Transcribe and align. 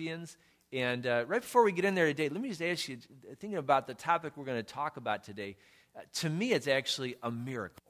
And 0.00 1.08
uh, 1.08 1.24
right 1.26 1.40
before 1.40 1.64
we 1.64 1.72
get 1.72 1.84
in 1.84 1.96
there 1.96 2.06
today, 2.06 2.28
let 2.28 2.40
me 2.40 2.50
just 2.50 2.62
ask 2.62 2.88
you, 2.88 2.98
thinking 3.40 3.56
about 3.56 3.88
the 3.88 3.94
topic 3.94 4.34
we're 4.36 4.44
going 4.44 4.64
to 4.64 4.72
talk 4.72 4.96
about 4.96 5.24
today, 5.24 5.56
uh, 5.96 6.02
to 6.20 6.30
me, 6.30 6.52
it's 6.52 6.68
actually 6.68 7.16
a 7.20 7.32
miracle. 7.32 7.82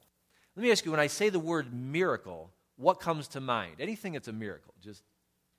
Let 0.55 0.63
me 0.63 0.71
ask 0.71 0.83
you, 0.85 0.89
when 0.89 0.99
I 0.99 1.05
say 1.05 1.29
the 1.29 1.37
word 1.37 1.71
miracle, 1.71 2.49
what 2.77 2.99
comes 2.99 3.27
to 3.29 3.41
mind? 3.41 3.75
Anything 3.79 4.13
that's 4.13 4.27
a 4.27 4.33
miracle, 4.33 4.73
just 4.81 5.03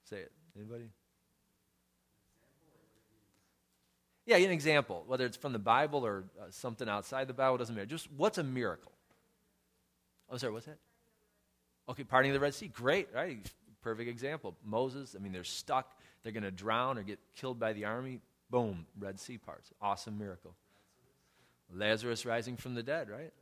say 0.02 0.16
it. 0.16 0.32
Anybody? 0.56 0.90
Yeah, 4.26 4.38
an 4.38 4.50
example, 4.50 5.04
whether 5.06 5.26
it's 5.26 5.36
from 5.36 5.52
the 5.52 5.60
Bible 5.60 6.04
or 6.04 6.24
uh, 6.36 6.46
something 6.50 6.88
outside 6.88 7.28
the 7.28 7.32
Bible, 7.32 7.58
doesn't 7.58 7.76
matter. 7.76 7.86
Just 7.86 8.10
what's 8.16 8.38
a 8.38 8.42
miracle? 8.42 8.90
Oh, 10.28 10.36
sorry, 10.36 10.52
what's 10.52 10.66
that? 10.66 10.78
Okay, 11.88 12.02
parting 12.02 12.32
of 12.32 12.34
the 12.34 12.40
Red 12.40 12.54
Sea. 12.54 12.66
Great, 12.66 13.06
right? 13.14 13.38
Perfect 13.82 14.10
example. 14.10 14.56
Moses, 14.64 15.14
I 15.16 15.22
mean, 15.22 15.30
they're 15.30 15.44
stuck. 15.44 15.96
They're 16.22 16.32
going 16.32 16.44
to 16.44 16.50
drown 16.50 16.98
or 16.98 17.02
get 17.02 17.18
killed 17.36 17.58
by 17.58 17.72
the 17.72 17.86
army. 17.86 18.20
Boom, 18.50 18.86
Red 18.98 19.18
Sea 19.18 19.38
parts. 19.38 19.72
Awesome 19.80 20.18
miracle. 20.18 20.54
Lazarus 21.74 22.26
rising 22.26 22.56
from 22.56 22.74
the 22.74 22.82
dead, 22.82 23.08
right? 23.08 23.32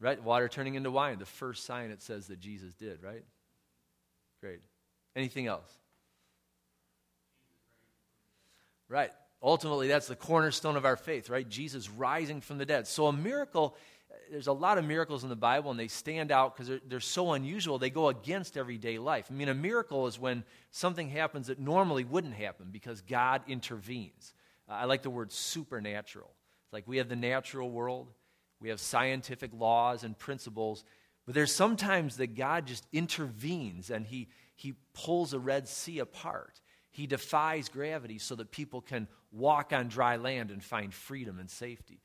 Right? 0.00 0.22
Water 0.22 0.48
turning 0.48 0.74
into 0.74 0.90
wine. 0.90 1.18
The 1.18 1.26
first 1.26 1.64
sign 1.64 1.90
it 1.90 2.02
says 2.02 2.28
that 2.28 2.40
Jesus 2.40 2.72
did, 2.74 3.02
right? 3.02 3.24
Great. 4.40 4.60
Anything 5.14 5.46
else? 5.46 5.70
Right. 8.88 9.10
Ultimately, 9.42 9.88
that's 9.88 10.08
the 10.08 10.16
cornerstone 10.16 10.76
of 10.76 10.84
our 10.84 10.96
faith, 10.96 11.30
right? 11.30 11.48
Jesus 11.48 11.88
rising 11.90 12.40
from 12.40 12.58
the 12.58 12.66
dead. 12.66 12.86
So, 12.86 13.06
a 13.06 13.12
miracle, 13.12 13.76
there's 14.30 14.46
a 14.46 14.52
lot 14.52 14.78
of 14.78 14.84
miracles 14.84 15.22
in 15.24 15.28
the 15.28 15.36
Bible, 15.36 15.70
and 15.70 15.80
they 15.80 15.88
stand 15.88 16.30
out 16.30 16.54
because 16.54 16.68
they're, 16.68 16.80
they're 16.86 17.00
so 17.00 17.32
unusual. 17.32 17.78
They 17.78 17.90
go 17.90 18.08
against 18.08 18.56
everyday 18.56 18.98
life. 18.98 19.26
I 19.30 19.34
mean, 19.34 19.48
a 19.48 19.54
miracle 19.54 20.06
is 20.06 20.18
when 20.18 20.44
something 20.70 21.08
happens 21.08 21.48
that 21.48 21.58
normally 21.58 22.04
wouldn't 22.04 22.34
happen 22.34 22.68
because 22.70 23.00
God 23.02 23.42
intervenes. 23.48 24.34
Uh, 24.68 24.74
I 24.74 24.84
like 24.84 25.02
the 25.02 25.10
word 25.10 25.32
supernatural. 25.32 26.30
It's 26.64 26.72
like 26.72 26.86
we 26.86 26.98
have 26.98 27.08
the 27.08 27.16
natural 27.16 27.70
world, 27.70 28.08
we 28.60 28.68
have 28.68 28.80
scientific 28.80 29.50
laws 29.52 30.04
and 30.04 30.16
principles, 30.16 30.84
but 31.26 31.34
there's 31.34 31.54
sometimes 31.54 32.16
that 32.18 32.34
God 32.36 32.66
just 32.66 32.86
intervenes 32.92 33.90
and 33.90 34.06
He, 34.06 34.28
he 34.54 34.74
pulls 34.94 35.32
a 35.32 35.38
Red 35.38 35.66
Sea 35.66 35.98
apart. 35.98 36.60
He 36.90 37.06
defies 37.06 37.68
gravity 37.68 38.18
so 38.18 38.34
that 38.36 38.50
people 38.50 38.80
can 38.80 39.08
walk 39.32 39.72
on 39.72 39.88
dry 39.88 40.16
land 40.16 40.50
and 40.50 40.62
find 40.62 40.92
freedom 40.92 41.38
and 41.38 41.48
safety. 41.48 42.00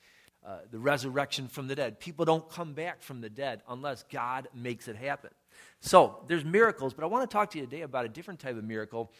Uh, 0.46 0.60
the 0.70 0.78
resurrection 0.78 1.48
from 1.48 1.68
the 1.68 1.74
dead. 1.74 2.00
People 2.00 2.24
don't 2.24 2.48
come 2.52 2.74
back 2.74 3.02
from 3.02 3.20
the 3.20 3.32
dead 3.32 3.64
unless 3.68 4.04
God 4.12 4.48
makes 4.54 4.88
it 4.88 4.96
happen. 4.96 5.32
So 5.80 6.24
there's 6.28 6.46
miracles, 6.46 6.94
but 6.94 7.04
I 7.04 7.08
want 7.08 7.28
to 7.28 7.34
talk 7.34 7.50
to 7.52 7.58
you 7.58 7.66
today 7.66 7.82
about 7.82 8.06
a 8.06 8.10
different 8.10 8.40
type 8.40 8.56
of 8.56 8.64
miracle. 8.64 9.12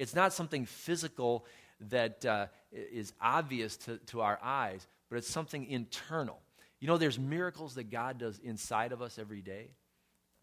It's 0.00 0.12
not 0.12 0.32
something 0.32 0.66
physical 0.66 1.46
that 1.90 2.24
uh, 2.24 2.46
is 2.72 3.12
obvious 3.20 3.76
to, 3.76 3.98
to 4.06 4.22
our 4.22 4.40
eyes, 4.42 4.88
but 5.08 5.18
it's 5.18 5.30
something 5.30 5.66
internal. 5.66 6.40
You 6.80 6.88
know, 6.88 6.98
there's 6.98 7.18
miracles 7.18 7.76
that 7.76 7.88
God 7.88 8.18
does 8.18 8.40
inside 8.40 8.90
of 8.90 9.00
us 9.00 9.20
every 9.20 9.40
day. 9.40 9.68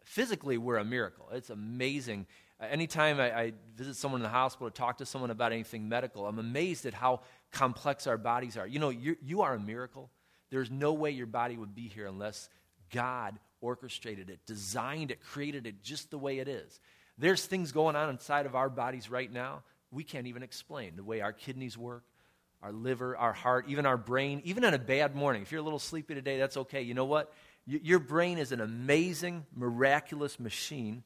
Physically, 0.04 0.56
we're 0.56 0.78
a 0.78 0.84
miracle. 0.86 1.28
It's 1.32 1.50
amazing 1.50 2.26
anytime 2.62 3.20
I, 3.20 3.38
I, 3.38 3.52
visit 3.76 3.96
someone 3.96 4.20
in 4.20 4.22
the 4.22 4.28
hospital 4.28 4.68
or 4.68 4.70
talk 4.70 4.98
to 4.98 5.06
someone 5.06 5.30
about 5.30 5.52
anything 5.52 5.88
medical, 5.88 6.26
I'm 6.26 6.38
amazed 6.38 6.86
at 6.86 6.94
how 6.94 7.20
complex 7.52 8.06
our 8.06 8.18
bodies 8.18 8.56
are. 8.56 8.66
You 8.66 8.78
know, 8.78 8.90
you 8.90 9.16
you 9.22 9.42
are 9.42 9.54
a 9.54 9.60
miracle. 9.60 10.10
There's 10.50 10.70
no 10.70 10.92
way 10.92 11.10
your 11.10 11.26
body 11.26 11.56
would 11.56 11.74
be 11.74 11.88
here 11.88 12.06
unless 12.06 12.48
God 12.92 13.38
orchestrated 13.60 14.30
it, 14.30 14.40
designed 14.46 15.10
it, 15.10 15.22
created 15.22 15.66
it 15.66 15.82
just 15.82 16.10
the 16.10 16.18
way 16.18 16.38
it 16.38 16.48
is. 16.48 16.80
There's 17.18 17.44
things 17.44 17.72
going 17.72 17.96
on 17.96 18.08
inside 18.08 18.46
of 18.46 18.54
our 18.54 18.70
bodies 18.70 19.10
right 19.10 19.30
now 19.30 19.62
we 19.90 20.04
can't 20.04 20.26
even 20.26 20.42
explain 20.42 20.96
the 20.96 21.02
way 21.02 21.20
our 21.20 21.32
kidneys 21.32 21.76
work, 21.76 22.04
our 22.62 22.72
liver, 22.72 23.16
our 23.16 23.32
heart, 23.32 23.66
even 23.68 23.86
our 23.86 23.96
brain, 23.96 24.40
even 24.44 24.64
on 24.64 24.74
a 24.74 24.78
bad 24.78 25.16
morning. 25.16 25.42
If 25.42 25.52
you're 25.52 25.60
a 25.60 25.64
little 25.64 25.78
sleepy 25.78 26.14
today, 26.14 26.38
that's 26.38 26.56
okay. 26.56 26.82
You 26.82 26.94
know 26.94 27.06
what? 27.06 27.32
your 27.66 27.98
brain 28.00 28.38
is 28.38 28.50
an 28.50 28.60
amazing, 28.60 29.46
miraculous 29.54 30.40
machine 30.40 31.04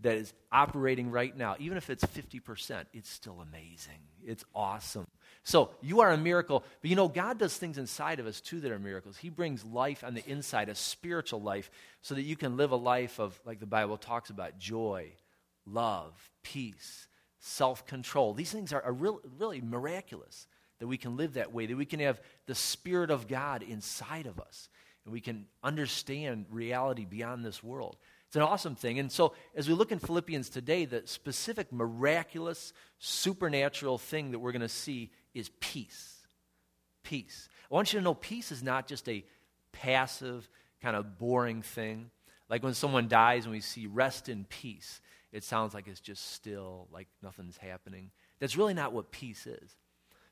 that 0.00 0.16
is 0.16 0.32
operating 0.50 1.10
right 1.10 1.36
now, 1.36 1.54
even 1.60 1.76
if 1.76 1.88
it's 1.88 2.04
50%, 2.04 2.86
it's 2.92 3.08
still 3.08 3.40
amazing. 3.40 4.00
It's 4.24 4.44
awesome. 4.54 5.06
So 5.44 5.70
you 5.82 6.00
are 6.00 6.10
a 6.10 6.16
miracle, 6.16 6.64
but 6.80 6.88
you 6.88 6.96
know, 6.96 7.06
God 7.06 7.38
does 7.38 7.56
things 7.56 7.76
inside 7.76 8.18
of 8.18 8.26
us 8.26 8.40
too 8.40 8.60
that 8.60 8.72
are 8.72 8.78
miracles. 8.78 9.18
He 9.18 9.28
brings 9.28 9.62
life 9.62 10.02
on 10.02 10.14
the 10.14 10.24
inside, 10.26 10.70
a 10.70 10.74
spiritual 10.74 11.42
life, 11.42 11.70
so 12.00 12.14
that 12.14 12.22
you 12.22 12.34
can 12.34 12.56
live 12.56 12.72
a 12.72 12.76
life 12.76 13.20
of, 13.20 13.38
like 13.44 13.60
the 13.60 13.66
Bible 13.66 13.98
talks 13.98 14.30
about, 14.30 14.58
joy, 14.58 15.12
love, 15.66 16.14
peace, 16.42 17.08
self 17.40 17.86
control. 17.86 18.32
These 18.32 18.52
things 18.52 18.72
are, 18.72 18.82
are 18.82 18.92
real, 18.92 19.20
really 19.38 19.60
miraculous 19.60 20.46
that 20.80 20.86
we 20.86 20.96
can 20.96 21.18
live 21.18 21.34
that 21.34 21.52
way, 21.52 21.66
that 21.66 21.76
we 21.76 21.84
can 21.84 22.00
have 22.00 22.20
the 22.46 22.54
Spirit 22.54 23.10
of 23.10 23.28
God 23.28 23.62
inside 23.62 24.26
of 24.26 24.40
us, 24.40 24.70
and 25.04 25.12
we 25.12 25.20
can 25.20 25.44
understand 25.62 26.46
reality 26.50 27.04
beyond 27.04 27.44
this 27.44 27.62
world. 27.62 27.98
It's 28.28 28.36
an 28.36 28.42
awesome 28.42 28.74
thing. 28.74 28.98
And 28.98 29.12
so, 29.12 29.34
as 29.54 29.68
we 29.68 29.74
look 29.74 29.92
in 29.92 29.98
Philippians 29.98 30.48
today, 30.48 30.86
the 30.86 31.02
specific 31.04 31.70
miraculous, 31.70 32.72
supernatural 32.98 33.98
thing 33.98 34.30
that 34.30 34.38
we're 34.38 34.52
going 34.52 34.62
to 34.62 34.68
see 34.68 35.10
is 35.34 35.50
peace. 35.60 36.18
Peace. 37.02 37.48
I 37.70 37.74
want 37.74 37.92
you 37.92 37.98
to 37.98 38.04
know 38.04 38.14
peace 38.14 38.52
is 38.52 38.62
not 38.62 38.86
just 38.86 39.08
a 39.08 39.24
passive, 39.72 40.48
kind 40.80 40.96
of 40.96 41.18
boring 41.18 41.62
thing. 41.62 42.10
Like 42.48 42.62
when 42.62 42.74
someone 42.74 43.08
dies 43.08 43.44
and 43.44 43.52
we 43.52 43.60
see 43.60 43.86
rest 43.86 44.28
in 44.28 44.44
peace, 44.44 45.00
it 45.32 45.44
sounds 45.44 45.74
like 45.74 45.88
it's 45.88 46.00
just 46.00 46.32
still, 46.32 46.88
like 46.92 47.08
nothing's 47.22 47.56
happening. 47.56 48.10
That's 48.38 48.56
really 48.56 48.74
not 48.74 48.92
what 48.92 49.10
peace 49.10 49.46
is. 49.46 49.76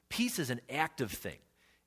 Peace 0.09 0.39
is 0.39 0.51
an 0.51 0.61
active 0.71 1.11
thing. 1.11 1.39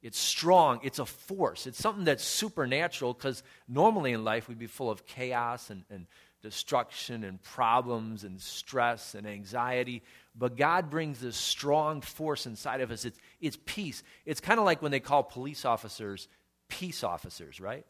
It's 0.01 0.19
strong. 0.19 0.81
It's 0.83 0.99
a 0.99 1.05
force. 1.05 1.65
It's 1.65 1.79
something 1.79 2.05
that's 2.05 2.23
supernatural 2.23 3.13
because 3.13 3.41
normally 3.67 4.11
in 4.11 4.23
life 4.23 4.47
we'd 4.47 4.59
be 4.59 4.67
full 4.67 4.91
of 4.91 5.05
chaos 5.07 5.69
and, 5.69 5.83
and 5.89 6.05
destruction 6.45 7.23
and 7.23 7.41
problems 7.41 8.23
and 8.23 8.39
stress 8.39 9.15
and 9.15 9.25
anxiety. 9.25 10.03
But 10.37 10.57
God 10.57 10.91
brings 10.91 11.19
this 11.19 11.35
strong 11.35 12.01
force 12.01 12.45
inside 12.45 12.81
of 12.81 12.91
us. 12.91 13.03
It's, 13.03 13.17
it's 13.41 13.57
peace. 13.65 14.03
It's 14.27 14.39
kind 14.39 14.59
of 14.59 14.65
like 14.65 14.79
when 14.79 14.91
they 14.91 14.99
call 14.99 15.23
police 15.23 15.65
officers 15.65 16.27
peace 16.67 17.03
officers, 17.03 17.59
right? 17.59 17.83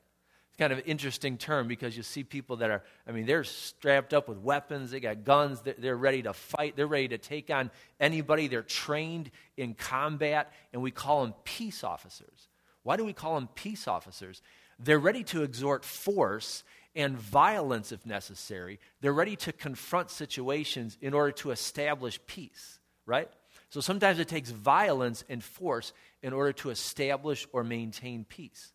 It's 0.49 0.57
kind 0.57 0.71
of 0.71 0.79
an 0.79 0.85
interesting 0.85 1.37
term 1.37 1.67
because 1.67 1.97
you 1.97 2.03
see 2.03 2.23
people 2.23 2.57
that 2.57 2.71
are, 2.71 2.81
I 3.05 3.11
mean, 3.11 3.25
they're 3.25 3.43
strapped 3.43 4.13
up 4.13 4.29
with 4.29 4.37
weapons, 4.37 4.91
they 4.91 5.01
got 5.01 5.25
guns, 5.25 5.61
they're 5.77 5.97
ready 5.97 6.21
to 6.23 6.31
fight, 6.31 6.77
they're 6.77 6.87
ready 6.87 7.09
to 7.09 7.17
take 7.17 7.49
on 7.49 7.71
anybody, 7.99 8.47
they're 8.47 8.61
trained 8.61 9.31
in 9.57 9.73
combat, 9.73 10.53
and 10.71 10.81
we 10.81 10.91
call 10.91 11.23
them 11.23 11.33
peace 11.43 11.83
officers. 11.83 12.47
Why 12.83 12.95
do 12.95 13.03
we 13.03 13.11
call 13.11 13.35
them 13.35 13.49
peace 13.53 13.85
officers? 13.85 14.41
They're 14.79 14.99
ready 14.99 15.25
to 15.25 15.43
exhort 15.43 15.83
force 15.83 16.63
and 16.95 17.17
violence 17.17 17.91
if 17.91 18.05
necessary. 18.05 18.79
They're 19.01 19.13
ready 19.13 19.35
to 19.37 19.51
confront 19.51 20.09
situations 20.09 20.97
in 21.01 21.13
order 21.13 21.31
to 21.33 21.51
establish 21.51 22.19
peace, 22.25 22.79
right? 23.05 23.29
So 23.69 23.81
sometimes 23.81 24.19
it 24.19 24.27
takes 24.27 24.51
violence 24.51 25.23
and 25.27 25.43
force 25.43 25.91
in 26.21 26.33
order 26.33 26.53
to 26.53 26.69
establish 26.69 27.47
or 27.51 27.63
maintain 27.63 28.23
peace. 28.23 28.71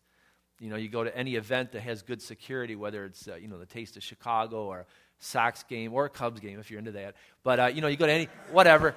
You 0.59 0.69
know, 0.69 0.75
you 0.75 0.89
go 0.89 1.03
to 1.03 1.17
any 1.17 1.35
event 1.35 1.71
that 1.71 1.81
has 1.81 2.03
good 2.03 2.21
security, 2.21 2.75
whether 2.75 3.05
it's, 3.05 3.27
uh, 3.27 3.35
you 3.35 3.47
know, 3.47 3.57
the 3.57 3.65
Taste 3.65 3.97
of 3.97 4.03
Chicago 4.03 4.65
or 4.65 4.85
Sox 5.17 5.63
game 5.63 5.91
or 5.93 6.05
a 6.05 6.09
Cubs 6.09 6.39
game 6.39 6.59
if 6.59 6.69
you're 6.69 6.77
into 6.77 6.91
that. 6.91 7.15
But, 7.43 7.59
uh, 7.59 7.65
you 7.67 7.81
know, 7.81 7.87
you 7.87 7.97
go 7.97 8.05
to 8.05 8.11
any, 8.11 8.29
whatever. 8.51 8.93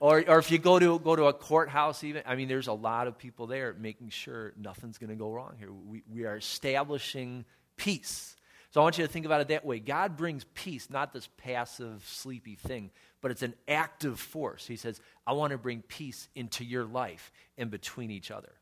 Or, 0.00 0.22
or 0.28 0.38
if 0.38 0.50
you 0.50 0.58
go 0.58 0.78
to, 0.78 0.98
go 0.98 1.16
to 1.16 1.24
a 1.24 1.32
courthouse, 1.32 2.04
even, 2.04 2.22
I 2.26 2.36
mean, 2.36 2.46
there's 2.46 2.68
a 2.68 2.72
lot 2.72 3.06
of 3.06 3.18
people 3.18 3.46
there 3.46 3.74
making 3.80 4.10
sure 4.10 4.52
nothing's 4.56 4.98
going 4.98 5.10
to 5.10 5.16
go 5.16 5.32
wrong 5.32 5.56
here. 5.58 5.72
We, 5.72 6.02
we 6.12 6.24
are 6.24 6.36
establishing 6.36 7.46
peace. 7.76 8.36
So 8.70 8.80
I 8.80 8.84
want 8.84 8.98
you 8.98 9.06
to 9.06 9.12
think 9.12 9.24
about 9.24 9.40
it 9.40 9.48
that 9.48 9.64
way. 9.64 9.78
God 9.78 10.16
brings 10.16 10.44
peace, 10.54 10.90
not 10.90 11.12
this 11.12 11.28
passive, 11.38 12.04
sleepy 12.06 12.54
thing, 12.54 12.90
but 13.22 13.30
it's 13.30 13.42
an 13.42 13.54
active 13.66 14.20
force. 14.20 14.66
He 14.66 14.76
says, 14.76 15.00
I 15.26 15.32
want 15.32 15.52
to 15.52 15.58
bring 15.58 15.82
peace 15.82 16.28
into 16.34 16.64
your 16.64 16.84
life 16.84 17.32
and 17.56 17.70
between 17.70 18.10
each 18.10 18.30
other. 18.30 18.52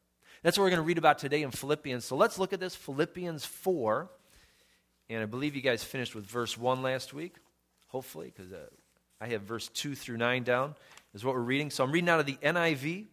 That's 0.42 0.56
what 0.56 0.64
we're 0.64 0.70
going 0.70 0.82
to 0.82 0.86
read 0.86 0.98
about 0.98 1.18
today 1.18 1.42
in 1.42 1.50
Philippians. 1.50 2.04
So 2.04 2.14
let's 2.14 2.38
look 2.38 2.52
at 2.52 2.60
this 2.60 2.76
Philippians 2.76 3.44
4. 3.44 4.08
And 5.08 5.22
I 5.22 5.26
believe 5.26 5.56
you 5.56 5.62
guys 5.62 5.82
finished 5.82 6.14
with 6.14 6.24
verse 6.24 6.56
1 6.56 6.82
last 6.82 7.12
week, 7.12 7.34
hopefully, 7.88 8.32
because 8.34 8.52
uh, 8.52 8.66
I 9.20 9.28
have 9.28 9.42
verse 9.42 9.68
2 9.68 9.94
through 9.96 10.18
9 10.18 10.44
down, 10.44 10.76
is 11.14 11.24
what 11.24 11.34
we're 11.34 11.40
reading. 11.40 11.70
So 11.70 11.82
I'm 11.82 11.90
reading 11.90 12.08
out 12.08 12.20
of 12.20 12.26
the 12.26 12.38
NIV. 12.42 13.06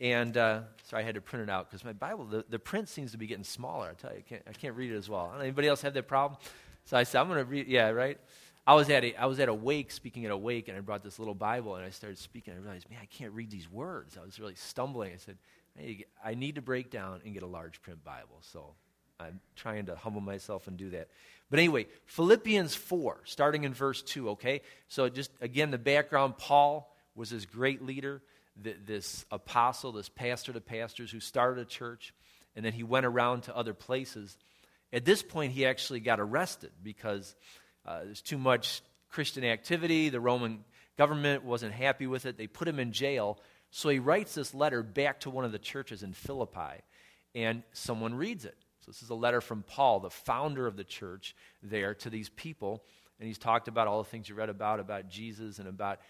And 0.00 0.36
uh, 0.36 0.60
sorry, 0.84 1.02
I 1.02 1.06
had 1.06 1.14
to 1.14 1.20
print 1.20 1.48
it 1.48 1.50
out 1.50 1.70
because 1.70 1.84
my 1.84 1.92
Bible, 1.92 2.24
the, 2.24 2.44
the 2.48 2.58
print 2.58 2.88
seems 2.88 3.12
to 3.12 3.18
be 3.18 3.26
getting 3.26 3.44
smaller. 3.44 3.88
I 3.90 3.94
tell 3.94 4.12
you, 4.12 4.18
I 4.18 4.22
can't, 4.22 4.42
I 4.48 4.52
can't 4.52 4.74
read 4.74 4.92
it 4.92 4.96
as 4.96 5.08
well. 5.08 5.32
Anybody 5.40 5.68
else 5.68 5.80
have 5.82 5.94
that 5.94 6.06
problem? 6.06 6.38
So 6.84 6.96
I 6.96 7.04
said, 7.04 7.20
I'm 7.20 7.28
going 7.28 7.38
to 7.38 7.44
read, 7.44 7.66
yeah, 7.66 7.88
right? 7.90 8.18
I 8.66 8.74
was 8.74 8.90
at 8.90 9.04
a, 9.04 9.14
I 9.16 9.26
was 9.26 9.40
at 9.40 9.48
a 9.48 9.54
wake, 9.54 9.90
speaking 9.90 10.24
at 10.24 10.30
a 10.30 10.36
wake, 10.36 10.68
and 10.68 10.76
I 10.76 10.80
brought 10.80 11.02
this 11.02 11.18
little 11.18 11.34
Bible, 11.34 11.76
and 11.76 11.84
I 11.84 11.90
started 11.90 12.18
speaking. 12.18 12.52
I 12.52 12.58
realized, 12.58 12.90
man, 12.90 12.98
I 13.00 13.06
can't 13.06 13.32
read 13.32 13.50
these 13.50 13.70
words. 13.70 14.18
I 14.20 14.24
was 14.24 14.38
really 14.38 14.56
stumbling. 14.56 15.12
I 15.12 15.16
said, 15.16 15.38
I 16.24 16.34
need 16.34 16.56
to 16.56 16.62
break 16.62 16.90
down 16.90 17.20
and 17.24 17.32
get 17.32 17.42
a 17.42 17.46
large 17.46 17.80
print 17.80 18.02
Bible. 18.04 18.38
So 18.40 18.74
I'm 19.20 19.40
trying 19.54 19.86
to 19.86 19.96
humble 19.96 20.20
myself 20.20 20.68
and 20.68 20.76
do 20.76 20.90
that. 20.90 21.08
But 21.50 21.58
anyway, 21.58 21.86
Philippians 22.06 22.74
4, 22.74 23.20
starting 23.24 23.64
in 23.64 23.72
verse 23.72 24.02
2, 24.02 24.30
okay? 24.30 24.62
So 24.88 25.08
just 25.08 25.30
again, 25.40 25.70
the 25.70 25.78
background 25.78 26.36
Paul 26.38 26.94
was 27.14 27.30
this 27.30 27.46
great 27.46 27.82
leader, 27.82 28.22
th- 28.62 28.76
this 28.86 29.24
apostle, 29.30 29.92
this 29.92 30.08
pastor 30.08 30.52
to 30.52 30.60
pastors 30.60 31.10
who 31.10 31.20
started 31.20 31.60
a 31.60 31.64
church, 31.64 32.14
and 32.54 32.64
then 32.64 32.72
he 32.72 32.82
went 32.82 33.06
around 33.06 33.42
to 33.42 33.56
other 33.56 33.74
places. 33.74 34.36
At 34.92 35.04
this 35.04 35.22
point, 35.22 35.52
he 35.52 35.66
actually 35.66 36.00
got 36.00 36.20
arrested 36.20 36.70
because 36.82 37.34
uh, 37.84 38.04
there's 38.04 38.22
too 38.22 38.38
much 38.38 38.82
Christian 39.10 39.44
activity. 39.44 40.08
The 40.08 40.20
Roman 40.20 40.64
government 40.96 41.44
wasn't 41.44 41.72
happy 41.72 42.06
with 42.06 42.26
it. 42.26 42.36
They 42.36 42.46
put 42.46 42.68
him 42.68 42.78
in 42.78 42.92
jail. 42.92 43.38
So 43.70 43.88
he 43.88 43.98
writes 43.98 44.34
this 44.34 44.54
letter 44.54 44.82
back 44.82 45.20
to 45.20 45.30
one 45.30 45.44
of 45.44 45.52
the 45.52 45.58
churches 45.58 46.02
in 46.02 46.12
Philippi, 46.12 46.82
and 47.34 47.62
someone 47.72 48.14
reads 48.14 48.44
it. 48.44 48.56
So 48.80 48.92
this 48.92 49.02
is 49.02 49.10
a 49.10 49.14
letter 49.14 49.40
from 49.40 49.62
Paul, 49.62 50.00
the 50.00 50.10
founder 50.10 50.66
of 50.66 50.76
the 50.76 50.84
church, 50.84 51.34
there 51.62 51.94
to 51.96 52.10
these 52.10 52.28
people. 52.28 52.84
And 53.18 53.26
he's 53.26 53.38
talked 53.38 53.66
about 53.68 53.88
all 53.88 54.02
the 54.02 54.08
things 54.08 54.28
you 54.28 54.34
read 54.34 54.48
about, 54.48 54.78
about 54.78 55.08
Jesus 55.08 55.58
and 55.58 55.68
about, 55.68 56.00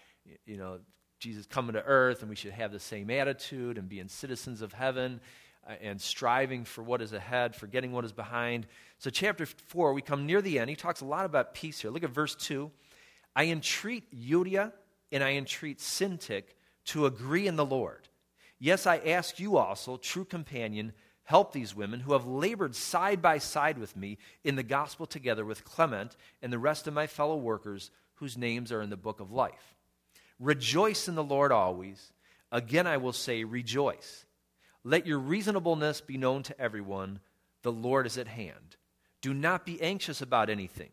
you 0.45 0.57
know, 0.57 0.79
Jesus 1.19 1.45
coming 1.45 1.73
to 1.73 1.83
earth, 1.83 2.21
and 2.21 2.29
we 2.29 2.35
should 2.35 2.51
have 2.51 2.71
the 2.71 2.79
same 2.79 3.09
attitude 3.09 3.77
and 3.77 3.89
being 3.89 4.07
citizens 4.07 4.61
of 4.61 4.73
heaven 4.73 5.19
uh, 5.67 5.73
and 5.81 5.99
striving 5.99 6.63
for 6.63 6.83
what 6.83 7.01
is 7.01 7.13
ahead, 7.13 7.55
forgetting 7.55 7.91
what 7.91 8.05
is 8.05 8.11
behind. 8.11 8.67
So, 8.99 9.09
chapter 9.09 9.45
4, 9.45 9.93
we 9.93 10.01
come 10.01 10.25
near 10.25 10.41
the 10.41 10.59
end. 10.59 10.69
He 10.69 10.75
talks 10.75 11.01
a 11.01 11.05
lot 11.05 11.25
about 11.25 11.53
peace 11.53 11.81
here. 11.81 11.91
Look 11.91 12.03
at 12.03 12.11
verse 12.11 12.35
2. 12.35 12.71
I 13.35 13.45
entreat 13.45 14.03
Euodia 14.13 14.73
and 15.11 15.23
I 15.23 15.33
entreat 15.33 15.79
Syntyche 15.79 16.53
to 16.85 17.05
agree 17.05 17.47
in 17.47 17.55
the 17.55 17.65
Lord. 17.65 18.07
Yes, 18.59 18.87
I 18.87 18.97
ask 18.97 19.39
you 19.39 19.57
also, 19.57 19.97
true 19.97 20.25
companion, 20.25 20.93
help 21.23 21.51
these 21.51 21.75
women 21.75 21.99
who 21.99 22.13
have 22.13 22.25
labored 22.25 22.75
side 22.75 23.21
by 23.21 23.37
side 23.37 23.77
with 23.77 23.95
me 23.95 24.17
in 24.43 24.55
the 24.55 24.63
gospel 24.63 25.05
together 25.05 25.45
with 25.45 25.65
Clement 25.65 26.15
and 26.41 26.51
the 26.51 26.57
rest 26.57 26.87
of 26.87 26.93
my 26.93 27.05
fellow 27.05 27.35
workers 27.35 27.91
whose 28.15 28.37
names 28.37 28.71
are 28.71 28.81
in 28.81 28.89
the 28.89 28.97
book 28.97 29.19
of 29.19 29.31
life. 29.31 29.76
Rejoice 30.39 31.07
in 31.07 31.15
the 31.15 31.23
Lord 31.23 31.51
always. 31.51 32.11
Again, 32.51 32.87
I 32.87 32.97
will 32.97 33.13
say, 33.13 33.43
rejoice. 33.43 34.25
Let 34.83 35.05
your 35.05 35.19
reasonableness 35.19 36.01
be 36.01 36.17
known 36.17 36.43
to 36.43 36.59
everyone. 36.59 37.19
The 37.63 37.71
Lord 37.71 38.05
is 38.05 38.17
at 38.17 38.27
hand. 38.27 38.77
Do 39.21 39.33
not 39.33 39.65
be 39.65 39.81
anxious 39.81 40.21
about 40.21 40.49
anything, 40.49 40.91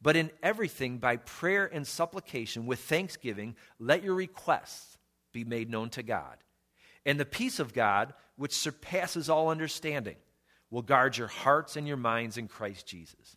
but 0.00 0.16
in 0.16 0.30
everything, 0.42 0.98
by 0.98 1.16
prayer 1.16 1.68
and 1.70 1.86
supplication, 1.86 2.66
with 2.66 2.80
thanksgiving, 2.80 3.56
let 3.78 4.02
your 4.02 4.14
requests 4.14 4.96
be 5.32 5.44
made 5.44 5.68
known 5.68 5.90
to 5.90 6.02
God. 6.02 6.36
And 7.04 7.18
the 7.18 7.26
peace 7.26 7.58
of 7.58 7.74
God, 7.74 8.14
which 8.36 8.54
surpasses 8.54 9.28
all 9.28 9.48
understanding, 9.48 10.16
will 10.70 10.82
guard 10.82 11.18
your 11.18 11.28
hearts 11.28 11.76
and 11.76 11.86
your 11.86 11.96
minds 11.96 12.38
in 12.38 12.48
Christ 12.48 12.86
Jesus. 12.86 13.36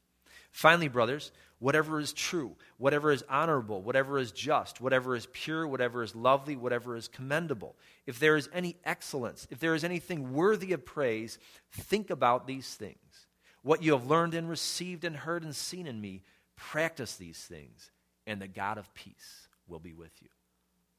Finally, 0.52 0.88
brothers, 0.88 1.32
whatever 1.60 2.00
is 2.00 2.14
true, 2.14 2.56
whatever 2.78 3.12
is 3.12 3.24
honorable, 3.30 3.82
whatever 3.82 4.20
is 4.20 4.32
just, 4.32 4.80
whatever 4.80 5.16
is 5.16 5.28
pure, 5.34 5.68
whatever 5.68 6.04
is 6.04 6.16
lovely, 6.16 6.56
whatever 6.56 6.96
is 6.96 7.08
commendable, 7.08 7.76
if 8.06 8.20
there 8.20 8.36
is 8.36 8.50
any 8.54 8.76
excellence, 8.86 9.48
if 9.50 9.60
there 9.60 9.74
is 9.74 9.84
anything 9.84 10.34
worthy 10.34 10.74
of 10.74 10.86
praise, 10.86 11.40
think 11.72 12.10
about 12.10 12.48
these 12.48 12.76
things. 12.76 13.28
What 13.64 13.82
you 13.82 13.94
have 13.94 14.06
learned 14.06 14.34
and 14.34 14.50
received 14.50 15.04
and 15.04 15.16
heard 15.16 15.44
and 15.44 15.56
seen 15.56 15.88
in 15.88 16.00
me, 16.00 16.24
practice 16.56 17.16
these 17.16 17.40
things, 17.40 17.92
and 18.26 18.42
the 18.42 18.48
God 18.48 18.78
of 18.78 18.94
peace 18.94 19.48
will 19.68 19.80
be 19.80 19.94
with 19.94 20.12
you. 20.22 20.30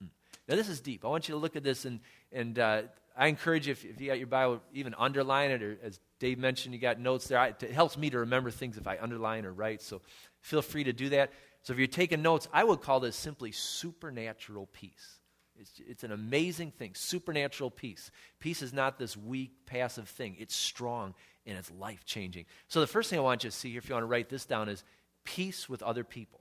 Hmm. 0.01 0.09
Now, 0.49 0.57
this 0.57 0.69
is 0.69 0.81
deep. 0.81 1.05
I 1.05 1.09
want 1.09 1.29
you 1.29 1.35
to 1.35 1.41
look 1.41 1.57
at 1.57 1.63
this 1.63 1.85
and, 1.85 2.01
and 2.33 2.59
uh, 2.59 2.83
I 3.19 3.27
encourage 3.27 3.67
you, 3.67 3.73
if, 3.73 3.85
if, 3.85 4.01
you 4.01 4.07
got 4.07 4.19
your 4.19 4.29
Bible, 4.29 4.61
even 4.73 4.95
underline 4.97 5.51
it, 5.51 5.61
or 5.61 5.77
as 5.83 5.99
Dave 6.21 6.39
mentioned, 6.39 6.73
you 6.73 6.81
got 6.81 7.01
notes 7.01 7.27
there. 7.27 7.39
I, 7.39 7.49
it 7.49 7.73
helps 7.73 7.99
me 7.99 8.11
to 8.11 8.21
remember 8.21 8.53
things 8.53 8.79
if 8.79 8.87
I 8.87 8.97
underline 9.01 9.45
or 9.45 9.53
write, 9.53 9.83
so 9.83 10.01
feel 10.41 10.63
free 10.63 10.85
to 10.85 10.93
do 10.93 11.11
that. 11.11 11.33
So 11.63 11.73
if 11.73 11.79
you're 11.79 11.89
taking 11.89 12.23
notes, 12.23 12.49
I 12.53 12.65
would 12.65 12.81
call 12.81 13.01
this 13.01 13.17
simply 13.17 13.53
supernatural 13.53 14.67
peace. 14.73 15.19
It's, 15.61 15.73
it's 15.87 16.05
an 16.05 16.13
amazing 16.13 16.71
thing, 16.71 16.95
supernatural 16.95 17.71
peace. 17.71 18.11
Peace 18.39 18.63
is 18.63 18.73
not 18.73 18.99
this 18.99 19.17
weak, 19.17 19.67
passive 19.67 20.09
thing, 20.09 20.37
it's 20.39 20.55
strong 20.55 21.15
and 21.47 21.59
it's 21.59 21.71
life 21.73 22.05
changing. 22.05 22.45
So 22.69 22.81
the 22.81 22.87
first 22.87 23.11
thing 23.11 23.19
I 23.19 23.23
want 23.23 23.43
you 23.43 23.51
to 23.51 23.57
see 23.57 23.71
here, 23.71 23.79
if 23.79 23.89
you 23.89 23.95
want 23.95 24.03
to 24.03 24.09
write 24.09 24.29
this 24.29 24.45
down, 24.45 24.69
is 24.69 24.85
peace 25.25 25.69
with 25.69 25.83
other 25.83 26.05
people. 26.05 26.41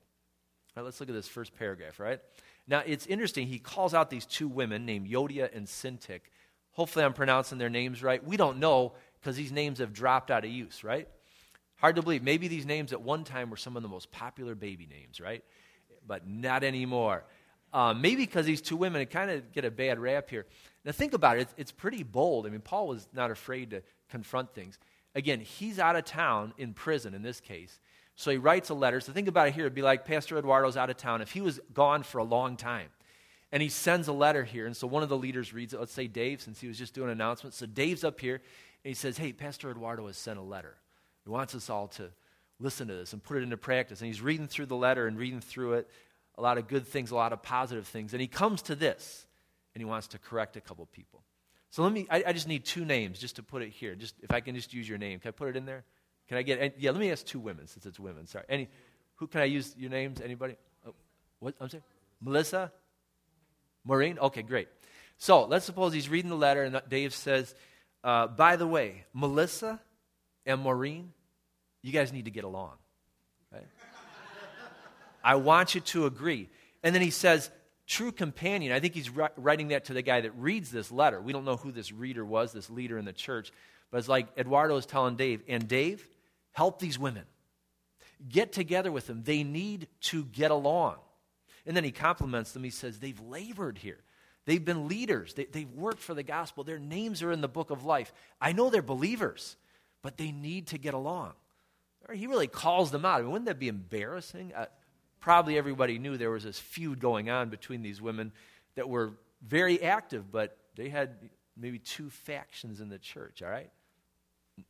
All 0.75 0.83
right, 0.83 0.85
let's 0.85 0.99
look 0.99 1.09
at 1.09 1.15
this 1.15 1.27
first 1.27 1.55
paragraph, 1.55 1.99
right? 1.99 2.19
Now, 2.67 2.83
it's 2.85 3.07
interesting. 3.07 3.47
He 3.47 3.57
calls 3.57 3.94
out 3.94 4.09
these 4.09 4.25
two 4.25 4.47
women 4.47 4.85
named 4.85 5.09
Euodia 5.09 5.55
and 5.55 5.65
Syntyche. 5.65 6.21
Hopefully, 6.71 7.03
I'm 7.03 7.13
pronouncing 7.13 7.57
their 7.57 7.69
names 7.69 8.03
right. 8.03 8.23
We 8.23 8.38
don't 8.38 8.59
know 8.59 8.94
because 9.19 9.35
these 9.35 9.51
names 9.51 9.79
have 9.79 9.94
dropped 9.94 10.29
out 10.29 10.45
of 10.45 10.51
use, 10.51 10.83
right? 10.83 11.07
Hard 11.77 11.95
to 11.95 12.01
believe. 12.01 12.24
Maybe 12.24 12.47
these 12.47 12.65
names 12.65 12.91
at 12.94 13.01
one 13.01 13.24
time 13.24 13.50
were 13.50 13.57
some 13.57 13.75
of 13.77 13.83
the 13.83 13.89
most 13.89 14.12
popular 14.12 14.56
baby 14.56 14.88
names, 14.88 15.21
right? 15.21 15.44
But 16.06 16.27
not 16.27 16.63
anymore. 16.63 17.24
Um, 17.74 18.01
maybe 18.01 18.25
because 18.25 18.45
these 18.45 18.62
two 18.62 18.77
women 18.77 19.06
kind 19.07 19.29
of 19.29 19.51
get 19.51 19.65
a 19.65 19.71
bad 19.71 20.00
rap 20.00 20.29
here. 20.29 20.45
Now, 20.85 20.91
think 20.91 21.13
about 21.13 21.38
it. 21.38 21.41
It's, 21.41 21.53
it's 21.57 21.71
pretty 21.71 22.03
bold. 22.03 22.47
I 22.47 22.50
mean, 22.50 22.62
Paul 22.62 22.88
was 22.88 23.07
not 23.13 23.29
afraid 23.29 23.71
to 23.71 23.83
confront 24.09 24.53
things. 24.53 24.79
Again, 25.15 25.39
he's 25.39 25.79
out 25.79 25.95
of 25.95 26.06
town 26.06 26.53
in 26.57 26.74
prison 26.74 27.13
in 27.13 27.21
this 27.21 27.39
case. 27.39 27.80
So 28.15 28.31
he 28.31 28.38
writes 28.38 28.69
a 28.69 28.73
letter. 28.73 29.00
So 29.00 29.12
think 29.12 29.27
about 29.27 29.50
it 29.50 29.53
here. 29.53 29.65
It'd 29.65 29.75
be 29.75 29.81
like 29.81 30.06
Pastor 30.06 30.38
Eduardo's 30.38 30.77
out 30.77 30.89
of 30.89 30.97
town. 30.97 31.21
If 31.21 31.31
he 31.31 31.41
was 31.41 31.59
gone 31.73 32.03
for 32.03 32.18
a 32.18 32.23
long 32.23 32.57
time, 32.57 32.89
and 33.51 33.62
he 33.63 33.69
sends 33.69 34.07
a 34.07 34.13
letter 34.13 34.44
here. 34.44 34.65
And 34.65 34.75
so 34.75 34.88
one 34.88 35.03
of 35.03 35.09
the 35.09 35.18
leaders 35.18 35.53
reads 35.53 35.73
it. 35.73 35.80
Let's 35.80 35.94
say 35.94 36.07
Dave, 36.07 36.41
since 36.41 36.59
he 36.59 36.68
was 36.68 36.77
just 36.77 36.94
doing 36.94 37.07
an 37.07 37.13
announcement. 37.13 37.53
So 37.53 37.65
Dave's 37.65 38.03
up 38.03 38.19
here, 38.19 38.35
and 38.35 38.89
he 38.89 38.94
says, 38.94 39.18
Hey, 39.18 39.31
Pastor 39.31 39.69
Eduardo 39.69 40.07
has 40.07 40.18
sent 40.18 40.39
a 40.39 40.41
letter. 40.41 40.75
He 41.27 41.31
wants 41.31 41.53
us 41.56 41.69
all 41.69 41.89
to 41.89 42.09
listen 42.57 42.88
to 42.88 42.95
this 42.95 43.12
and 43.12 43.21
put 43.21 43.35
it 43.35 43.44
into 43.44 43.57
practice. 43.57 44.00
And 44.00 44.07
he's 44.07 44.21
reading 44.21 44.47
through 44.47 44.68
the 44.68 44.77
letter 44.77 45.07
and 45.07 45.18
reading 45.18 45.41
through 45.41 45.74
it, 45.74 45.89
a 46.38 46.41
lot 46.41 46.57
of 46.57 46.69
good 46.69 46.88
things, 46.88 47.12
a 47.12 47.15
lot 47.15 47.33
of 47.33 47.44
positive 47.44 47.85
things. 47.85 48.13
And 48.13 48.21
he 48.21 48.27
comes 48.27 48.62
to 48.63 48.75
this, 48.75 49.27
and 49.75 49.81
he 49.81 49.85
wants 49.85 50.07
to 50.07 50.19
correct 50.19 50.56
a 50.56 50.62
couple 50.62 50.85
people. 50.85 51.24
So 51.69 51.83
let 51.83 51.91
me, 51.91 52.07
I, 52.09 52.24
I 52.27 52.31
just 52.31 52.47
need 52.47 52.63
two 52.63 52.85
names 52.85 53.19
just 53.19 53.35
to 53.35 53.44
put 53.44 53.62
it 53.62 53.71
here. 53.71 53.94
Just 53.94 54.15
if 54.24 54.31
I 54.31 54.39
can 54.39 54.56
just 54.56 54.74
use 54.74 54.88
your 54.88 54.97
name. 54.97 55.19
Can 55.19 55.27
I 55.27 55.31
put 55.31 55.50
it 55.50 55.57
in 55.57 55.65
there? 55.65 55.83
Can 56.29 56.38
I 56.38 56.44
get, 56.44 56.75
yeah, 56.79 56.91
let 56.91 57.00
me 57.01 57.12
ask 57.12 57.25
two 57.25 57.39
women 57.39 57.68
since 57.68 57.85
it's 57.85 58.00
women. 58.00 58.25
Sorry. 58.25 58.45
Any, 58.47 58.69
who 59.15 59.27
can 59.27 59.41
I 59.41 59.45
use 59.45 59.75
your 59.77 59.89
names? 59.89 60.21
Anybody? 60.21 60.56
Oh, 60.88 60.94
what? 61.39 61.56
I'm 61.59 61.68
sorry? 61.68 61.83
Melissa? 62.21 62.71
Maureen? 63.83 64.18
Okay, 64.18 64.44
great. 64.44 64.69
So 65.18 65.44
let's 65.44 65.65
suppose 65.65 65.91
he's 65.91 66.07
reading 66.07 66.30
the 66.30 66.38
letter 66.38 66.63
and 66.63 66.81
Dave 66.88 67.13
says, 67.13 67.53
uh, 68.01 68.27
By 68.27 68.56
the 68.56 68.68
way, 68.68 69.03
Melissa 69.13 69.81
and 70.45 70.62
Maureen, 70.62 71.12
you 71.88 71.94
guys 71.94 72.13
need 72.13 72.25
to 72.25 72.31
get 72.31 72.44
along. 72.44 72.74
Right? 73.51 73.68
I 75.24 75.36
want 75.36 75.75
you 75.75 75.81
to 75.81 76.06
agree. 76.06 76.50
And 76.84 76.94
then 76.94 77.01
he 77.01 77.10
says, 77.10 77.50
True 77.88 78.12
companion. 78.12 78.74
I 78.74 78.81
think 78.81 78.94
he's 78.94 79.10
writing 79.10 79.69
that 79.69 79.86
to 79.86 79.94
the 79.94 80.01
guy 80.01 80.19
that 80.19 80.31
reads 80.38 80.72
this 80.72 80.92
letter. 80.92 81.21
We 81.21 81.31
don't 81.31 81.45
know 81.45 81.56
who 81.56 81.71
this 81.71 81.94
reader 81.94 82.26
was, 82.26 82.52
this 82.52 82.69
leader 82.69 82.97
in 82.97 83.06
the 83.06 83.14
church. 83.14 83.54
But 83.92 84.00
it's 84.00 84.09
like 84.09 84.28
Eduardo 84.38 84.76
is 84.76 84.85
telling 84.85 85.16
Dave, 85.16 85.42
and 85.47 85.69
Dave, 85.69 86.06
help 86.52 86.80
these 86.80 87.00
women. 87.00 87.23
Get 88.28 88.52
together 88.52 88.92
with 88.92 89.07
them. 89.07 89.23
They 89.23 89.44
need 89.44 89.88
to 90.02 90.26
get 90.26 90.52
along. 90.52 90.97
And 91.66 91.78
then 91.78 91.85
he 91.85 91.92
compliments 91.92 92.52
them. 92.52 92.64
He 92.64 92.71
says, 92.71 93.00
They've 93.00 93.19
labored 93.21 93.78
here. 93.78 94.00
They've 94.45 94.64
been 94.64 94.88
leaders. 94.88 95.33
They, 95.33 95.47
have 95.54 95.71
worked 95.71 96.00
for 96.00 96.14
the 96.14 96.23
gospel. 96.23 96.64
Their 96.64 96.80
names 96.80 97.21
are 97.21 97.31
in 97.31 97.42
the 97.42 97.50
book 97.50 97.69
of 97.69 97.83
life. 97.83 98.14
I 98.40 98.54
know 98.54 98.69
they're 98.69 98.81
believers, 98.81 99.57
but 100.02 100.18
they 100.18 100.31
need 100.31 100.68
to 100.68 100.78
get 100.78 100.94
along. 100.94 101.33
He 102.14 102.28
really 102.28 102.47
calls 102.47 102.92
them 102.92 103.06
out. 103.06 103.19
I 103.19 103.21
mean, 103.21 103.31
wouldn't 103.31 103.47
that 103.47 103.59
be 103.59 103.68
embarrassing? 103.68 104.54
Uh, 104.54 104.66
probably 105.19 105.57
everybody 105.57 105.99
knew 105.99 106.18
there 106.18 106.31
was 106.31 106.44
this 106.44 106.59
feud 106.59 106.99
going 106.99 107.30
on 107.30 107.49
between 107.49 107.81
these 107.81 108.02
women 108.02 108.31
that 108.76 108.87
were 108.87 109.14
very 109.45 109.81
active, 109.81 110.31
but 110.31 110.57
they 110.76 110.90
had 110.90 111.16
maybe 111.56 111.80
two 111.80 112.09
factions 112.09 112.81
in 112.81 112.90
the 112.90 112.99
church, 112.99 113.42
all 113.42 113.49
right? 113.49 113.69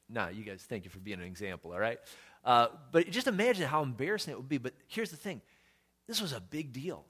Now, 0.10 0.30
you 0.30 0.44
guys, 0.44 0.66
thank 0.68 0.86
you 0.86 0.90
for 0.90 1.00
being 1.00 1.20
an 1.20 1.26
example, 1.26 1.74
all 1.74 1.80
right? 1.80 2.00
Uh, 2.44 2.68
but 2.92 3.10
just 3.10 3.28
imagine 3.28 3.68
how 3.68 3.84
embarrassing 3.84 4.32
it 4.32 4.38
would 4.38 4.50
be. 4.50 4.58
But 4.58 4.74
here's 4.88 5.12
the 5.12 5.18
thing 5.18 5.42
this 6.08 6.22
was 6.22 6.34
a 6.34 6.40
big 6.40 6.72
deal. 6.74 7.06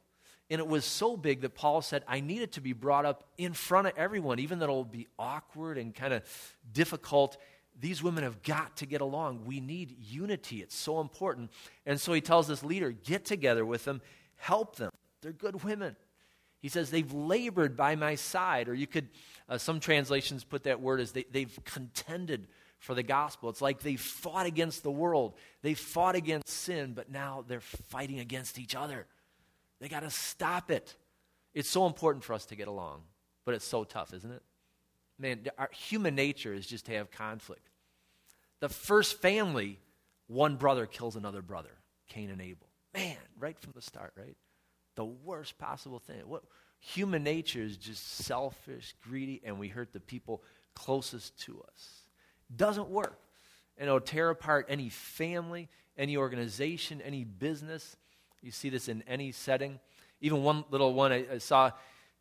And 0.50 0.60
it 0.60 0.68
was 0.68 0.86
so 0.86 1.18
big 1.18 1.42
that 1.42 1.56
Paul 1.56 1.82
said, 1.82 2.04
I 2.08 2.22
need 2.22 2.42
it 2.42 2.54
to 2.54 2.62
be 2.62 2.72
brought 2.72 3.06
up 3.06 3.26
in 3.38 3.54
front 3.54 3.88
of 3.88 3.94
everyone, 3.98 4.40
even 4.40 4.60
though 4.60 4.66
it'll 4.66 4.86
be 4.86 5.08
awkward 5.20 5.78
and 5.78 5.94
kind 5.94 6.14
of 6.14 6.24
difficult. 6.72 7.38
These 7.80 8.02
women 8.02 8.24
have 8.24 8.42
got 8.42 8.78
to 8.78 8.86
get 8.86 9.02
along. 9.02 9.46
We 9.46 9.60
need 9.60 9.96
unity. 10.00 10.62
It's 10.62 10.76
so 10.76 11.00
important. 11.00 11.52
And 11.86 12.00
so 12.00 12.14
he 12.14 12.22
tells 12.22 12.48
this 12.48 12.64
leader, 12.64 12.92
get 12.92 13.26
together 13.26 13.66
with 13.66 13.86
them, 13.86 14.02
help 14.36 14.78
them. 14.78 14.92
They're 15.22 15.32
good 15.32 15.64
women. 15.64 15.96
He 16.60 16.70
says, 16.70 16.90
they've 16.90 17.12
labored 17.14 17.78
by 17.78 17.96
my 17.96 18.16
side. 18.16 18.68
Or 18.68 18.74
you 18.74 18.88
could, 18.88 19.10
uh, 19.48 19.58
some 19.58 19.80
translations 19.80 20.44
put 20.44 20.64
that 20.64 20.82
word 20.82 21.00
as 21.00 21.12
they, 21.12 21.26
they've 21.32 21.60
contended 21.66 22.48
for 22.80 22.94
the 22.96 23.04
gospel. 23.04 23.50
It's 23.50 23.62
like 23.62 23.80
they 23.80 23.96
fought 23.96 24.46
against 24.46 24.84
the 24.84 24.92
world, 24.92 25.36
they 25.62 25.74
fought 25.74 26.16
against 26.16 26.50
sin, 26.50 26.94
but 26.94 27.12
now 27.12 27.44
they're 27.48 27.60
fighting 27.60 28.20
against 28.20 28.60
each 28.60 28.76
other. 28.76 29.06
They 29.80 29.90
got 29.90 30.02
to 30.02 30.10
stop 30.10 30.72
it. 30.72 30.96
It's 31.54 31.70
so 31.70 31.86
important 31.88 32.24
for 32.24 32.34
us 32.34 32.46
to 32.48 32.56
get 32.56 32.68
along, 32.68 33.02
but 33.46 33.56
it's 33.56 33.66
so 33.66 33.84
tough, 33.84 34.14
isn't 34.14 34.32
it? 34.32 34.44
Man, 35.20 35.48
our 35.58 35.70
human 35.72 36.16
nature 36.16 36.54
is 36.54 36.68
just 36.68 36.86
to 36.86 36.94
have 36.94 37.12
conflict. 37.12 37.70
The 38.60 38.70
first 38.70 39.22
family, 39.22 39.80
one 40.28 40.56
brother 40.56 40.86
kills 40.86 41.16
another 41.16 41.42
brother, 41.42 41.72
Cain 42.08 42.30
and 42.30 42.42
Abel. 42.42 42.68
Man, 42.94 43.18
right 43.40 43.58
from 43.60 43.74
the 43.76 43.82
start, 43.82 44.14
right? 44.18 44.36
The 44.96 45.06
worst 45.06 45.58
possible 45.58 46.00
thing. 46.00 46.22
What, 46.26 46.44
Human 46.80 47.24
nature 47.24 47.62
is 47.62 47.78
just 47.78 48.24
selfish, 48.24 48.94
greedy, 49.02 49.42
and 49.44 49.60
we 49.60 49.68
hurt 49.68 49.94
the 49.94 50.00
people 50.00 50.44
closest 50.76 51.40
to 51.42 51.64
us. 51.68 52.02
Doesn't 52.56 52.90
work. 52.90 53.20
And 53.78 53.88
it'll 53.88 54.00
tear 54.00 54.30
apart 54.30 54.68
any 54.70 54.90
family, 54.90 55.70
any 55.98 56.18
organization, 56.18 57.02
any 57.02 57.24
business. 57.24 57.96
You 58.42 58.52
see 58.52 58.70
this 58.70 58.88
in 58.88 59.04
any 59.08 59.32
setting. 59.32 59.80
Even 60.22 60.44
one 60.44 60.66
little 60.70 60.94
one 60.94 61.12
I, 61.12 61.26
I 61.34 61.38
saw, 61.40 61.72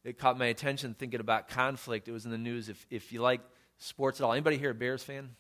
it 0.07 0.19
caught 0.19 0.39
my 0.39 0.47
attention 0.47 0.95
thinking 0.95 1.19
about 1.19 1.49
conflict. 1.49 2.07
It 2.07 2.13
was 2.13 2.25
in 2.25 2.31
the 2.31 2.39
news. 2.39 2.69
If, 2.69 2.87
if 2.91 3.13
you 3.13 3.21
like 3.21 3.41
sports 3.79 4.21
at 4.21 4.25
all, 4.25 4.33
anybody 4.33 4.57
here 4.57 4.71
a 4.71 4.75
Bears 4.75 5.03
fan? 5.03 5.31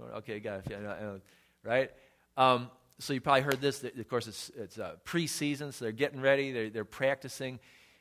Okay, 0.00 0.38
got 0.38 0.64
it. 0.64 1.22
Right? 1.64 1.90
Um, 2.36 2.70
so 3.00 3.12
you 3.12 3.20
probably 3.20 3.42
heard 3.42 3.60
this. 3.60 3.82
Of 3.82 4.08
course, 4.08 4.28
it's, 4.28 4.50
it's 4.56 4.78
uh, 4.78 4.94
preseason, 5.04 5.72
so 5.72 5.84
they're 5.84 5.92
getting 5.92 6.20
ready, 6.20 6.52
they're, 6.52 6.70
they're 6.70 6.84
practicing. 6.84 7.58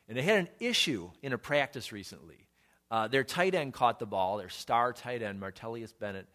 And 0.07 0.15
they 0.15 0.21
had 0.21 0.37
an 0.37 0.49
issue 0.59 1.09
in 1.23 1.33
a 1.33 1.39
practice 1.39 1.91
recently. 1.91 2.47
Uh, 2.91 3.07
their 3.07 3.23
tight 3.23 3.55
end 3.55 3.73
caught 3.73 3.97
the 3.97 4.05
ball, 4.05 4.37
their 4.37 4.49
star 4.49 4.93
tight 4.93 5.23
end, 5.23 5.41
Martellus 5.41 5.91
Bennett, 5.97 6.27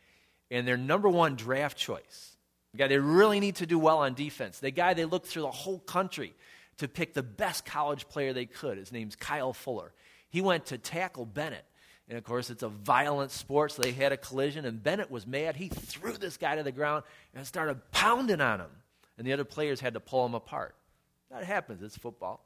and 0.51 0.67
their 0.67 0.77
number 0.77 1.09
one 1.09 1.37
draft 1.37 1.79
choice. 1.79 2.37
The 2.73 2.79
guy 2.79 2.89
they 2.89 2.99
really 2.99 3.39
need 3.39 3.57
to 3.57 3.67
do 3.67 3.79
well 3.79 3.99
on 3.99 4.15
defense. 4.15 4.59
The 4.59 4.73
guy 4.73 4.95
they 4.95 5.05
looked 5.05 5.27
through 5.27 5.43
the 5.43 5.51
whole 5.51 5.79
country 5.79 6.35
to 6.79 6.89
pick 6.89 7.15
the 7.15 7.23
best 7.23 7.65
college 7.65 8.09
player 8.09 8.33
they 8.33 8.47
could. 8.47 8.79
His 8.79 8.93
name's 8.93 9.17
Kyle 9.17 9.53
Fuller. 9.53 9.93
He 10.29 10.41
went 10.41 10.67
to 10.67 10.79
tackle 10.79 11.27
Bennett. 11.27 11.65
And 12.09 12.17
of 12.17 12.25
course, 12.25 12.51
it's 12.51 12.63
a 12.63 12.69
violent 12.69 13.33
sport, 13.33 13.73
so 13.73 13.83
they 13.83 13.91
had 13.91 14.13
a 14.13 14.17
collision, 14.17 14.65
and 14.65 14.81
Bennett 14.81 15.11
was 15.11 15.27
mad. 15.27 15.57
He 15.57 15.69
threw 15.69 16.13
this 16.13 16.37
guy 16.37 16.55
to 16.55 16.63
the 16.63 16.71
ground 16.71 17.03
and 17.35 17.45
started 17.47 17.81
pounding 17.91 18.41
on 18.41 18.61
him. 18.61 18.71
And 19.19 19.27
the 19.27 19.33
other 19.33 19.45
players 19.45 19.81
had 19.81 19.95
to 19.95 20.01
pull 20.01 20.25
him 20.25 20.35
apart. 20.35 20.77
That 21.31 21.45
happens, 21.45 21.83
it's 21.83 21.97
football. 21.97 22.45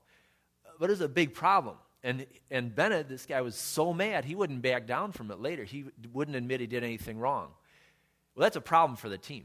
But 0.78 0.88
it 0.88 0.92
was 0.92 1.02
a 1.02 1.08
big 1.08 1.34
problem. 1.34 1.76
And, 2.02 2.24
and 2.50 2.74
Bennett, 2.74 3.08
this 3.08 3.26
guy 3.26 3.42
was 3.42 3.54
so 3.54 3.92
mad, 3.92 4.24
he 4.24 4.34
wouldn't 4.34 4.62
back 4.62 4.86
down 4.86 5.12
from 5.12 5.30
it 5.30 5.40
later. 5.40 5.64
He 5.64 5.84
wouldn't 6.12 6.36
admit 6.36 6.60
he 6.60 6.66
did 6.66 6.82
anything 6.82 7.18
wrong. 7.18 7.48
Well, 8.34 8.44
that's 8.44 8.56
a 8.56 8.62
problem 8.62 8.96
for 8.96 9.10
the 9.10 9.18
team. 9.18 9.44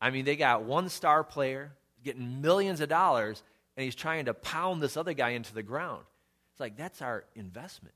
I 0.00 0.10
mean, 0.10 0.24
they 0.24 0.34
got 0.34 0.64
one 0.64 0.88
star 0.88 1.22
player 1.22 1.72
getting 2.02 2.40
millions 2.40 2.80
of 2.80 2.88
dollars, 2.88 3.42
and 3.76 3.84
he's 3.84 3.94
trying 3.94 4.26
to 4.26 4.34
pound 4.34 4.82
this 4.82 4.96
other 4.96 5.12
guy 5.14 5.30
into 5.30 5.54
the 5.54 5.62
ground. 5.62 6.02
It's 6.52 6.60
like, 6.60 6.76
that's 6.76 7.02
our 7.02 7.24
investment. 7.34 7.94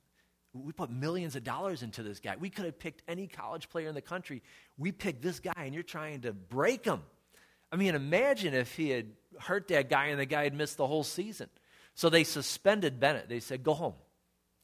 We 0.52 0.73
put 0.73 0.88
millions 0.90 1.35
of 1.35 1.43
dollars 1.43 1.83
into 1.83 2.04
this 2.04 2.21
guy. 2.21 2.37
We 2.38 2.49
could 2.49 2.64
have 2.64 2.78
picked 2.78 3.02
any 3.09 3.26
college 3.26 3.69
player 3.69 3.88
in 3.88 3.95
the 3.95 4.00
country. 4.00 4.40
We 4.78 4.93
picked 4.93 5.21
this 5.21 5.40
guy, 5.40 5.52
and 5.57 5.75
you're 5.75 5.83
trying 5.83 6.21
to 6.21 6.33
break 6.33 6.85
him. 6.85 7.02
I 7.73 7.76
mean, 7.76 7.97
imagine 7.97 8.54
if 8.54 8.76
he 8.76 8.90
had 8.90 9.07
hurt 9.40 9.66
that 9.69 9.90
guy 9.90 10.07
and 10.07 10.21
the 10.21 10.26
guy 10.26 10.45
had 10.45 10.54
missed 10.54 10.76
the 10.76 10.87
whole 10.87 11.02
season. 11.02 11.49
So 11.97 12.09
they 12.09 12.23
suspended 12.23 13.00
Bennett. 13.00 13.28
They 13.28 13.40
said, 13.40 13.64
Go 13.64 13.75
home. 13.75 13.95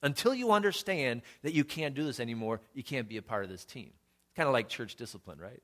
Until 0.02 0.32
you 0.32 0.52
understand 0.52 1.22
that 1.42 1.52
you 1.52 1.64
can't 1.64 1.94
do 1.94 2.04
this 2.04 2.20
anymore, 2.20 2.60
you 2.72 2.82
can't 2.82 3.08
be 3.08 3.16
a 3.16 3.22
part 3.22 3.44
of 3.44 3.50
this 3.50 3.64
team. 3.64 3.90
It's 4.28 4.36
Kind 4.36 4.46
of 4.46 4.52
like 4.52 4.68
church 4.68 4.94
discipline, 4.94 5.38
right? 5.38 5.62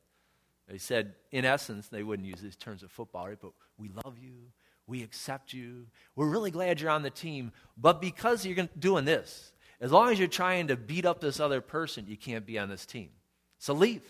They 0.69 0.79
said, 0.79 1.15
in 1.31 1.45
essence, 1.45 1.89
they 1.89 2.03
wouldn't 2.03 2.27
use 2.27 2.41
these 2.41 2.57
terms 2.57 2.83
of 2.83 2.91
football, 2.91 3.29
right? 3.29 3.39
But 3.41 3.53
we 3.79 3.89
love 4.05 4.19
you. 4.21 4.33
We 4.87 5.03
accept 5.03 5.53
you. 5.53 5.87
We're 6.15 6.29
really 6.29 6.51
glad 6.51 6.81
you're 6.81 6.91
on 6.91 7.03
the 7.03 7.11
team. 7.11 7.53
But 7.77 8.01
because 8.01 8.47
you're 8.47 8.69
doing 8.79 9.05
this, 9.05 9.53
as 9.81 9.93
long 9.93 10.11
as 10.11 10.19
you're 10.19 10.29
trying 10.29 10.69
to 10.69 10.77
beat 10.77 11.05
up 11.05 11.21
this 11.21 11.41
other 11.41 11.61
person, 11.61 12.07
you 12.09 12.17
can't 12.17 12.47
be 12.47 12.59
on 12.59 12.69
this 12.69 12.87
team. 12.87 13.11
So 13.59 13.75
leave. 13.75 14.03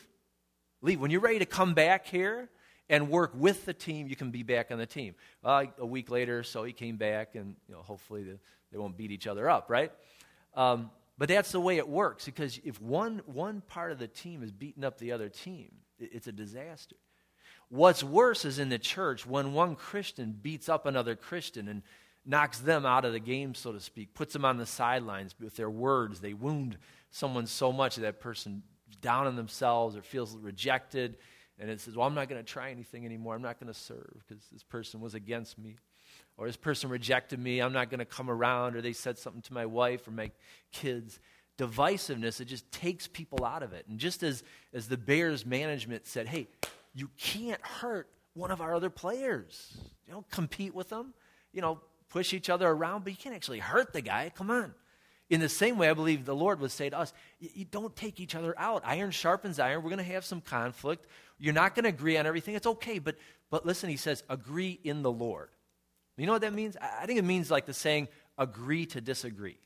Leave. 0.83 1.01
When 1.01 1.11
you're 1.11 1.21
ready 1.21 1.39
to 1.39 1.47
come 1.47 1.75
back 1.75 2.07
here 2.07 2.49
and 2.89 3.09
work 3.09 3.33
with 3.35 3.65
the 3.65 3.75
team, 3.75 4.07
you 4.07 4.17
can 4.17 4.31
be 4.31 4.43
back 4.43 4.71
on 4.71 4.79
the 4.79 4.87
team. 4.87 5.15
A 5.43 5.67
week 5.81 6.11
later, 6.11 6.43
so 6.43 6.63
he 6.63 6.73
came 6.73 6.97
back, 6.97 7.35
and 7.35 7.57
you 7.69 7.75
know, 7.75 7.83
hopefully 7.83 8.23
the, 8.23 8.39
they 8.71 8.79
won't 8.79 8.97
beat 8.97 9.11
each 9.11 9.27
other 9.27 9.49
up, 9.49 9.71
right? 9.71 9.91
Um, 10.55 10.91
but 11.19 11.29
that's 11.29 11.51
the 11.51 11.61
way 11.61 11.79
it 11.79 11.89
works 11.89 12.27
because 12.27 12.61
if 12.63 12.81
one, 12.81 13.23
one 13.27 13.63
part 13.63 13.91
of 13.91 13.99
the 13.99 14.09
team 14.09 14.43
is 14.43 14.53
beating 14.53 14.85
up 14.85 14.99
the 14.99 15.13
other 15.13 15.29
team, 15.29 15.73
it, 15.99 16.11
it's 16.13 16.27
a 16.27 16.33
disaster. 16.33 16.97
What's 17.69 18.05
worse 18.05 18.45
is 18.45 18.59
in 18.59 18.69
the 18.69 18.79
church 18.79 19.27
when 19.27 19.53
one 19.53 19.75
Christian 19.75 20.33
beats 20.41 20.69
up 20.69 20.87
another 20.87 21.17
Christian 21.17 21.69
and 21.69 21.83
knocks 22.25 22.59
them 22.59 22.85
out 22.85 23.05
of 23.05 23.13
the 23.13 23.21
game, 23.21 23.55
so 23.55 23.73
to 23.73 23.81
speak, 23.81 24.15
puts 24.15 24.33
them 24.33 24.45
on 24.45 24.57
the 24.57 24.67
sidelines 24.67 25.35
with 25.41 25.57
their 25.57 25.71
words. 25.71 26.21
They 26.21 26.35
wound 26.35 26.77
someone 27.11 27.47
so 27.47 27.73
much 27.73 27.97
that 27.97 28.21
person 28.21 28.63
down 29.01 29.27
on 29.27 29.37
themselves 29.37 29.97
or 29.97 30.03
feels 30.03 30.37
rejected. 30.37 31.19
And 31.59 31.71
it 31.71 31.81
says, 31.81 31.97
Well, 31.97 32.07
I'm 32.07 32.15
not 32.15 32.29
going 32.29 32.43
to 32.43 32.53
try 32.53 32.71
anything 32.71 33.05
anymore. 33.05 33.35
I'm 33.35 33.43
not 33.43 33.59
going 33.59 33.73
to 33.73 33.79
serve 33.79 34.23
because 34.27 34.45
this 34.53 34.63
person 34.63 35.01
was 35.01 35.15
against 35.15 35.59
me. 35.59 35.77
Or 36.37 36.47
this 36.47 36.57
person 36.57 36.91
rejected 36.91 37.39
me. 37.41 37.61
I'm 37.61 37.73
not 37.73 37.89
going 37.89 38.01
to 38.01 38.05
come 38.05 38.29
around. 38.29 38.77
Or 38.77 38.83
they 38.83 38.93
said 38.93 39.19
something 39.19 39.43
to 39.43 39.55
my 39.55 39.67
wife 39.67 40.07
or 40.07 40.11
my 40.11 40.31
kids. 40.73 41.19
Divisiveness, 41.57 42.41
it 42.41 42.45
just 42.45 42.71
takes 42.71 43.07
people 43.07 43.45
out 43.45 43.63
of 43.63 43.73
it. 43.73 43.87
And 43.89 43.99
just 43.99 44.23
as, 44.23 44.43
as 44.75 44.89
the 44.89 44.99
Bears 44.99 45.47
management 45.47 46.07
said, 46.07 46.29
Hey, 46.29 46.49
you 46.97 47.11
can't 47.19 47.61
hurt 47.61 48.09
one 48.33 48.51
of 48.51 48.63
our 48.63 48.75
other 48.75 48.89
players. 48.89 49.77
You 50.07 50.15
don't 50.15 50.29
compete 50.31 50.75
with 50.75 50.89
them. 50.89 51.13
You 51.53 51.61
know, 51.61 51.81
push 52.09 52.33
each 52.33 52.49
other 52.49 52.67
around, 52.67 53.05
but 53.05 53.13
you 53.13 53.19
can't 53.19 53.35
actually 53.35 53.59
hurt 53.59 53.93
the 53.93 54.01
guy. 54.01 54.33
Come 54.35 54.51
on. 54.51 54.75
In 55.29 55.41
the 55.41 55.49
same 55.49 55.77
way, 55.77 55.91
I 55.91 55.93
believe 55.93 56.25
the 56.25 56.35
Lord 56.35 56.59
would 56.61 56.71
say 56.71 56.89
to 56.89 56.99
us, 56.99 57.13
you 57.39 57.67
don't 57.67 57.95
take 57.95 58.19
each 58.19 58.35
other 58.35 58.55
out. 58.57 58.83
Iron 58.85 59.11
sharpens 59.11 59.59
iron. 59.59 59.83
We're 59.83 59.91
going 59.91 59.99
to 59.99 60.13
have 60.13 60.25
some 60.25 60.41
conflict. 60.41 61.07
You're 61.39 61.53
not 61.53 61.75
going 61.75 61.83
to 61.83 61.91
agree 61.91 62.17
on 62.17 62.27
everything. 62.27 62.55
It's 62.55 62.67
okay. 62.67 62.99
But, 62.99 63.17
but 63.51 63.67
listen, 63.67 63.91
he 63.91 63.97
says, 63.97 64.23
agree 64.31 64.81
in 64.83 65.03
the 65.03 65.13
Lord. 65.13 65.51
You 66.17 66.25
know 66.25 66.33
what 66.33 66.43
that 66.43 66.55
means? 66.55 66.79
I 66.81 67.05
think 67.05 67.19
it 67.19 67.25
means 67.27 67.51
like 67.51 67.67
the 67.67 67.75
saying, 67.75 68.09
agree 68.39 68.87
to 68.87 69.03
disagree. 69.03 69.59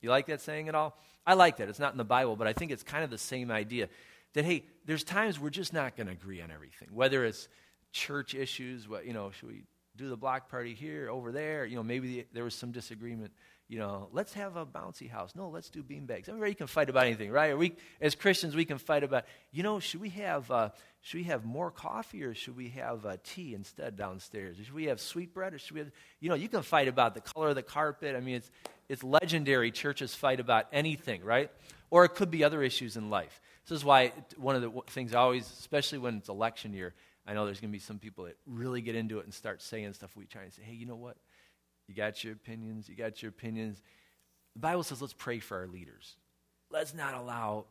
You 0.00 0.10
like 0.10 0.26
that 0.26 0.40
saying 0.40 0.68
at 0.68 0.74
all? 0.74 0.98
I 1.24 1.34
like 1.34 1.58
that. 1.58 1.68
It's 1.68 1.78
not 1.78 1.92
in 1.92 1.98
the 1.98 2.04
Bible, 2.04 2.34
but 2.34 2.48
I 2.48 2.52
think 2.52 2.72
it's 2.72 2.82
kind 2.82 3.04
of 3.04 3.10
the 3.10 3.18
same 3.18 3.50
idea 3.52 3.88
that, 4.34 4.44
hey, 4.44 4.64
there's 4.84 5.04
times 5.04 5.40
we're 5.40 5.50
just 5.50 5.72
not 5.72 5.96
going 5.96 6.06
to 6.06 6.12
agree 6.12 6.42
on 6.42 6.50
everything, 6.50 6.88
whether 6.92 7.24
it's 7.24 7.48
church 7.92 8.34
issues, 8.34 8.88
what, 8.88 9.06
you 9.06 9.12
know, 9.12 9.30
should 9.30 9.48
we 9.48 9.64
do 9.96 10.08
the 10.08 10.16
block 10.16 10.50
party 10.50 10.74
here, 10.74 11.08
over 11.10 11.32
there. 11.32 11.64
You 11.64 11.76
know, 11.76 11.82
maybe 11.82 12.08
the, 12.08 12.26
there 12.32 12.44
was 12.44 12.54
some 12.54 12.72
disagreement. 12.72 13.32
You 13.68 13.78
know, 13.78 14.08
let's 14.12 14.34
have 14.34 14.56
a 14.56 14.66
bouncy 14.66 15.10
house. 15.10 15.34
No, 15.34 15.48
let's 15.48 15.70
do 15.70 15.82
beanbags. 15.82 16.28
Everybody 16.28 16.54
can 16.54 16.66
fight 16.66 16.90
about 16.90 17.06
anything, 17.06 17.30
right? 17.30 17.56
we, 17.56 17.74
as 18.00 18.14
Christians, 18.14 18.54
we 18.54 18.64
can 18.64 18.78
fight 18.78 19.04
about. 19.04 19.24
You 19.52 19.62
know, 19.62 19.80
should 19.80 20.00
we 20.00 20.10
have 20.10 20.50
uh, 20.50 20.70
should 21.00 21.18
we 21.18 21.24
have 21.24 21.44
more 21.44 21.70
coffee 21.70 22.24
or 22.24 22.34
should 22.34 22.56
we 22.56 22.68
have 22.70 23.06
uh, 23.06 23.16
tea 23.24 23.54
instead 23.54 23.96
downstairs? 23.96 24.58
Should 24.58 24.74
we 24.74 24.84
have 24.84 25.00
sweet 25.00 25.32
bread 25.32 25.54
or 25.54 25.58
should 25.58 25.72
we 25.72 25.80
have? 25.80 25.90
You 26.20 26.28
know, 26.28 26.34
you 26.34 26.48
can 26.48 26.62
fight 26.62 26.88
about 26.88 27.14
the 27.14 27.20
color 27.22 27.48
of 27.48 27.54
the 27.54 27.62
carpet. 27.62 28.14
I 28.16 28.20
mean, 28.20 28.36
it's 28.36 28.50
it's 28.88 29.02
legendary. 29.02 29.70
Churches 29.70 30.14
fight 30.14 30.40
about 30.40 30.66
anything, 30.72 31.24
right? 31.24 31.50
Or 31.90 32.04
it 32.04 32.10
could 32.10 32.30
be 32.30 32.44
other 32.44 32.62
issues 32.62 32.96
in 32.96 33.08
life. 33.08 33.40
This 33.66 33.78
is 33.78 33.84
why 33.84 34.12
one 34.36 34.56
of 34.56 34.62
the 34.62 34.70
things 34.88 35.14
I 35.14 35.20
always, 35.20 35.44
especially 35.44 35.98
when 35.98 36.18
it's 36.18 36.28
election 36.28 36.72
year, 36.72 36.94
I 37.26 37.32
know 37.32 37.46
there's 37.46 37.60
going 37.60 37.70
to 37.70 37.76
be 37.76 37.78
some 37.78 37.98
people 37.98 38.24
that 38.24 38.36
really 38.46 38.82
get 38.82 38.94
into 38.94 39.18
it 39.18 39.24
and 39.24 39.32
start 39.32 39.62
saying 39.62 39.94
stuff. 39.94 40.14
We 40.16 40.26
try 40.26 40.42
and 40.42 40.52
say, 40.52 40.62
hey, 40.62 40.74
you 40.74 40.86
know 40.86 40.96
what? 40.96 41.16
You 41.88 41.94
got 41.94 42.22
your 42.22 42.34
opinions. 42.34 42.88
You 42.88 42.96
got 42.96 43.22
your 43.22 43.30
opinions. 43.30 43.80
The 44.54 44.60
Bible 44.60 44.82
says 44.82 45.00
let's 45.00 45.14
pray 45.14 45.38
for 45.38 45.58
our 45.58 45.66
leaders. 45.66 46.16
Let's 46.70 46.94
not 46.94 47.14
allow 47.14 47.66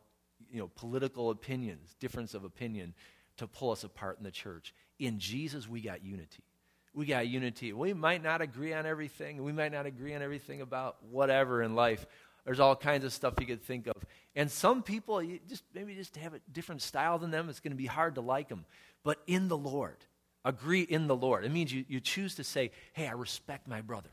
you 0.50 0.58
know, 0.58 0.70
political 0.74 1.30
opinions, 1.30 1.94
difference 2.00 2.34
of 2.34 2.44
opinion, 2.44 2.94
to 3.36 3.46
pull 3.46 3.70
us 3.70 3.84
apart 3.84 4.18
in 4.18 4.24
the 4.24 4.30
church. 4.30 4.74
In 4.98 5.18
Jesus, 5.18 5.68
we 5.68 5.80
got 5.80 6.04
unity. 6.04 6.44
We 6.92 7.06
got 7.06 7.26
unity. 7.26 7.72
We 7.72 7.92
might 7.92 8.22
not 8.22 8.40
agree 8.40 8.72
on 8.72 8.86
everything. 8.86 9.42
We 9.42 9.52
might 9.52 9.72
not 9.72 9.86
agree 9.86 10.14
on 10.14 10.22
everything 10.22 10.60
about 10.60 10.96
whatever 11.10 11.62
in 11.62 11.74
life. 11.74 12.06
There's 12.44 12.60
all 12.60 12.76
kinds 12.76 13.04
of 13.04 13.12
stuff 13.12 13.34
you 13.40 13.46
could 13.46 13.62
think 13.62 13.86
of. 13.86 13.94
And 14.36 14.50
some 14.50 14.82
people, 14.82 15.22
just 15.48 15.64
maybe 15.74 15.94
just 15.94 16.16
have 16.16 16.34
a 16.34 16.40
different 16.52 16.82
style 16.82 17.18
than 17.18 17.30
them, 17.30 17.48
it's 17.48 17.60
going 17.60 17.72
to 17.72 17.76
be 17.76 17.86
hard 17.86 18.16
to 18.16 18.20
like 18.20 18.48
them 18.48 18.64
but 19.04 19.18
in 19.26 19.48
the 19.48 19.56
Lord. 19.56 19.98
Agree 20.44 20.82
in 20.82 21.06
the 21.06 21.14
Lord. 21.14 21.44
It 21.44 21.52
means 21.52 21.72
you, 21.72 21.84
you 21.88 22.00
choose 22.00 22.34
to 22.36 22.44
say, 22.44 22.72
hey, 22.94 23.06
I 23.06 23.12
respect 23.12 23.68
my 23.68 23.80
brother. 23.80 24.10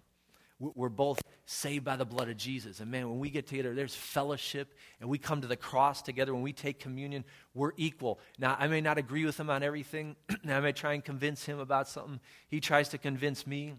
We're 0.60 0.90
both 0.90 1.20
saved 1.48 1.84
by 1.84 1.96
the 1.96 2.06
blood 2.06 2.30
of 2.30 2.38
Jesus. 2.38 2.82
And 2.82 2.92
man, 2.92 3.10
when 3.10 3.18
we 3.18 3.32
get 3.32 3.48
together, 3.48 3.74
there's 3.74 3.96
fellowship 3.96 4.76
and 5.00 5.10
we 5.10 5.18
come 5.18 5.42
to 5.42 5.48
the 5.48 5.56
cross 5.56 6.04
together. 6.04 6.36
When 6.36 6.44
we 6.44 6.54
take 6.54 6.80
communion, 6.80 7.26
we're 7.56 7.72
equal. 7.78 8.20
Now, 8.38 8.56
I 8.60 8.68
may 8.68 8.80
not 8.80 9.00
agree 9.00 9.26
with 9.26 9.40
him 9.40 9.50
on 9.50 9.64
everything. 9.64 10.16
I 10.48 10.60
may 10.60 10.72
try 10.72 10.94
and 10.94 11.04
convince 11.04 11.44
him 11.46 11.58
about 11.58 11.88
something. 11.88 12.20
He 12.48 12.60
tries 12.60 12.90
to 12.90 13.00
convince 13.00 13.48
me. 13.48 13.74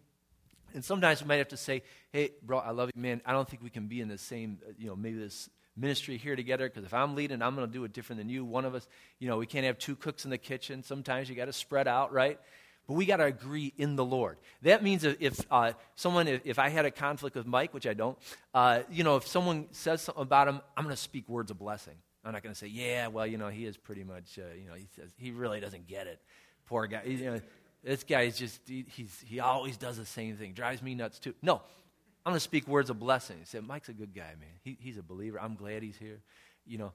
And 0.74 0.84
sometimes 0.84 1.22
we 1.22 1.28
might 1.28 1.36
have 1.36 1.48
to 1.48 1.56
say, 1.56 1.82
hey, 2.12 2.30
bro, 2.42 2.58
I 2.58 2.70
love 2.70 2.90
you, 2.94 3.00
man. 3.00 3.20
I 3.26 3.32
don't 3.32 3.48
think 3.48 3.62
we 3.62 3.70
can 3.70 3.86
be 3.86 4.00
in 4.00 4.08
the 4.08 4.18
same, 4.18 4.58
uh, 4.66 4.72
you 4.78 4.86
know, 4.86 4.96
maybe 4.96 5.18
this 5.18 5.48
ministry 5.76 6.16
here 6.18 6.36
together 6.36 6.68
because 6.68 6.84
if 6.84 6.94
I'm 6.94 7.14
leading, 7.14 7.42
I'm 7.42 7.54
going 7.54 7.66
to 7.66 7.72
do 7.72 7.84
it 7.84 7.92
different 7.92 8.20
than 8.20 8.28
you. 8.28 8.44
One 8.44 8.64
of 8.64 8.74
us, 8.74 8.86
you 9.18 9.28
know, 9.28 9.38
we 9.38 9.46
can't 9.46 9.64
have 9.64 9.78
two 9.78 9.96
cooks 9.96 10.24
in 10.24 10.30
the 10.30 10.38
kitchen. 10.38 10.82
Sometimes 10.82 11.28
you 11.28 11.34
got 11.34 11.46
to 11.46 11.52
spread 11.52 11.88
out, 11.88 12.12
right? 12.12 12.38
But 12.86 12.94
we 12.94 13.06
got 13.06 13.18
to 13.18 13.24
agree 13.24 13.72
in 13.76 13.96
the 13.96 14.04
Lord. 14.04 14.38
That 14.62 14.82
means 14.82 15.04
if 15.04 15.40
uh, 15.50 15.72
someone, 15.94 16.26
if, 16.26 16.42
if, 16.44 16.58
I 16.58 16.68
had 16.68 16.84
a 16.84 16.90
conflict 16.90 17.36
with 17.36 17.46
Mike, 17.46 17.72
which 17.72 17.86
I 17.86 17.94
don't, 17.94 18.18
uh, 18.52 18.80
you 18.90 19.04
know, 19.04 19.16
if 19.16 19.26
someone 19.26 19.68
says 19.70 20.02
something 20.02 20.22
about 20.22 20.48
him, 20.48 20.60
I'm 20.76 20.84
going 20.84 20.94
to 20.94 21.00
speak 21.00 21.28
words 21.28 21.50
of 21.50 21.58
blessing. 21.58 21.94
I'm 22.24 22.32
not 22.32 22.42
going 22.42 22.54
to 22.54 22.58
say, 22.58 22.66
yeah, 22.66 23.08
well, 23.08 23.26
you 23.26 23.38
know, 23.38 23.48
he 23.48 23.66
is 23.66 23.76
pretty 23.76 24.04
much, 24.04 24.38
uh, 24.38 24.54
you 24.60 24.68
know, 24.68 24.74
he 24.74 24.86
says 24.96 25.10
he 25.16 25.30
really 25.30 25.60
doesn't 25.60 25.86
get 25.86 26.06
it. 26.06 26.20
Poor 26.66 26.86
guy. 26.86 27.02
You 27.04 27.30
know, 27.30 27.40
this 27.82 28.04
guy 28.04 28.22
is 28.22 28.38
just, 28.38 28.60
he, 28.66 28.84
he's, 28.88 29.24
he 29.26 29.40
always 29.40 29.76
does 29.76 29.96
the 29.96 30.06
same 30.06 30.36
thing. 30.36 30.52
Drives 30.52 30.82
me 30.82 30.94
nuts 30.94 31.18
too. 31.18 31.34
No, 31.42 31.62
I'm 32.24 32.30
going 32.30 32.36
to 32.36 32.40
speak 32.40 32.68
words 32.68 32.90
of 32.90 32.98
blessing. 32.98 33.36
He 33.38 33.44
said, 33.44 33.66
Mike's 33.66 33.88
a 33.88 33.92
good 33.92 34.14
guy, 34.14 34.34
man. 34.38 34.48
He, 34.62 34.76
he's 34.80 34.98
a 34.98 35.02
believer. 35.02 35.40
I'm 35.40 35.56
glad 35.56 35.82
he's 35.82 35.96
here. 35.96 36.20
You 36.64 36.78
know, 36.78 36.92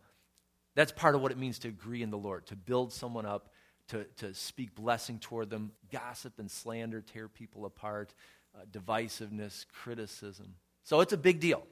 that's 0.75 0.91
part 0.91 1.15
of 1.15 1.21
what 1.21 1.31
it 1.31 1.37
means 1.37 1.59
to 1.59 1.67
agree 1.67 2.01
in 2.01 2.11
the 2.11 2.17
Lord, 2.17 2.45
to 2.47 2.55
build 2.55 2.93
someone 2.93 3.25
up, 3.25 3.49
to, 3.89 4.05
to 4.17 4.33
speak 4.33 4.75
blessing 4.75 5.19
toward 5.19 5.49
them. 5.49 5.71
Gossip 5.91 6.39
and 6.39 6.49
slander 6.49 7.01
tear 7.01 7.27
people 7.27 7.65
apart, 7.65 8.13
uh, 8.55 8.63
divisiveness, 8.71 9.65
criticism. 9.67 10.55
So 10.83 11.01
it's 11.01 11.13
a 11.13 11.17
big 11.17 11.41
deal. 11.41 11.63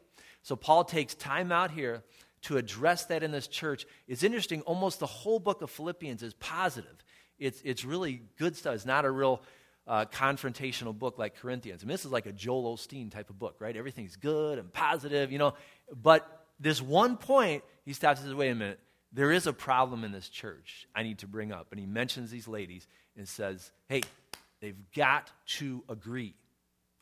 So 0.42 0.56
Paul 0.56 0.84
takes 0.84 1.16
time 1.16 1.52
out 1.52 1.72
here 1.72 2.04
to 2.44 2.58
address 2.58 3.06
that 3.06 3.24
in 3.24 3.32
this 3.32 3.48
church. 3.48 3.86
It's 4.08 4.24
interesting, 4.24 4.62
almost 4.62 5.00
the 5.00 5.06
whole 5.06 5.40
book 5.40 5.62
of 5.62 5.72
Philippians 5.72 6.22
is 6.22 6.34
positive. 6.36 7.04
It's, 7.40 7.62
it's 7.64 7.84
really 7.86 8.22
good 8.38 8.56
stuff. 8.56 8.76
It's 8.76 8.86
not 8.86 9.06
a 9.06 9.12
real 9.12 9.42
uh, 9.88 10.06
confrontational 10.06 10.98
book 10.98 11.18
like 11.18 11.36
Corinthians. 11.38 11.84
I 11.84 11.86
mean, 11.86 11.94
this 11.94 12.06
is 12.06 12.12
like 12.12 12.26
a 12.26 12.32
Joel 12.32 12.76
Osteen 12.76 13.12
type 13.12 13.30
of 13.30 13.38
book, 13.38 13.58
right? 13.60 13.76
Everything's 13.76 14.16
good 14.16 14.58
and 14.58 14.72
positive, 14.72 15.32
you 15.32 15.38
know. 15.38 15.54
But 15.94 16.46
this 16.60 16.82
one 16.82 17.18
point, 17.18 17.64
he 17.84 17.94
stops 17.94 18.20
and 18.20 18.30
says, 18.30 18.36
wait 18.36 18.50
a 18.50 18.56
minute, 18.56 18.80
there 19.12 19.32
is 19.32 19.48
a 19.48 19.54
problem 19.54 20.04
in 20.04 20.12
this 20.12 20.28
church 20.28 20.88
I 20.96 21.04
need 21.04 21.20
to 21.20 21.28
bring 21.28 21.52
up. 21.52 21.68
And 21.72 21.80
he 21.80 21.86
mentions 21.86 22.32
these 22.32 22.48
ladies 22.48 22.88
and 23.16 23.28
says, 23.28 23.72
hey, 23.88 24.02
they've 24.60 24.78
got 24.96 25.32
to 25.58 25.84
agree. 25.88 26.34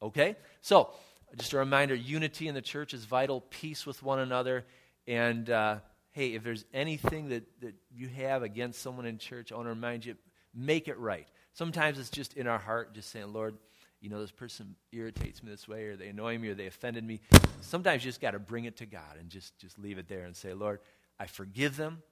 Okay? 0.01 0.35
So, 0.61 0.89
just 1.37 1.53
a 1.53 1.57
reminder 1.57 1.95
unity 1.95 2.47
in 2.47 2.53
the 2.53 2.61
church 2.61 2.93
is 2.93 3.05
vital, 3.05 3.41
peace 3.41 3.85
with 3.85 4.03
one 4.03 4.19
another. 4.19 4.65
And 5.07 5.49
uh, 5.49 5.77
hey, 6.13 6.33
if 6.35 6.43
there's 6.43 6.63
anything 6.73 7.29
that, 7.29 7.43
that 7.61 7.75
you 7.93 8.07
have 8.07 8.43
against 8.43 8.81
someone 8.81 9.05
in 9.05 9.17
church, 9.17 9.51
I 9.51 9.55
want 9.55 9.65
to 9.65 9.71
remind 9.71 10.05
you 10.05 10.15
make 10.53 10.87
it 10.87 10.97
right. 10.97 11.27
Sometimes 11.53 11.99
it's 11.99 12.09
just 12.09 12.35
in 12.35 12.47
our 12.47 12.59
heart, 12.59 12.93
just 12.93 13.09
saying, 13.11 13.33
Lord, 13.33 13.57
you 13.99 14.09
know, 14.09 14.21
this 14.21 14.31
person 14.31 14.75
irritates 14.91 15.41
me 15.41 15.49
this 15.49 15.67
way, 15.67 15.85
or 15.85 15.95
they 15.95 16.09
annoy 16.09 16.37
me, 16.37 16.49
or 16.49 16.53
they 16.53 16.67
offended 16.67 17.03
me. 17.03 17.19
Sometimes 17.61 18.03
you 18.03 18.09
just 18.09 18.21
got 18.21 18.31
to 18.31 18.39
bring 18.39 18.65
it 18.65 18.77
to 18.77 18.85
God 18.85 19.17
and 19.19 19.29
just, 19.29 19.57
just 19.57 19.79
leave 19.79 19.97
it 19.97 20.07
there 20.07 20.23
and 20.23 20.35
say, 20.35 20.53
Lord, 20.53 20.79
I 21.19 21.25
forgive 21.25 21.77
them. 21.77 22.03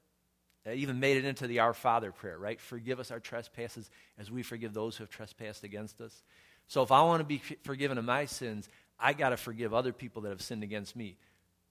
I 0.66 0.74
even 0.74 1.00
made 1.00 1.18
it 1.18 1.26
into 1.26 1.48
the 1.48 1.60
Our 1.60 1.74
Father 1.74 2.12
prayer, 2.12 2.38
right? 2.38 2.60
Forgive 2.60 3.00
us 3.00 3.12
our 3.12 3.20
trespasses 3.20 3.90
as 4.20 4.30
we 4.30 4.44
forgive 4.44 4.74
those 4.74 4.96
who 4.96 5.04
have 5.04 5.10
trespassed 5.10 5.64
against 5.64 6.00
us. 6.02 6.24
So 6.68 6.82
if 6.82 6.92
I 6.92 7.02
want 7.02 7.20
to 7.20 7.26
be 7.26 7.42
forgiven 7.64 7.98
of 7.98 8.06
my 8.06 8.26
sins, 8.26 8.70
I 9.00 9.14
got 9.14 9.30
to 9.30 9.38
forgive 9.38 9.74
other 9.74 9.92
people 9.92 10.22
that 10.24 10.30
have 10.30 10.42
sinned 10.42 10.64
against 10.64 10.96
me. 10.96 11.18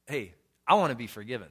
Hey, 0.06 0.34
I 0.66 0.74
want 0.74 0.90
to 0.90 0.96
be 0.96 1.06
forgiven. 1.06 1.48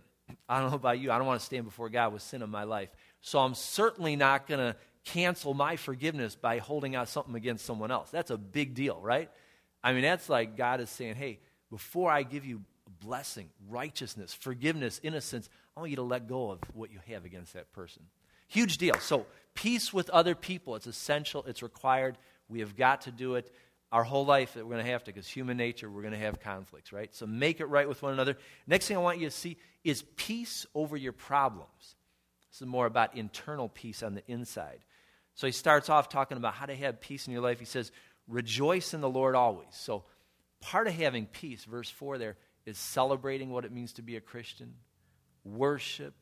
I 0.48 0.60
don't 0.60 0.70
know 0.70 0.76
about 0.76 1.00
you. 1.00 1.12
I 1.12 1.18
don't 1.18 1.28
want 1.28 1.40
to 1.40 1.46
stand 1.46 1.66
before 1.66 1.90
God 1.90 2.14
with 2.14 2.22
sin 2.22 2.42
in 2.42 2.50
my 2.50 2.64
life. 2.64 2.90
So 3.22 3.40
I'm 3.40 3.56
certainly 3.56 4.16
not 4.16 4.48
going 4.48 4.60
to 4.60 4.76
cancel 5.06 5.54
my 5.54 5.76
forgiveness 5.76 6.36
by 6.36 6.60
holding 6.60 6.96
out 6.96 7.10
something 7.10 7.36
against 7.36 7.66
someone 7.66 7.92
else. 7.92 8.10
That's 8.10 8.32
a 8.32 8.38
big 8.38 8.74
deal, 8.74 9.00
right? 9.02 9.30
I 9.84 9.94
mean, 9.94 10.02
that's 10.02 10.30
like 10.30 10.58
God 10.58 10.82
is 10.82 10.90
saying, 10.90 11.16
hey, 11.16 11.40
before 11.70 12.12
I 12.12 12.24
give 12.24 12.46
you 12.46 12.62
blessing, 13.00 13.50
righteousness, 13.70 14.34
forgiveness, 14.34 15.00
innocence, 15.04 15.50
I 15.76 15.80
want 15.80 15.92
you 15.92 15.98
to 15.98 16.04
let 16.04 16.28
go 16.28 16.52
of 16.52 16.60
what 16.74 16.92
you 16.92 17.00
have 17.08 17.26
against 17.26 17.54
that 17.54 17.72
person. 17.72 18.04
Huge 18.48 18.78
deal. 18.78 18.96
So, 19.00 19.26
peace 19.54 19.94
with 19.94 20.10
other 20.10 20.36
people, 20.36 20.76
it's 20.76 20.88
essential, 20.88 21.44
it's 21.48 21.62
required. 21.62 22.18
We 22.48 22.62
have 22.62 22.76
got 22.76 23.02
to 23.02 23.12
do 23.12 23.36
it 23.36 23.52
our 23.92 24.04
whole 24.04 24.26
life 24.26 24.54
that 24.54 24.66
we're 24.66 24.74
going 24.74 24.86
to 24.86 24.92
have 24.92 25.04
to, 25.06 25.12
because 25.12 25.28
human 25.28 25.58
nature, 25.58 25.90
we're 25.90 26.02
going 26.02 26.14
to 26.14 26.20
have 26.20 26.40
conflicts, 26.40 26.94
right? 26.94 27.14
So 27.14 27.26
make 27.26 27.60
it 27.60 27.66
right 27.66 27.88
with 27.88 28.02
one 28.02 28.14
another. 28.14 28.38
Next 28.68 28.88
thing 28.88 28.98
I 28.98 29.00
want 29.00 29.20
you 29.20 29.28
to 29.28 29.36
see 29.36 29.58
is 29.84 30.04
peace 30.16 30.66
over 30.76 30.96
your 30.96 31.14
problems. 31.14 31.96
This 32.52 32.62
is 32.62 32.68
more 32.68 32.86
about 32.86 33.16
internal 33.16 33.70
peace 33.70 34.04
on 34.04 34.14
the 34.14 34.24
inside. 34.28 34.80
So 35.34 35.48
he 35.48 35.54
starts 35.54 35.90
off 35.90 36.10
talking 36.10 36.38
about 36.38 36.54
how 36.54 36.66
to 36.66 36.76
have 36.76 37.02
peace 37.02 37.26
in 37.26 37.34
your 37.34 37.42
life. 37.42 37.60
He 37.60 37.66
says, 37.66 37.92
Rejoice 38.28 38.94
in 38.94 39.02
the 39.02 39.10
Lord 39.10 39.34
always. 39.34 39.70
So 39.72 40.04
part 40.62 40.88
of 40.88 40.94
having 40.94 41.26
peace, 41.26 41.64
verse 41.64 41.90
4 41.90 42.20
there, 42.20 42.38
is 42.66 42.78
celebrating 42.78 43.50
what 43.50 43.66
it 43.66 43.72
means 43.72 43.94
to 43.94 44.04
be 44.04 44.18
a 44.18 44.22
Christian, 44.22 44.74
worship, 45.44 46.14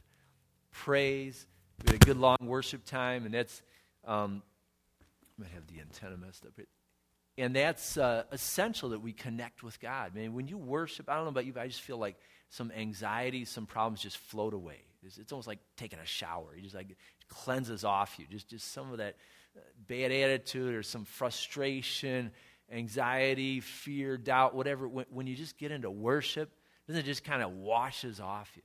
praise. 0.72 1.46
We 1.84 1.92
had 1.92 2.02
a 2.02 2.06
good 2.06 2.18
long 2.18 2.38
worship 2.42 2.86
time, 2.86 3.26
and 3.26 3.34
that's, 3.34 3.62
um, 4.06 4.42
I 5.02 5.42
might 5.42 5.52
have 5.52 5.68
the 5.68 5.82
antenna 5.82 6.16
messed 6.16 6.46
up. 6.46 6.54
And 7.38 7.56
that's 7.56 7.98
uh, 7.98 8.24
essential 8.32 8.90
that 8.90 9.00
we 9.00 9.14
connect 9.14 9.62
with 9.62 9.80
God. 9.80 10.16
Man, 10.16 10.34
when 10.34 10.48
you 10.48 10.58
worship, 10.58 11.08
I 11.08 11.16
don't 11.16 11.26
know 11.26 11.30
about 11.30 11.46
you, 11.46 11.54
but 11.54 11.62
I 11.62 11.68
just 11.68 11.82
feel 11.82 11.98
like 11.98 12.18
some 12.50 12.72
anxiety, 12.72 13.46
some 13.46 13.66
problems 13.66 14.02
just 14.02 14.18
float 14.18 14.54
away. 14.54 14.80
It's, 15.04 15.18
it's 15.18 15.32
almost 15.32 15.48
like 15.48 15.60
taking 15.76 16.00
a 16.00 16.06
shower. 16.06 16.56
You 16.56 16.64
just 16.64 16.76
like 16.76 16.98
cleanses 17.30 17.84
off 17.84 18.18
you. 18.18 18.26
Just, 18.30 18.50
just 18.50 18.74
some 18.74 18.92
of 18.92 18.98
that 18.98 19.18
uh, 19.56 19.60
bad 19.88 20.12
attitude 20.12 20.74
or 20.74 20.82
some 20.82 21.06
frustration, 21.06 22.32
anxiety, 22.72 23.60
fear, 23.60 24.18
doubt, 24.18 24.56
whatever. 24.56 24.88
When, 24.88 25.06
when 25.10 25.28
you 25.28 25.36
just 25.36 25.58
get 25.58 25.72
into 25.72 25.92
worship, 25.92 26.52
doesn't 26.88 27.02
it 27.02 27.06
just 27.06 27.24
kind 27.24 27.44
of 27.44 27.52
washes 27.52 28.20
off 28.20 28.52
you? 28.56 28.64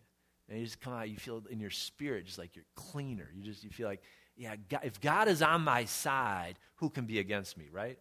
And 0.48 0.58
you 0.58 0.64
just 0.64 0.80
come 0.80 0.92
out, 0.92 1.10
you 1.10 1.16
feel 1.16 1.42
in 1.50 1.60
your 1.60 1.70
spirit 1.70 2.24
just 2.26 2.38
like 2.38 2.56
you're 2.56 2.64
cleaner. 2.74 3.28
You 3.34 3.42
just 3.42 3.64
you 3.64 3.70
feel 3.70 3.88
like, 3.88 4.02
yeah, 4.36 4.56
God, 4.68 4.80
if 4.84 5.00
God 5.00 5.28
is 5.28 5.42
on 5.42 5.62
my 5.62 5.84
side, 5.84 6.58
who 6.76 6.88
can 6.88 7.04
be 7.04 7.18
against 7.18 7.58
me, 7.58 7.68
right? 7.70 7.98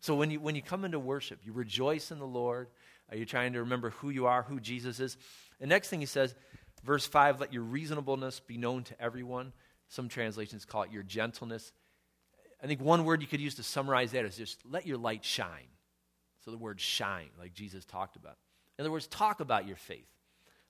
So 0.00 0.14
when 0.14 0.30
you, 0.30 0.40
when 0.40 0.54
you 0.54 0.62
come 0.62 0.84
into 0.84 0.98
worship, 0.98 1.40
you 1.44 1.52
rejoice 1.52 2.10
in 2.10 2.18
the 2.18 2.26
Lord. 2.26 2.68
Uh, 3.10 3.14
are 3.14 3.18
you 3.18 3.26
trying 3.26 3.52
to 3.52 3.60
remember 3.60 3.90
who 3.90 4.10
you 4.10 4.26
are, 4.26 4.42
who 4.42 4.60
Jesus 4.60 4.98
is? 4.98 5.16
The 5.60 5.66
next 5.66 5.88
thing 5.88 6.00
he 6.00 6.06
says, 6.06 6.34
verse 6.84 7.06
5, 7.06 7.40
let 7.40 7.52
your 7.52 7.62
reasonableness 7.62 8.40
be 8.40 8.56
known 8.56 8.84
to 8.84 9.00
everyone. 9.00 9.52
Some 9.88 10.08
translations 10.08 10.64
call 10.64 10.82
it 10.82 10.92
your 10.92 11.02
gentleness. 11.02 11.72
I 12.62 12.66
think 12.66 12.80
one 12.80 13.04
word 13.04 13.20
you 13.20 13.28
could 13.28 13.40
use 13.40 13.56
to 13.56 13.62
summarize 13.62 14.12
that 14.12 14.24
is 14.24 14.36
just 14.36 14.60
let 14.68 14.86
your 14.86 14.98
light 14.98 15.24
shine. 15.24 15.68
So 16.44 16.50
the 16.50 16.58
word 16.58 16.80
shine, 16.80 17.28
like 17.38 17.52
Jesus 17.52 17.84
talked 17.84 18.16
about. 18.16 18.36
In 18.78 18.84
other 18.84 18.92
words, 18.92 19.06
talk 19.06 19.40
about 19.40 19.66
your 19.66 19.76
faith. 19.76 20.08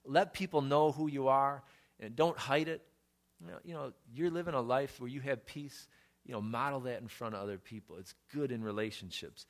Let 0.05 0.33
people 0.33 0.61
know 0.61 0.91
who 0.91 1.07
you 1.07 1.29
are 1.29 1.63
and 1.99 2.15
don't 2.15 2.37
hide 2.37 2.67
it. 2.67 2.81
You 3.39 3.47
know, 3.47 3.57
you 3.63 3.73
know, 3.73 3.93
you're 4.13 4.29
living 4.29 4.53
a 4.53 4.61
life 4.61 4.99
where 4.99 5.09
you 5.09 5.21
have 5.21 5.45
peace 5.45 5.87
you 6.25 6.33
know, 6.33 6.41
model 6.41 6.81
that 6.81 7.01
in 7.01 7.07
front 7.07 7.35
of 7.35 7.41
other 7.41 7.57
people. 7.57 7.97
It's 7.97 8.13
good 8.33 8.51
in 8.51 8.63
relationships. 8.63 9.45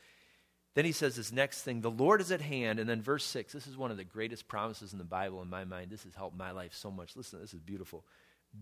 Then 0.73 0.85
he 0.85 0.93
says 0.93 1.15
this 1.15 1.31
next 1.31 1.63
thing 1.63 1.81
the 1.81 1.91
Lord 1.91 2.21
is 2.21 2.31
at 2.31 2.41
hand. 2.41 2.79
And 2.79 2.89
then 2.89 3.01
verse 3.01 3.25
6, 3.25 3.53
this 3.53 3.67
is 3.67 3.77
one 3.77 3.91
of 3.91 3.97
the 3.97 4.03
greatest 4.03 4.47
promises 4.47 4.93
in 4.93 4.99
the 4.99 5.05
Bible 5.05 5.41
in 5.41 5.49
my 5.49 5.65
mind. 5.65 5.91
This 5.91 6.03
has 6.03 6.15
helped 6.15 6.37
my 6.37 6.51
life 6.51 6.73
so 6.73 6.89
much. 6.89 7.15
Listen, 7.15 7.41
this 7.41 7.53
is 7.53 7.59
beautiful. 7.59 8.05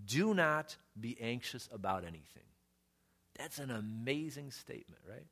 Do 0.05 0.33
not 0.33 0.75
be 0.99 1.19
anxious 1.21 1.69
about 1.71 2.03
anything. 2.03 2.43
That's 3.37 3.59
an 3.59 3.71
amazing 3.71 4.51
statement, 4.51 5.01
right? 5.07 5.25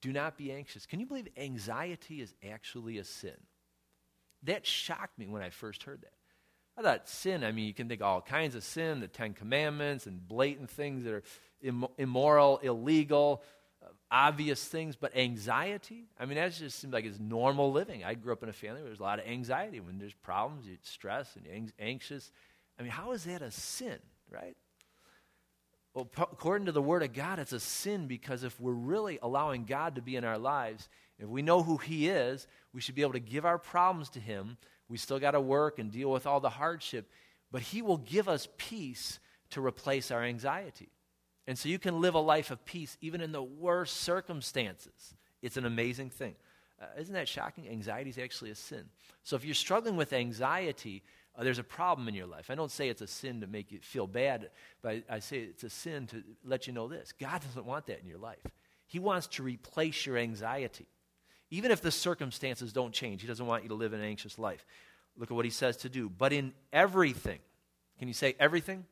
Do 0.00 0.12
not 0.12 0.36
be 0.36 0.52
anxious. 0.52 0.86
Can 0.86 1.00
you 1.00 1.06
believe 1.06 1.28
anxiety 1.36 2.20
is 2.20 2.34
actually 2.48 2.98
a 2.98 3.04
sin? 3.04 3.36
That 4.44 4.66
shocked 4.66 5.18
me 5.18 5.26
when 5.26 5.42
I 5.42 5.50
first 5.50 5.82
heard 5.82 6.02
that. 6.02 6.14
Thought 6.82 7.08
sin, 7.08 7.44
I 7.44 7.52
mean, 7.52 7.66
you 7.66 7.74
can 7.74 7.88
think 7.88 8.00
all 8.00 8.22
kinds 8.22 8.54
of 8.54 8.64
sin, 8.64 9.00
the 9.00 9.08
Ten 9.08 9.34
Commandments 9.34 10.06
and 10.06 10.26
blatant 10.26 10.70
things 10.70 11.04
that 11.04 11.12
are 11.12 11.22
immoral, 11.98 12.58
illegal, 12.58 13.42
uh, 13.82 13.88
obvious 14.10 14.64
things, 14.64 14.96
but 14.96 15.14
anxiety, 15.14 16.04
I 16.18 16.24
mean, 16.24 16.36
that 16.36 16.52
just 16.52 16.78
seems 16.78 16.92
like 16.92 17.04
it's 17.04 17.20
normal 17.20 17.70
living. 17.70 18.02
I 18.02 18.14
grew 18.14 18.32
up 18.32 18.42
in 18.42 18.48
a 18.48 18.52
family 18.54 18.80
where 18.80 18.88
there's 18.88 19.00
a 19.00 19.02
lot 19.02 19.18
of 19.18 19.26
anxiety. 19.26 19.80
When 19.80 19.98
there's 19.98 20.14
problems, 20.14 20.66
you 20.66 20.78
stress 20.82 21.36
and 21.36 21.72
anxious. 21.78 22.32
I 22.78 22.82
mean, 22.82 22.92
how 22.92 23.12
is 23.12 23.24
that 23.24 23.42
a 23.42 23.50
sin, 23.50 23.98
right? 24.30 24.56
Well, 25.92 26.08
according 26.16 26.66
to 26.66 26.72
the 26.72 26.80
Word 26.80 27.02
of 27.02 27.12
God, 27.12 27.38
it's 27.38 27.52
a 27.52 27.60
sin 27.60 28.06
because 28.06 28.44
if 28.44 28.58
we're 28.60 28.72
really 28.72 29.18
allowing 29.20 29.64
God 29.64 29.96
to 29.96 30.02
be 30.02 30.16
in 30.16 30.24
our 30.24 30.38
lives, 30.38 30.88
if 31.18 31.28
we 31.28 31.42
know 31.42 31.62
who 31.62 31.76
He 31.76 32.08
is, 32.08 32.46
we 32.72 32.80
should 32.80 32.94
be 32.94 33.02
able 33.02 33.12
to 33.12 33.20
give 33.20 33.44
our 33.44 33.58
problems 33.58 34.08
to 34.10 34.20
Him. 34.20 34.56
We 34.90 34.98
still 34.98 35.20
got 35.20 35.30
to 35.30 35.40
work 35.40 35.78
and 35.78 35.90
deal 35.90 36.10
with 36.10 36.26
all 36.26 36.40
the 36.40 36.50
hardship, 36.50 37.08
but 37.50 37.62
He 37.62 37.80
will 37.80 37.98
give 37.98 38.28
us 38.28 38.48
peace 38.58 39.20
to 39.50 39.64
replace 39.64 40.10
our 40.10 40.22
anxiety. 40.22 40.90
And 41.46 41.58
so 41.58 41.68
you 41.68 41.78
can 41.78 42.00
live 42.00 42.14
a 42.14 42.20
life 42.20 42.50
of 42.50 42.64
peace 42.64 42.98
even 43.00 43.20
in 43.20 43.32
the 43.32 43.42
worst 43.42 43.98
circumstances. 43.98 45.14
It's 45.42 45.56
an 45.56 45.64
amazing 45.64 46.10
thing. 46.10 46.34
Uh, 46.80 46.86
isn't 46.98 47.14
that 47.14 47.28
shocking? 47.28 47.68
Anxiety 47.68 48.10
is 48.10 48.18
actually 48.18 48.50
a 48.50 48.54
sin. 48.54 48.84
So 49.22 49.36
if 49.36 49.44
you're 49.44 49.54
struggling 49.54 49.96
with 49.96 50.12
anxiety, 50.12 51.02
uh, 51.36 51.44
there's 51.44 51.58
a 51.58 51.64
problem 51.64 52.08
in 52.08 52.14
your 52.14 52.26
life. 52.26 52.50
I 52.50 52.54
don't 52.54 52.70
say 52.70 52.88
it's 52.88 53.02
a 53.02 53.06
sin 53.06 53.40
to 53.42 53.46
make 53.46 53.70
you 53.70 53.78
feel 53.80 54.06
bad, 54.06 54.50
but 54.82 54.90
I, 54.90 55.16
I 55.16 55.18
say 55.18 55.38
it's 55.38 55.64
a 55.64 55.70
sin 55.70 56.06
to 56.08 56.22
let 56.44 56.66
you 56.66 56.72
know 56.72 56.88
this 56.88 57.12
God 57.12 57.42
doesn't 57.42 57.66
want 57.66 57.86
that 57.86 58.00
in 58.00 58.08
your 58.08 58.18
life. 58.18 58.38
He 58.86 58.98
wants 58.98 59.26
to 59.28 59.42
replace 59.42 60.04
your 60.06 60.16
anxiety. 60.16 60.86
Even 61.50 61.70
if 61.70 61.80
the 61.80 61.90
circumstances 61.90 62.72
don't 62.72 62.92
change, 62.92 63.22
He 63.22 63.28
doesn't 63.28 63.46
want 63.46 63.62
you 63.62 63.68
to 63.70 63.74
live 63.74 63.92
an 63.92 64.00
anxious 64.00 64.38
life. 64.38 64.64
Look 65.16 65.30
at 65.30 65.34
what 65.34 65.44
He 65.44 65.50
says 65.50 65.78
to 65.78 65.88
do. 65.88 66.08
But 66.08 66.32
in 66.32 66.52
everything, 66.72 67.38
can 67.98 68.08
you 68.08 68.14
say 68.14 68.34
everything? 68.38 68.84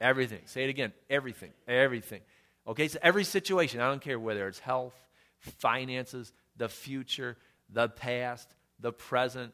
Everything. 0.00 0.40
Say 0.46 0.64
it 0.64 0.70
again. 0.70 0.92
Everything. 1.10 1.50
Everything. 1.66 2.20
Okay, 2.66 2.88
so 2.88 2.98
every 3.02 3.24
situation, 3.24 3.80
I 3.80 3.88
don't 3.88 4.02
care 4.02 4.18
whether 4.18 4.48
it's 4.48 4.58
health, 4.58 4.94
finances, 5.38 6.32
the 6.56 6.68
future, 6.68 7.36
the 7.70 7.88
past, 7.88 8.54
the 8.80 8.92
present, 8.92 9.52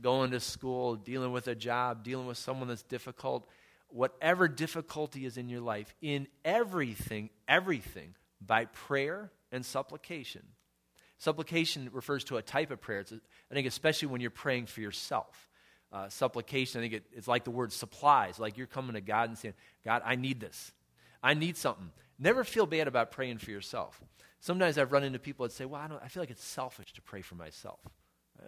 going 0.00 0.32
to 0.32 0.40
school, 0.40 0.96
dealing 0.96 1.32
with 1.32 1.48
a 1.48 1.54
job, 1.54 2.04
dealing 2.04 2.26
with 2.26 2.36
someone 2.36 2.68
that's 2.68 2.82
difficult, 2.82 3.48
whatever 3.88 4.48
difficulty 4.48 5.24
is 5.24 5.36
in 5.36 5.48
your 5.48 5.60
life, 5.60 5.94
in 6.02 6.26
everything, 6.44 7.30
everything, 7.46 8.14
by 8.44 8.66
prayer 8.66 9.30
and 9.50 9.64
supplication, 9.64 10.42
Supplication 11.18 11.90
refers 11.92 12.24
to 12.24 12.36
a 12.36 12.42
type 12.42 12.70
of 12.70 12.80
prayer. 12.80 13.00
It's 13.00 13.12
I 13.12 13.54
think, 13.54 13.66
especially 13.66 14.08
when 14.08 14.20
you're 14.20 14.30
praying 14.30 14.66
for 14.66 14.80
yourself. 14.80 15.48
Uh, 15.90 16.08
supplication, 16.08 16.80
I 16.80 16.84
think 16.84 16.94
it, 16.94 17.04
it's 17.12 17.26
like 17.26 17.44
the 17.44 17.50
word 17.50 17.72
supplies, 17.72 18.38
like 18.38 18.58
you're 18.58 18.66
coming 18.66 18.92
to 18.92 19.00
God 19.00 19.30
and 19.30 19.38
saying, 19.38 19.54
God, 19.86 20.02
I 20.04 20.16
need 20.16 20.38
this. 20.38 20.72
I 21.22 21.32
need 21.34 21.56
something. 21.56 21.90
Never 22.18 22.44
feel 22.44 22.66
bad 22.66 22.88
about 22.88 23.10
praying 23.10 23.38
for 23.38 23.50
yourself. 23.50 24.00
Sometimes 24.40 24.76
I've 24.76 24.92
run 24.92 25.02
into 25.02 25.18
people 25.18 25.46
that 25.46 25.52
say, 25.52 25.64
Well, 25.64 25.80
I, 25.80 25.88
don't, 25.88 26.02
I 26.02 26.08
feel 26.08 26.22
like 26.22 26.30
it's 26.30 26.44
selfish 26.44 26.92
to 26.92 27.02
pray 27.02 27.22
for 27.22 27.34
myself. 27.36 27.80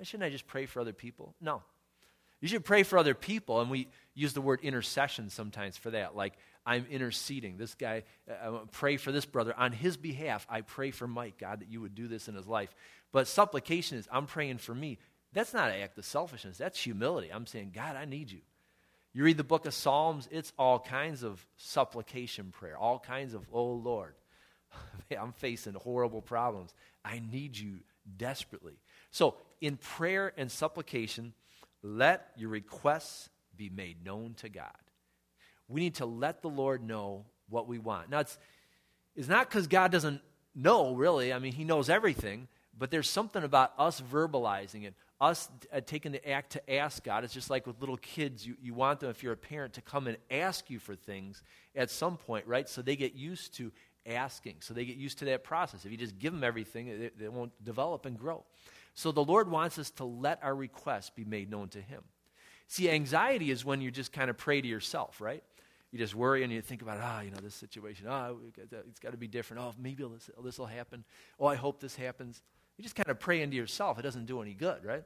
Shouldn't 0.03 0.25
I 0.25 0.31
just 0.31 0.47
pray 0.47 0.67
for 0.67 0.81
other 0.81 0.93
people? 0.93 1.35
No. 1.41 1.63
You 2.41 2.49
should 2.49 2.65
pray 2.65 2.85
for 2.85 2.97
other 2.99 3.15
people, 3.15 3.61
and 3.61 3.71
we 3.71 3.89
use 4.15 4.33
the 4.33 4.41
word 4.41 4.61
intercession 4.63 5.29
sometimes 5.29 5.77
for 5.77 5.91
that. 5.91 6.17
Like, 6.17 6.35
I'm 6.67 6.87
interceding. 6.91 7.57
This 7.57 7.75
guy, 7.75 8.05
uh, 8.29 8.59
pray 8.73 8.97
for 8.97 9.13
this 9.13 9.25
brother. 9.25 9.55
On 9.57 9.73
his 9.73 9.97
behalf, 9.97 10.47
I 10.49 10.61
pray 10.61 10.91
for 10.91 11.07
Mike, 11.07 11.39
God, 11.39 11.61
that 11.61 11.71
you 11.71 11.81
would 11.81 11.95
do 11.95 12.07
this 12.07 12.29
in 12.29 12.35
his 12.35 12.47
life. 12.47 12.75
But 13.13 13.29
supplication 13.29 13.99
is, 13.99 14.09
I'm 14.11 14.27
praying 14.27 14.59
for 14.59 14.75
me. 14.75 14.99
That's 15.33 15.55
not 15.55 15.71
an 15.71 15.81
act 15.81 15.99
of 15.99 16.05
selfishness. 16.05 16.59
That's 16.59 16.79
humility. 16.79 17.31
I'm 17.33 17.47
saying, 17.47 17.73
God, 17.75 17.97
I 17.97 18.05
need 18.05 18.31
you. 18.31 18.41
You 19.13 19.25
read 19.25 19.37
the 19.37 19.45
book 19.45 19.67
of 19.67 19.75
Psalms, 19.75 20.29
it's 20.31 20.53
all 20.57 20.79
kinds 20.79 21.25
of 21.25 21.45
supplication 21.57 22.53
prayer, 22.53 22.79
all 22.79 22.99
kinds 22.99 23.35
of, 23.35 23.45
oh 23.53 23.73
Lord, 23.73 24.15
I'm 25.19 25.33
facing 25.33 25.75
horrible 25.75 26.23
problems. 26.23 26.73
I 27.05 27.21
need 27.33 27.59
you 27.59 27.79
desperately. 28.17 28.79
So, 29.11 29.37
in 29.61 29.77
prayer 29.77 30.33
and 30.37 30.51
supplication, 30.51 31.35
let 31.83 32.31
your 32.37 32.51
requests 32.51 33.29
be 33.57 33.69
made 33.69 34.05
known 34.05 34.35
to 34.35 34.49
God. 34.49 34.71
We 35.71 35.81
need 35.81 35.97
to 35.97 36.07
let 36.07 36.43
the 36.43 36.49
Lord 36.49 36.83
know 36.83 37.25
what 37.49 37.69
we 37.69 37.79
want. 37.79 38.11
Now, 38.11 38.21
it's, 38.21 38.39
it's 39.15 39.29
not 39.29 39.49
because 39.49 39.67
God 39.67 39.93
doesn't 39.93 40.21
know, 40.55 40.95
really. 40.95 41.33
I 41.33 41.39
mean, 41.39 41.53
He 41.53 41.65
knows 41.65 41.89
everything, 41.89 42.49
but 42.77 42.91
there's 42.91 43.09
something 43.09 43.43
about 43.43 43.73
us 43.79 44.01
verbalizing 44.01 44.85
it, 44.85 44.95
us 45.21 45.49
uh, 45.73 45.81
taking 45.81 46.13
the 46.13 46.29
act 46.29 46.53
to 46.53 46.73
ask 46.73 47.05
God. 47.05 47.25
It's 47.25 47.35
just 47.35 47.51
like 47.51 47.67
with 47.67 47.81
little 47.81 47.99
kids. 47.99 48.47
You, 48.47 48.57
you 48.61 48.75
want 48.75 49.01
them, 49.01 49.11
if 49.11 49.23
you're 49.23 49.33
a 49.33 49.37
parent, 49.37 49.75
to 49.75 49.81
come 49.81 50.07
and 50.07 50.17
ask 50.31 50.71
you 50.71 50.79
for 50.79 50.95
things 50.95 51.43
at 51.77 51.91
some 51.91 52.17
point, 52.17 52.47
right? 52.47 52.69
So 52.69 52.83
they 52.83 52.97
get 52.97 53.15
used 53.15 53.55
to 53.57 53.71
asking. 54.07 54.57
So 54.61 54.75
they 54.75 54.85
get 54.85 54.97
used 54.97 55.19
to 55.19 55.27
that 55.27 55.45
process. 55.45 55.85
If 55.85 55.91
you 55.93 55.99
just 55.99 56.19
give 56.19 56.33
them 56.33 56.43
everything, 56.43 56.87
they, 56.87 57.11
they 57.19 57.29
won't 57.29 57.53
develop 57.65 58.07
and 58.07 58.19
grow. 58.19 58.45
So 58.95 59.13
the 59.13 59.25
Lord 59.25 59.51
wants 59.51 59.79
us 59.79 59.91
to 59.93 60.05
let 60.05 60.43
our 60.43 60.55
requests 60.55 61.11
be 61.11 61.25
made 61.25 61.51
known 61.51 61.69
to 61.71 61.81
Him. 61.81 62.03
See, 62.67 62.91
anxiety 62.91 63.51
is 63.51 63.65
when 63.65 63.81
you 63.81 63.91
just 63.91 64.13
kind 64.13 64.31
of 64.31 64.39
pray 64.39 64.61
to 64.61 64.69
yourself, 64.69 65.21
right? 65.21 65.43
You 65.93 65.99
just 65.99 66.15
worry 66.15 66.45
and 66.45 66.53
you 66.53 66.61
think 66.63 66.83
about, 66.83 66.99
ah, 67.01 67.19
oh, 67.19 67.23
you 67.23 67.31
know, 67.31 67.39
this 67.43 67.55
situation, 67.55 68.07
ah, 68.09 68.29
oh, 68.31 68.39
it's 68.89 69.01
got 69.01 69.11
to 69.11 69.19
be 69.19 69.27
different. 69.27 69.63
Oh, 69.63 69.75
maybe 69.79 70.05
this 70.45 70.59
will 70.59 70.67
happen. 70.67 71.05
Oh, 71.39 71.47
I 71.47 71.57
hope 71.57 71.81
this 71.81 71.97
happens. 71.97 72.43
You 72.77 72.83
just 72.85 72.95
kind 72.95 73.09
of 73.09 73.19
pray 73.19 73.43
into 73.43 73.57
yourself. 73.57 73.99
It 73.99 74.03
doesn't 74.03 74.27
do 74.27 74.41
any 74.41 74.55
good, 74.55 74.85
right? 74.85 75.03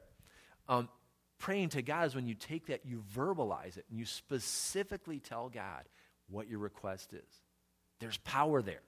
Um, 0.69 0.87
praying 1.39 1.69
to 1.69 1.81
God 1.81 2.07
is 2.07 2.15
when 2.15 2.27
you 2.27 2.35
take 2.35 2.67
that, 2.67 2.85
you 2.85 3.03
verbalize 3.15 3.77
it, 3.77 3.85
and 3.89 3.97
you 3.97 4.05
specifically 4.05 5.19
tell 5.19 5.49
God 5.49 5.83
what 6.29 6.47
your 6.47 6.59
request 6.59 7.13
is. 7.13 7.41
There's 7.99 8.17
power 8.17 8.61
there. 8.61 8.81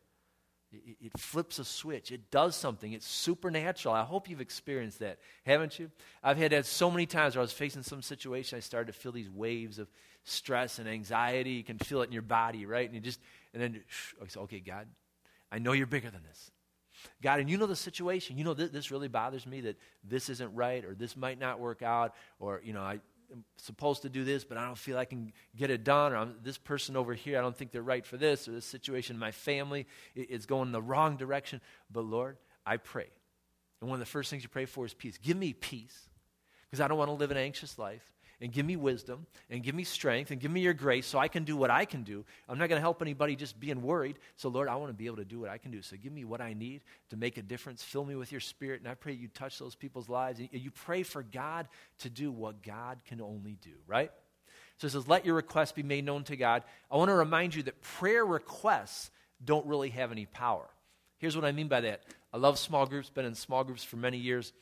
It, 0.72 0.98
it, 1.02 1.20
flips 1.20 1.60
a 1.60 1.66
switch. 1.66 2.12
It 2.12 2.30
does 2.30 2.56
something. 2.56 2.92
It's 2.92 3.08
supernatural. 3.08 3.96
I 3.96 4.04
hope 4.04 4.30
you've 4.30 4.42
experienced 4.42 5.00
that, 5.00 5.18
haven't 5.46 5.80
you? 5.80 5.90
I've 6.22 6.38
had 6.38 6.52
that 6.52 6.66
so 6.66 6.92
many 6.92 7.06
times 7.06 7.36
where 7.36 7.42
I 7.42 7.44
was 7.44 7.54
facing 7.54 7.84
some 7.84 8.02
situation. 8.02 8.58
I 8.58 8.60
started 8.60 8.92
to 8.92 9.00
feel 9.00 9.14
these 9.14 9.30
waves 9.30 9.80
of 9.80 9.88
stress 10.28 10.80
and 10.80 10.88
anxiety. 10.88 11.52
You 11.52 11.64
can 11.64 11.78
feel 11.78 12.02
it 12.02 12.06
in 12.06 12.12
your 12.12 12.22
body, 12.22 12.66
right? 12.66 12.86
And 12.86 12.96
you 12.96 13.02
just, 13.02 13.20
and 13.54 13.62
then, 13.62 13.84
say, 14.28 14.40
okay, 14.42 14.60
God, 14.60 14.88
I 15.52 15.60
know 15.60 15.72
you're 15.72 15.88
bigger 15.88 16.10
than 16.10 16.24
this. 16.28 16.52
God, 17.22 17.40
and 17.40 17.50
you 17.50 17.58
know 17.58 17.68
the 17.68 17.76
situation. 17.76 18.38
You 18.38 18.44
know 18.44 18.54
th- 18.54 18.72
this 18.72 18.92
really 18.92 19.08
bothers 19.08 19.46
me 19.46 19.62
that 19.62 19.78
this 20.04 20.30
isn't 20.30 20.54
right 20.56 20.84
or 20.84 20.96
this 20.96 21.16
might 21.16 21.40
not 21.40 21.60
work 21.60 21.82
out 21.82 22.16
or, 22.40 22.62
you 22.64 22.74
know, 22.74 22.82
I, 22.82 23.00
am 23.32 23.44
supposed 23.58 24.02
to 24.02 24.10
do 24.10 24.24
this, 24.24 24.44
but 24.44 24.58
I 24.58 24.66
don't 24.66 24.78
feel 24.78 24.98
I 24.98 25.06
can 25.06 25.32
get 25.56 25.70
it 25.70 25.84
done, 25.84 26.14
or 26.14 26.18
I'm, 26.18 26.36
this 26.44 26.58
person 26.58 26.96
over 26.96 27.14
here, 27.14 27.38
I 27.38 27.42
don't 27.42 27.56
think 27.56 27.72
they're 27.72 27.82
right 27.82 28.06
for 28.06 28.18
this, 28.18 28.48
or 28.48 28.52
this 28.52 28.66
situation 28.66 29.16
in 29.16 29.20
my 29.20 29.32
family 29.32 29.86
is 30.16 30.46
going 30.46 30.72
the 30.72 30.82
wrong 30.82 31.18
direction. 31.18 31.62
But 31.92 32.06
Lord, 32.06 32.38
I 32.66 32.78
pray. 32.78 33.08
And 33.80 33.90
one 33.90 33.98
of 33.98 34.00
the 34.00 34.10
first 34.10 34.30
things 34.30 34.44
you 34.44 34.50
pray 34.50 34.66
for 34.66 34.86
is 34.86 34.94
peace. 34.94 35.18
Give 35.18 35.38
me 35.38 35.54
peace, 35.54 36.10
because 36.70 36.82
I 36.82 36.88
don't 36.88 36.98
want 36.98 37.10
to 37.10 37.16
live 37.16 37.32
an 37.32 37.38
anxious 37.38 37.78
life 37.78 38.14
and 38.40 38.52
give 38.52 38.66
me 38.66 38.76
wisdom 38.76 39.26
and 39.50 39.64
give 39.64 39.74
me 39.74 39.84
strength 39.84 40.32
and 40.32 40.40
give 40.40 40.52
me 40.52 40.62
your 40.62 40.74
grace 40.74 41.08
so 41.08 41.18
I 41.18 41.28
can 41.28 41.44
do 41.44 41.58
what 41.58 41.72
I 41.72 41.86
can 41.86 42.04
do. 42.04 42.24
I'm 42.48 42.58
not 42.58 42.70
going 42.70 42.78
to 42.78 42.82
help 42.82 43.02
anybody 43.02 43.36
just 43.36 43.60
being 43.60 43.82
worried. 43.82 44.20
So, 44.36 44.50
Lord, 44.50 44.68
I 44.68 44.76
want 44.76 44.90
to 44.90 44.94
be 44.94 45.08
able 45.08 45.18
to 45.18 45.26
do 45.26 45.40
what 45.40 45.50
I 45.50 45.58
can 45.58 45.72
do. 45.72 45.82
So, 45.82 45.96
give 45.96 46.12
me 46.12 46.26
what 46.26 46.42
I 46.42 46.54
need 46.54 46.82
to 47.10 47.18
make 47.18 47.38
a 47.38 47.42
difference. 47.42 47.84
Fill 47.84 48.06
me 48.06 48.16
with 48.16 48.32
your 48.32 48.42
spirit. 48.42 48.82
And 48.82 48.90
I 48.90 48.94
pray 48.94 49.14
you 49.14 49.28
touch 49.28 49.58
those 49.60 49.76
people's 49.76 50.10
lives. 50.10 50.40
And 50.40 50.50
you 50.52 50.72
pray 50.72 51.04
for 51.04 51.24
God 51.24 51.68
to 52.00 52.10
do 52.10 52.32
what 52.32 52.62
God 52.62 53.00
can 53.06 53.22
only 53.22 53.58
do, 53.62 53.74
right? 53.88 54.12
So 54.78 54.86
it 54.86 54.92
says, 54.92 55.08
let 55.08 55.26
your 55.26 55.36
requests 55.36 55.72
be 55.72 55.84
made 55.84 56.06
known 56.06 56.24
to 56.26 56.36
God. 56.36 56.64
I 56.92 56.98
want 56.98 57.10
to 57.10 57.16
remind 57.16 57.56
you 57.56 57.64
that 57.64 57.82
prayer 57.82 58.26
requests 58.26 59.10
don't 59.44 59.66
really 59.66 59.90
have 59.90 60.12
any 60.12 60.26
power. 60.26 60.68
Here's 61.18 61.36
what 61.36 61.46
I 61.46 61.52
mean 61.52 61.68
by 61.68 61.82
that. 61.82 62.04
I 62.32 62.38
love 62.38 62.60
small 62.60 62.86
groups, 62.86 63.10
been 63.10 63.26
in 63.26 63.34
small 63.34 63.64
groups 63.64 63.84
for 63.84 63.96
many 63.96 64.18
years. 64.18 64.54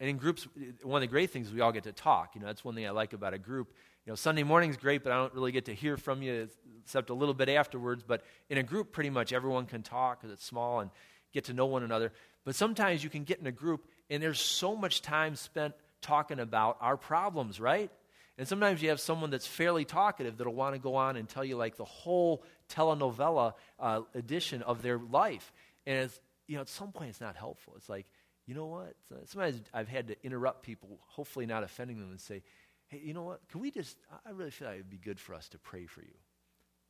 And 0.00 0.08
in 0.08 0.16
groups, 0.16 0.46
one 0.82 1.02
of 1.02 1.08
the 1.08 1.10
great 1.10 1.30
things 1.30 1.48
is 1.48 1.52
we 1.52 1.60
all 1.60 1.72
get 1.72 1.84
to 1.84 1.92
talk. 1.92 2.34
You 2.34 2.40
know, 2.40 2.46
that's 2.46 2.64
one 2.64 2.74
thing 2.74 2.86
I 2.86 2.90
like 2.90 3.12
about 3.12 3.34
a 3.34 3.38
group. 3.38 3.72
You 4.06 4.12
know, 4.12 4.14
Sunday 4.14 4.44
morning's 4.44 4.76
great, 4.76 5.02
but 5.02 5.12
I 5.12 5.16
don't 5.16 5.34
really 5.34 5.52
get 5.52 5.66
to 5.66 5.74
hear 5.74 5.96
from 5.96 6.22
you 6.22 6.48
except 6.82 7.10
a 7.10 7.14
little 7.14 7.34
bit 7.34 7.48
afterwards. 7.48 8.04
But 8.06 8.22
in 8.48 8.58
a 8.58 8.62
group, 8.62 8.92
pretty 8.92 9.10
much 9.10 9.32
everyone 9.32 9.66
can 9.66 9.82
talk 9.82 10.20
because 10.20 10.32
it's 10.32 10.44
small 10.44 10.80
and 10.80 10.90
get 11.32 11.44
to 11.44 11.52
know 11.52 11.66
one 11.66 11.82
another. 11.82 12.12
But 12.44 12.54
sometimes 12.54 13.02
you 13.02 13.10
can 13.10 13.24
get 13.24 13.40
in 13.40 13.46
a 13.46 13.52
group 13.52 13.86
and 14.08 14.22
there's 14.22 14.40
so 14.40 14.76
much 14.76 15.02
time 15.02 15.36
spent 15.36 15.74
talking 16.00 16.38
about 16.38 16.78
our 16.80 16.96
problems, 16.96 17.60
right? 17.60 17.90
And 18.38 18.46
sometimes 18.46 18.80
you 18.80 18.90
have 18.90 19.00
someone 19.00 19.30
that's 19.30 19.46
fairly 19.46 19.84
talkative 19.84 20.38
that'll 20.38 20.54
want 20.54 20.76
to 20.76 20.78
go 20.80 20.94
on 20.94 21.16
and 21.16 21.28
tell 21.28 21.44
you 21.44 21.56
like 21.56 21.76
the 21.76 21.84
whole 21.84 22.44
telenovela 22.70 23.54
uh, 23.80 24.02
edition 24.14 24.62
of 24.62 24.80
their 24.80 24.98
life. 24.98 25.52
And 25.86 26.04
it's, 26.04 26.20
you 26.46 26.54
know, 26.54 26.60
at 26.60 26.68
some 26.68 26.92
point 26.92 27.10
it's 27.10 27.20
not 27.20 27.34
helpful. 27.34 27.74
It's 27.76 27.88
like, 27.88 28.06
you 28.48 28.54
know 28.54 28.66
what? 28.66 28.94
Sometimes 29.26 29.60
I've 29.74 29.88
had 29.88 30.08
to 30.08 30.16
interrupt 30.24 30.62
people, 30.62 30.98
hopefully 31.06 31.44
not 31.44 31.62
offending 31.62 32.00
them, 32.00 32.10
and 32.10 32.20
say, 32.20 32.42
hey, 32.86 33.02
you 33.04 33.12
know 33.12 33.22
what? 33.22 33.46
Can 33.50 33.60
we 33.60 33.70
just, 33.70 33.98
I 34.26 34.30
really 34.30 34.50
feel 34.50 34.68
like 34.68 34.76
it 34.76 34.80
would 34.80 34.90
be 34.90 34.96
good 34.96 35.20
for 35.20 35.34
us 35.34 35.50
to 35.50 35.58
pray 35.58 35.84
for 35.84 36.00
you. 36.00 36.14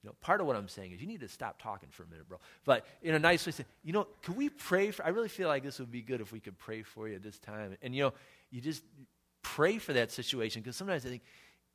You 0.04 0.10
know, 0.10 0.14
part 0.20 0.40
of 0.40 0.46
what 0.46 0.54
I'm 0.54 0.68
saying 0.68 0.92
is 0.92 1.00
you 1.00 1.08
need 1.08 1.18
to 1.20 1.28
stop 1.28 1.60
talking 1.60 1.88
for 1.90 2.04
a 2.04 2.06
minute, 2.06 2.28
bro. 2.28 2.38
But 2.64 2.86
in 3.02 3.16
a 3.16 3.18
nice 3.18 3.44
way, 3.44 3.50
say, 3.50 3.64
you 3.82 3.92
know, 3.92 4.06
can 4.22 4.36
we 4.36 4.48
pray 4.48 4.92
for, 4.92 5.04
I 5.04 5.08
really 5.08 5.28
feel 5.28 5.48
like 5.48 5.64
this 5.64 5.80
would 5.80 5.90
be 5.90 6.02
good 6.02 6.20
if 6.20 6.30
we 6.30 6.38
could 6.38 6.56
pray 6.56 6.82
for 6.82 7.08
you 7.08 7.16
at 7.16 7.24
this 7.24 7.40
time. 7.40 7.76
And, 7.82 7.92
you 7.92 8.04
know, 8.04 8.12
you 8.52 8.60
just 8.60 8.84
pray 9.42 9.78
for 9.78 9.92
that 9.94 10.12
situation 10.12 10.62
because 10.62 10.76
sometimes 10.76 11.04
I 11.04 11.08
think, 11.08 11.22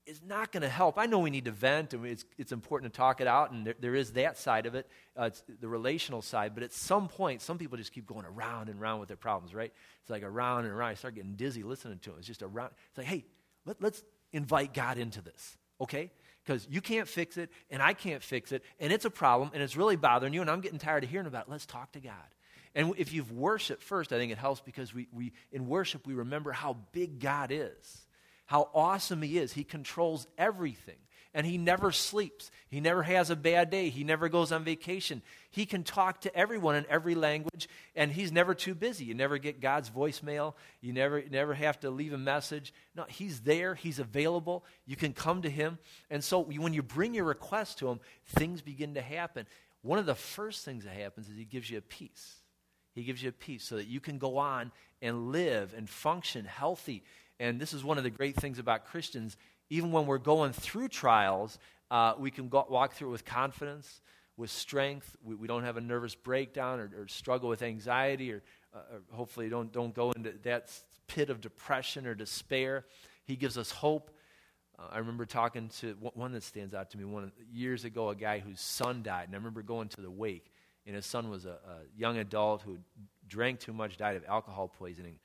is 0.05 0.21
not 0.25 0.51
going 0.51 0.61
to 0.61 0.69
help. 0.69 0.97
I 0.97 1.05
know 1.05 1.19
we 1.19 1.29
need 1.29 1.45
to 1.45 1.51
vent, 1.51 1.93
and 1.93 2.05
it's, 2.05 2.25
it's 2.37 2.51
important 2.51 2.93
to 2.93 2.97
talk 2.97 3.21
it 3.21 3.27
out, 3.27 3.51
and 3.51 3.65
there, 3.65 3.75
there 3.79 3.95
is 3.95 4.11
that 4.13 4.37
side 4.37 4.65
of 4.65 4.75
it, 4.75 4.87
uh, 5.17 5.23
it's 5.23 5.43
the 5.61 5.67
relational 5.67 6.21
side. 6.21 6.53
But 6.53 6.63
at 6.63 6.73
some 6.73 7.07
point, 7.07 7.41
some 7.41 7.57
people 7.57 7.77
just 7.77 7.93
keep 7.93 8.05
going 8.05 8.25
around 8.25 8.69
and 8.69 8.81
around 8.81 8.99
with 8.99 9.07
their 9.07 9.17
problems, 9.17 9.53
right? 9.53 9.71
It's 10.01 10.09
like 10.09 10.23
around 10.23 10.65
and 10.65 10.73
around. 10.73 10.89
I 10.89 10.93
start 10.95 11.15
getting 11.15 11.35
dizzy 11.35 11.63
listening 11.63 11.99
to 11.99 12.11
it. 12.11 12.15
It's 12.19 12.27
just 12.27 12.43
around. 12.43 12.71
It's 12.89 12.97
like, 12.97 13.07
hey, 13.07 13.25
let, 13.65 13.81
let's 13.81 14.03
invite 14.31 14.73
God 14.73 14.97
into 14.97 15.21
this, 15.21 15.57
okay? 15.79 16.11
Because 16.45 16.67
you 16.69 16.81
can't 16.81 17.07
fix 17.07 17.37
it, 17.37 17.49
and 17.69 17.81
I 17.81 17.93
can't 17.93 18.21
fix 18.21 18.51
it, 18.51 18.63
and 18.79 18.91
it's 18.91 19.05
a 19.05 19.09
problem, 19.09 19.51
and 19.53 19.63
it's 19.63 19.77
really 19.77 19.95
bothering 19.95 20.33
you, 20.33 20.41
and 20.41 20.49
I'm 20.49 20.61
getting 20.61 20.79
tired 20.79 21.03
of 21.03 21.09
hearing 21.09 21.27
about 21.27 21.47
it. 21.47 21.51
Let's 21.51 21.65
talk 21.65 21.93
to 21.93 21.99
God. 21.99 22.13
And 22.75 22.93
if 22.97 23.13
you've 23.13 23.31
worshiped 23.31 23.83
first, 23.83 24.11
I 24.11 24.17
think 24.17 24.31
it 24.31 24.37
helps 24.37 24.59
because 24.59 24.93
we, 24.93 25.07
we 25.13 25.31
in 25.51 25.67
worship 25.67 26.07
we 26.07 26.15
remember 26.15 26.51
how 26.51 26.77
big 26.91 27.19
God 27.19 27.51
is 27.51 28.07
how 28.53 28.69
awesome 28.75 29.23
He 29.23 29.39
is. 29.39 29.51
He 29.51 29.63
controls 29.63 30.27
everything. 30.37 30.97
And 31.33 31.43
He 31.43 31.57
never 31.57 31.91
sleeps. 31.91 32.51
He 32.69 32.81
never 32.81 33.01
has 33.01 33.31
a 33.31 33.35
bad 33.35 33.71
day. 33.71 33.89
He 33.89 34.03
never 34.03 34.29
goes 34.29 34.51
on 34.51 34.63
vacation. 34.63 35.23
He 35.49 35.65
can 35.65 35.83
talk 35.83 36.21
to 36.21 36.35
everyone 36.35 36.75
in 36.75 36.85
every 36.87 37.15
language, 37.15 37.67
and 37.95 38.11
He's 38.11 38.31
never 38.31 38.53
too 38.53 38.75
busy. 38.75 39.05
You 39.05 39.15
never 39.15 39.39
get 39.39 39.59
God's 39.59 39.89
voicemail. 39.89 40.53
You 40.81 40.93
never, 40.93 41.23
never 41.31 41.55
have 41.55 41.79
to 41.79 41.89
leave 41.89 42.13
a 42.13 42.17
message. 42.19 42.75
No, 42.95 43.05
He's 43.09 43.39
there. 43.39 43.73
He's 43.73 43.97
available. 43.97 44.63
You 44.85 44.97
can 44.97 45.13
come 45.13 45.41
to 45.41 45.49
Him. 45.49 45.79
And 46.11 46.23
so 46.23 46.39
when 46.39 46.75
you 46.75 46.83
bring 46.83 47.15
your 47.15 47.25
request 47.25 47.79
to 47.79 47.89
Him, 47.89 48.01
things 48.27 48.61
begin 48.61 48.93
to 48.93 49.01
happen. 49.01 49.47
One 49.81 49.97
of 49.97 50.05
the 50.05 50.13
first 50.13 50.63
things 50.63 50.83
that 50.83 50.93
happens 50.93 51.27
is 51.27 51.35
He 51.35 51.45
gives 51.45 51.71
you 51.71 51.79
a 51.79 51.81
peace. 51.81 52.35
He 52.93 53.01
gives 53.03 53.23
you 53.23 53.29
a 53.29 53.31
peace 53.31 53.63
so 53.63 53.77
that 53.77 53.87
you 53.87 53.99
can 53.99 54.19
go 54.19 54.37
on 54.37 54.71
and 55.01 55.31
live 55.31 55.73
and 55.75 55.89
function 55.89 56.45
healthy 56.45 57.03
and 57.43 57.59
this 57.59 57.73
is 57.73 57.83
one 57.83 57.97
of 57.97 58.05
the 58.05 58.09
great 58.09 58.37
things 58.37 58.57
about 58.57 58.85
Christians. 58.85 59.35
Even 59.69 59.91
when 59.91 60.05
we're 60.05 60.17
going 60.17 60.53
through 60.53 60.87
trials, 60.87 61.59
uh, 61.91 62.13
we 62.17 62.31
can 62.31 62.47
go, 62.47 62.65
walk 62.69 62.93
through 62.93 63.09
it 63.09 63.11
with 63.11 63.25
confidence, 63.25 64.01
with 64.37 64.49
strength. 64.49 65.17
We, 65.21 65.35
we 65.35 65.45
don't 65.45 65.65
have 65.65 65.75
a 65.75 65.81
nervous 65.81 66.15
breakdown 66.15 66.79
or, 66.79 66.89
or 66.97 67.07
struggle 67.09 67.49
with 67.49 67.61
anxiety, 67.61 68.31
or, 68.31 68.43
uh, 68.73 68.77
or 68.93 69.01
hopefully 69.11 69.49
don't, 69.49 69.73
don't 69.73 69.93
go 69.93 70.13
into 70.13 70.31
that 70.43 70.71
pit 71.07 71.29
of 71.29 71.41
depression 71.41 72.07
or 72.07 72.15
despair. 72.15 72.85
He 73.25 73.35
gives 73.35 73.57
us 73.57 73.71
hope. 73.71 74.09
Uh, 74.79 74.83
I 74.93 74.99
remember 74.99 75.25
talking 75.25 75.67
to 75.79 75.97
one 76.13 76.31
that 76.31 76.43
stands 76.43 76.73
out 76.73 76.91
to 76.91 76.97
me 76.97 77.03
one 77.03 77.29
years 77.51 77.83
ago, 77.83 78.07
a 78.07 78.15
guy 78.15 78.39
whose 78.39 78.61
son 78.61 79.03
died, 79.03 79.25
and 79.25 79.35
I 79.35 79.37
remember 79.37 79.63
going 79.63 79.89
to 79.89 80.01
the 80.01 80.09
wake, 80.09 80.49
and 80.85 80.95
his 80.95 81.05
son 81.05 81.29
was 81.29 81.43
a, 81.45 81.49
a 81.49 81.97
young 81.97 82.19
adult 82.19 82.61
who 82.61 82.77
drank 83.27 83.59
too 83.59 83.73
much, 83.73 83.97
died 83.97 84.15
of 84.15 84.23
alcohol 84.29 84.69
poisoning. 84.69 85.19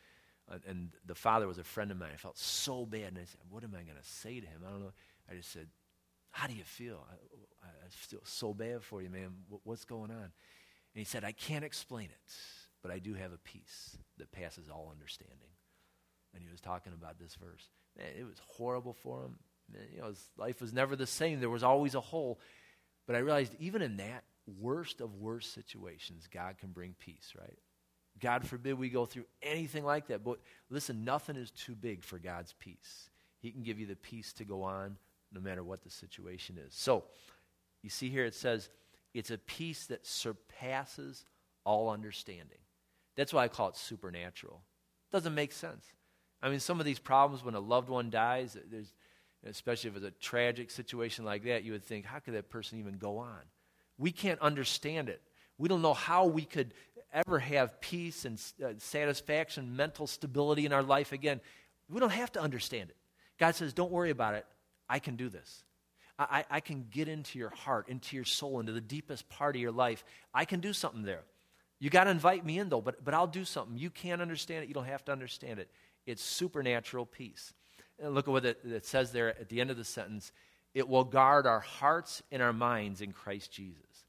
Uh, 0.51 0.59
and 0.67 0.91
the 1.05 1.15
father 1.15 1.47
was 1.47 1.59
a 1.59 1.65
friend 1.65 1.91
of 1.91 1.99
mine. 1.99 2.11
I 2.13 2.17
felt 2.17 2.39
so 2.39 2.87
bad. 2.87 3.09
And 3.09 3.19
I 3.19 3.25
said, 3.25 3.41
What 3.51 3.65
am 3.65 3.75
I 3.75 3.83
going 3.83 3.99
to 4.01 4.09
say 4.09 4.41
to 4.41 4.47
him? 4.47 4.63
I 4.67 4.71
don't 4.71 4.81
know. 4.81 4.93
I 5.31 5.35
just 5.35 5.53
said, 5.53 5.69
How 6.31 6.47
do 6.47 6.55
you 6.55 6.65
feel? 6.65 7.07
I, 7.63 7.67
I 7.67 7.89
feel 7.91 8.21
so 8.25 8.55
bad 8.55 8.83
for 8.83 9.03
you, 9.03 9.11
man. 9.11 9.31
What's 9.65 9.85
going 9.85 10.11
on? 10.11 10.17
And 10.23 10.33
he 10.95 11.05
said, 11.05 11.25
I 11.25 11.33
can't 11.33 11.65
explain 11.65 12.07
it, 12.07 12.33
but 12.83 12.91
I 12.91 12.99
do 12.99 13.15
have 13.15 13.33
a 13.33 13.39
peace 13.39 13.99
that 14.17 14.33
passes 14.33 14.69
all 14.71 14.89
understanding. 14.91 15.37
And 16.35 16.43
he 16.43 16.51
was 16.51 16.61
talking 16.61 16.93
about 16.93 17.19
this 17.19 17.35
verse. 17.35 17.69
Man, 17.97 18.07
it 18.19 18.25
was 18.25 18.41
horrible 18.57 18.95
for 18.95 19.25
him. 19.25 19.39
Man, 19.73 19.83
you 19.93 20.01
know, 20.01 20.09
his 20.09 20.25
life 20.37 20.61
was 20.61 20.73
never 20.73 20.97
the 20.97 21.07
same. 21.07 21.41
There 21.41 21.51
was 21.51 21.63
always 21.63 21.95
a 21.95 22.01
hole. 22.01 22.41
But 23.07 23.17
I 23.17 23.21
realized 23.21 23.55
even 23.59 23.83
in 23.83 23.99
that 23.99 24.25
worst 24.61 25.01
of 25.01 25.15
worst 25.17 25.53
situations, 25.55 26.29
God 26.33 26.59
can 26.59 26.71
bring 26.71 26.95
peace, 26.99 27.33
right? 27.39 27.59
God 28.21 28.47
forbid 28.47 28.79
we 28.79 28.89
go 28.89 29.07
through 29.07 29.27
anything 29.43 29.85
like 29.85 30.09
that. 30.09 30.25
But 30.25 30.39
listen, 30.71 31.05
nothing 31.05 31.37
is 31.37 31.51
too 31.51 31.75
big 31.75 32.03
for 32.03 32.19
God's 32.19 32.55
peace. 32.59 33.11
He 33.41 33.51
can 33.51 33.63
give 33.63 33.79
you 33.79 33.87
the 33.87 33.97
peace 33.97 34.33
to 34.35 34.45
go 34.45 34.63
on 34.63 34.97
no 35.33 35.41
matter 35.41 35.63
what 35.63 35.83
the 35.83 35.91
situation 35.91 36.59
is. 36.67 36.75
So, 36.75 37.05
you 37.83 37.91
see 37.91 38.09
here 38.09 38.25
it 38.25 38.35
says, 38.35 38.71
it's 39.15 39.31
a 39.31 39.39
peace 39.39 39.87
that 39.87 40.07
surpasses 40.07 41.25
all 41.65 41.91
understanding. 41.91 42.59
That's 43.17 43.33
why 43.33 43.45
I 43.45 43.49
call 43.49 43.69
it 43.69 43.77
supernatural. 43.77 44.63
It 45.11 45.17
doesn't 45.17 45.35
make 45.35 45.53
sense. 45.53 45.87
I 46.43 46.51
mean, 46.51 46.61
some 46.61 46.81
of 46.81 46.87
these 46.87 46.99
problems 46.99 47.45
when 47.45 47.55
a 47.55 47.61
loved 47.61 47.89
one 47.89 48.11
dies, 48.11 48.57
there's, 48.71 48.95
especially 49.45 49.91
if 49.91 49.97
it's 49.97 50.05
a 50.07 50.11
tragic 50.13 50.71
situation 50.71 51.25
like 51.25 51.45
that, 51.45 51.65
you 51.65 51.73
would 51.73 51.85
think, 51.85 52.05
how 52.05 52.19
could 52.19 52.35
that 52.35 52.49
person 52.49 52.79
even 52.79 52.99
go 52.99 53.19
on? 53.19 53.41
We 53.97 54.13
can't 54.13 54.41
understand 54.41 55.09
it. 55.09 55.21
We 55.59 55.69
don't 55.69 55.83
know 55.83 55.95
how 55.95 56.27
we 56.27 56.45
could 56.45 56.73
ever 57.13 57.39
have 57.39 57.81
peace 57.81 58.25
and 58.25 58.41
uh, 58.65 58.73
satisfaction, 58.79 59.77
mental 59.77 60.07
stability 60.07 60.67
in 60.67 60.73
our 60.73 60.83
life 60.83 61.13
again. 61.13 61.41
We 61.89 62.01
don't 62.01 62.11
have 62.11 62.33
to 62.33 62.41
understand 62.41 62.91
it. 62.91 62.97
God 63.39 63.55
says, 63.55 63.73
Don't 63.73 63.91
worry 63.91 64.11
about 64.11 64.35
it. 64.35 64.47
I 64.89 64.99
can 64.99 65.17
do 65.17 65.29
this. 65.29 65.65
I, 66.19 66.45
I 66.51 66.61
can 66.61 66.87
get 66.91 67.07
into 67.07 67.39
your 67.39 67.51
heart, 67.51 67.89
into 67.89 68.17
your 68.17 68.25
soul, 68.25 68.59
into 68.59 68.73
the 68.73 68.81
deepest 68.81 69.29
part 69.29 69.55
of 69.55 69.63
your 69.63 69.71
life. 69.71 70.05
I 70.35 70.45
can 70.45 70.59
do 70.59 70.73
something 70.73 71.03
there. 71.03 71.23
You 71.79 71.91
got 71.91 72.05
to 72.05 72.11
invite 72.11 72.45
me 72.45 72.59
in, 72.59 72.69
though, 72.69 72.81
but, 72.81 73.05
but 73.05 73.15
I'll 73.15 73.29
do 73.29 73.45
something. 73.45 73.79
You 73.79 73.91
can't 73.91 74.21
understand 74.21 74.65
it. 74.65 74.69
You 74.69 74.75
don't 74.75 74.87
have 74.87 75.05
to 75.05 75.13
understand 75.13 75.61
it. 75.61 75.71
It's 76.07 76.23
supernatural 76.23 77.07
peace. 77.07 77.55
And 78.01 78.15
look 78.15 78.27
at 78.27 78.33
what 78.33 78.45
it, 78.45 78.61
it 78.65 78.85
says 78.85 79.13
there 79.13 79.29
at 79.29 79.49
the 79.49 79.61
end 79.61 79.71
of 79.71 79.77
the 79.77 79.85
sentence 79.85 80.33
it 80.75 80.89
will 80.89 81.05
guard 81.05 81.47
our 81.47 81.61
hearts 81.61 82.23
and 82.31 82.43
our 82.43 82.53
minds 82.53 83.01
in 83.01 83.13
Christ 83.13 83.51
Jesus. 83.51 84.05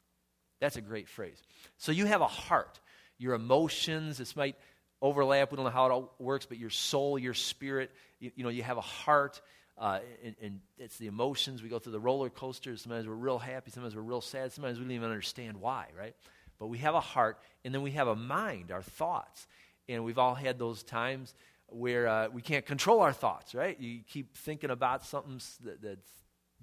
That's 0.60 0.76
a 0.76 0.82
great 0.82 1.08
phrase. 1.08 1.42
So 1.78 1.92
you 1.92 2.06
have 2.06 2.22
a 2.22 2.28
heart 2.28 2.80
your 3.20 3.36
emotions. 3.36 4.18
This 4.18 4.36
might 4.36 4.56
overlap. 5.02 5.52
We 5.52 5.58
don't 5.58 5.66
know 5.66 5.72
how 5.72 5.86
it 5.86 5.92
all 5.92 6.14
works, 6.18 6.48
but 6.48 6.58
your 6.58 6.72
soul, 6.72 7.20
your 7.20 7.36
spirit, 7.36 7.92
you, 8.20 8.32
you 8.36 8.44
know, 8.44 8.50
you 8.50 8.64
have 8.64 8.78
a 8.78 8.82
heart. 8.82 9.42
Uh, 9.78 10.00
and, 10.26 10.36
and, 10.42 10.60
it's 10.78 10.98
the 10.98 11.08
emotions. 11.08 11.64
We 11.64 11.70
go 11.70 11.80
through 11.80 11.94
the 11.94 12.00
roller 12.00 12.30
coasters. 12.30 12.82
Sometimes 12.82 13.08
we're 13.08 13.14
real 13.14 13.38
happy. 13.38 13.72
Sometimes 13.72 13.96
we're 13.96 14.02
real 14.02 14.22
sad. 14.22 14.52
Sometimes 14.52 14.78
we 14.78 14.84
don't 14.84 14.92
even 14.92 15.10
understand 15.10 15.62
why, 15.62 15.86
right? 15.98 16.16
But 16.58 16.68
we 16.68 16.80
have 16.80 16.96
a 16.96 17.00
heart, 17.00 17.40
and 17.64 17.74
then 17.74 17.82
we 17.82 17.92
have 17.92 18.08
a 18.10 18.16
mind, 18.16 18.72
our 18.72 18.82
thoughts. 18.82 19.48
And 19.88 20.04
we've 20.04 20.18
all 20.18 20.36
had 20.36 20.60
those 20.60 20.84
times 20.84 21.34
where 21.68 22.08
uh, 22.08 22.28
we 22.30 22.42
can't 22.42 22.66
control 22.66 23.00
our 23.00 23.14
thoughts, 23.14 23.56
right? 23.56 23.80
You 23.80 24.02
keep 24.08 24.36
thinking 24.36 24.70
about 24.70 25.06
something 25.06 25.40
that, 25.64 25.82
that's 25.82 26.10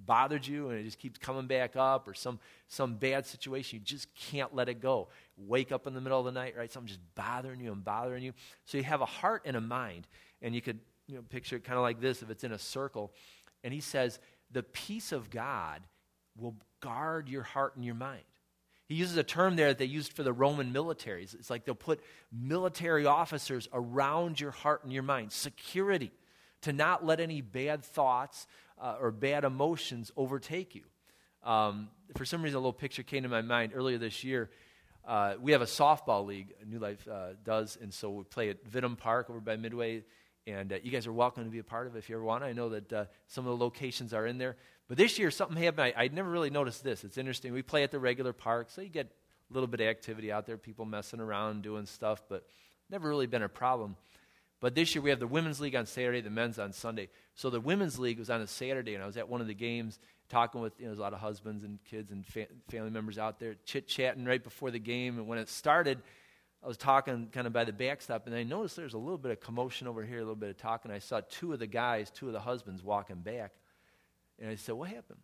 bothered 0.05 0.47
you 0.47 0.71
and 0.71 0.79
it 0.79 0.85
just 0.85 0.99
keeps 0.99 1.19
coming 1.19 1.47
back 1.47 1.77
up 1.77 2.07
or 2.07 2.15
some, 2.15 2.39
some 2.69 2.95
bad 2.95 3.27
situation, 3.27 3.79
you 3.79 3.85
just 3.85 4.15
can't 4.15 4.55
let 4.55 4.69
it 4.69 4.81
go. 4.81 5.09
Wake 5.37 5.73
up 5.73 5.87
in 5.87 5.95
the 5.95 6.01
middle 6.01 6.19
of 6.19 6.27
the 6.27 6.33
night, 6.33 6.55
right? 6.57 6.71
Something 6.71 6.89
just 6.89 7.01
bothering 7.15 7.61
you 7.61 7.73
and 7.73 7.85
bothering 7.85 8.23
you. 8.23 8.33
So 8.65 8.79
you 8.79 8.85
have 8.85 9.01
a 9.01 9.07
heart 9.07 9.43
and 9.45 9.57
a 9.57 9.61
mind. 9.61 10.07
And 10.43 10.55
you 10.55 10.61
could 10.61 10.79
you 11.07 11.17
know, 11.17 11.23
picture 11.23 11.57
it 11.57 11.65
kind 11.65 11.79
of 11.79 11.83
like 11.83 12.01
this 12.01 12.23
if 12.23 12.31
it's 12.31 12.45
in 12.45 12.53
a 12.53 12.59
circle. 12.59 13.13
And 13.65 13.73
he 13.73 13.81
says, 13.81 14.19
the 14.51 14.63
peace 14.63 15.13
of 15.13 15.31
God 15.31 15.83
will 16.39 16.57
guard 16.81 17.29
your 17.29 17.43
heart 17.43 17.77
and 17.77 17.85
your 17.85 17.95
mind. 17.95 18.23
He 18.89 18.95
uses 18.95 19.17
a 19.17 19.25
term 19.25 19.57
there 19.57 19.69
that 19.69 19.79
they 19.79 19.87
used 19.87 20.13
for 20.13 20.23
the 20.23 20.33
Roman 20.33 20.73
militaries. 20.73 21.35
It's 21.35 21.51
like 21.51 21.65
they'll 21.65 21.75
put 21.75 22.01
military 22.33 23.05
officers 23.05 23.69
around 23.73 24.39
your 24.41 24.53
heart 24.53 24.85
and 24.85 24.93
your 24.93 25.03
mind. 25.03 25.33
Security, 25.33 26.13
to 26.63 26.73
not 26.73 27.05
let 27.05 27.19
any 27.19 27.41
bad 27.41 27.85
thoughts 27.85 28.47
uh, 28.81 28.97
or 29.01 29.11
bad 29.11 29.45
emotions 29.45 30.11
overtake 30.17 30.75
you. 30.75 30.83
Um, 31.43 31.89
for 32.17 32.25
some 32.25 32.43
reason, 32.43 32.57
a 32.57 32.61
little 32.61 32.73
picture 32.73 33.03
came 33.03 33.23
to 33.23 33.29
my 33.29 33.43
mind 33.43 33.73
earlier 33.75 33.99
this 33.99 34.25
year. 34.25 34.51
Uh, 35.07 35.35
we 35.41 35.53
have 35.53 35.63
a 35.63 35.67
softball 35.67 36.27
league, 36.27 36.53
New 36.67 36.79
Life 36.79 37.07
uh, 37.07 37.35
does, 37.45 37.79
and 37.81 37.95
so 37.95 38.11
we 38.11 38.25
play 38.25 38.51
at 38.51 38.65
Vittum 38.65 38.99
Park 38.99 39.31
over 39.31 39.39
by 39.39 39.57
Midway. 39.57 40.03
And 40.49 40.73
uh, 40.73 40.77
you 40.83 40.91
guys 40.91 41.07
are 41.07 41.13
welcome 41.13 41.45
to 41.45 41.51
be 41.51 41.59
a 41.59 41.65
part 41.65 41.87
of 41.87 41.95
it 41.95 41.99
if 41.99 42.09
you 42.09 42.17
ever 42.17 42.25
want. 42.25 42.45
I 42.45 42.53
know 42.53 42.69
that 42.71 42.93
uh, 42.93 43.05
some 43.27 43.47
of 43.47 43.57
the 43.57 43.65
locations 43.65 44.13
are 44.13 44.27
in 44.27 44.39
there. 44.39 44.57
But 44.89 44.97
this 44.97 45.19
year, 45.19 45.31
something 45.31 45.61
happened. 45.61 45.93
I, 45.97 46.05
would 46.05 46.15
never 46.15 46.31
really 46.31 46.51
noticed 46.51 46.85
this. 46.85 47.03
It's 47.03 47.19
interesting. 47.19 47.53
We 47.53 47.63
play 47.63 47.83
at 47.83 47.91
the 47.91 47.99
regular 47.99 48.33
park, 48.33 48.71
so 48.71 48.81
you 48.81 48.89
get 48.89 49.07
a 49.51 49.55
little 49.55 49.67
bit 49.67 49.81
of 49.81 49.87
activity 49.87 50.31
out 50.31 50.47
there, 50.47 50.57
people 50.57 50.85
messing 50.85 51.21
around, 51.21 51.63
doing 51.63 51.87
stuff, 51.87 52.23
but 52.29 52.47
never 52.91 53.09
really 53.09 53.27
been 53.27 53.43
a 53.43 53.49
problem. 53.49 53.97
But 54.61 54.75
this 54.75 54.95
year 54.95 55.03
we 55.03 55.11
have 55.11 55.21
the 55.21 55.27
women's 55.27 55.61
league 55.61 55.77
on 55.77 55.87
Saturday, 55.87 56.21
the 56.21 56.31
men's 56.31 56.59
on 56.59 56.73
Sunday. 56.73 57.09
So 57.35 57.51
the 57.51 57.61
women's 57.61 57.99
league 57.99 58.19
was 58.19 58.31
on 58.31 58.41
a 58.41 58.47
Saturday, 58.47 58.95
and 58.95 59.03
I 59.03 59.07
was 59.07 59.17
at 59.17 59.29
one 59.29 59.41
of 59.41 59.47
the 59.47 59.55
games 59.55 59.99
talking 60.29 60.61
with 60.61 60.73
you 60.79 60.87
know, 60.87 60.91
there's 60.91 60.99
a 60.99 61.03
lot 61.03 61.13
of 61.13 61.21
husbands 61.21 61.63
and 61.63 61.79
kids 61.85 62.11
and 62.11 62.27
fa- 62.27 62.47
family 62.69 62.91
members 62.91 63.19
out 63.19 63.39
there 63.39 63.57
chit 63.65 63.87
chatting 63.87 64.25
right 64.25 64.43
before 64.43 64.71
the 64.71 64.79
game. 64.79 65.19
And 65.19 65.29
when 65.29 65.39
it 65.39 65.49
started, 65.49 66.01
I 66.65 66.69
was 66.69 66.77
talking 66.79 67.29
kind 67.33 67.47
of 67.47 67.53
by 67.53 67.65
the 67.65 67.73
backstop, 67.73 68.27
and 68.27 68.35
I 68.35 68.43
noticed 68.43 68.77
there's 68.77 68.95
a 68.95 68.99
little 68.99 69.19
bit 69.19 69.31
of 69.31 69.41
commotion 69.41 69.87
over 69.87 70.03
here, 70.03 70.17
a 70.17 70.23
little 70.23 70.35
bit 70.35 70.51
of 70.51 70.57
talking. 70.57 70.91
I 70.91 70.99
saw 71.01 71.21
two 71.29 71.53
of 71.53 71.59
the 71.59 71.67
guys, 71.67 72.11
two 72.11 72.27
of 72.27 72.33
the 72.33 72.41
husbands 72.41 72.83
walking 72.83 73.17
back, 73.17 73.53
and 74.41 74.51
I 74.51 74.57
said, 74.57 74.75
"What 74.75 74.89
happened?" 74.89 75.21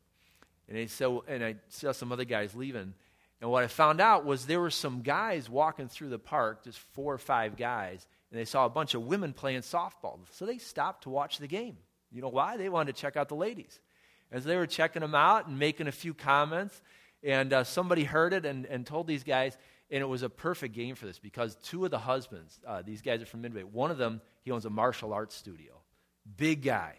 And 0.69 0.77
they 0.77 0.87
said, 0.87 1.19
and 1.29 1.45
I 1.45 1.57
saw 1.69 1.93
some 1.93 2.13
other 2.13 2.25
guys 2.25 2.55
leaving. 2.55 2.95
And 3.41 3.51
what 3.51 3.65
I 3.65 3.67
found 3.67 4.01
out 4.01 4.25
was 4.25 4.47
there 4.47 4.61
were 4.61 4.71
some 4.71 5.03
guys 5.03 5.51
walking 5.51 5.89
through 5.89 6.11
the 6.11 6.19
park, 6.19 6.65
just 6.65 6.79
four 6.79 7.13
or 7.13 7.19
five 7.19 7.57
guys, 7.57 8.07
and 8.33 8.41
they 8.41 8.47
saw 8.47 8.65
a 8.65 8.71
bunch 8.71 8.95
of 8.95 9.03
women 9.03 9.35
playing 9.35 9.61
softball. 9.61 10.19
So 10.31 10.47
they 10.47 10.57
stopped 10.57 11.03
to 11.03 11.11
watch 11.11 11.37
the 11.37 11.47
game. 11.47 11.77
You 12.11 12.23
know 12.23 12.29
why? 12.29 12.57
They 12.57 12.71
wanted 12.71 12.97
to 12.97 13.01
check 13.01 13.15
out 13.15 13.29
the 13.29 13.37
ladies. 13.37 13.79
As 14.31 14.45
they 14.45 14.57
were 14.57 14.67
checking 14.67 15.01
them 15.01 15.15
out 15.15 15.47
and 15.47 15.59
making 15.59 15.87
a 15.87 15.93
few 15.93 16.15
comments, 16.15 16.81
and 17.23 17.53
uh, 17.53 17.63
somebody 17.63 18.05
heard 18.05 18.33
it 18.33 18.47
and, 18.47 18.65
and 18.65 18.87
told 18.87 19.07
these 19.07 19.23
guys, 19.23 19.59
and 19.91 20.01
it 20.01 20.07
was 20.07 20.23
a 20.23 20.31
perfect 20.31 20.75
game 20.75 20.95
for 20.95 21.05
this 21.05 21.19
because 21.19 21.57
two 21.57 21.85
of 21.85 21.91
the 21.91 21.99
husbands, 21.99 22.59
uh, 22.67 22.81
these 22.81 23.03
guys 23.03 23.21
are 23.21 23.27
from 23.27 23.43
Midway, 23.43 23.65
one 23.65 23.91
of 23.91 23.99
them, 23.99 24.23
he 24.41 24.51
owns 24.51 24.65
a 24.65 24.71
martial 24.71 25.13
arts 25.13 25.35
studio. 25.35 25.75
Big 26.39 26.63
guy, 26.63 26.95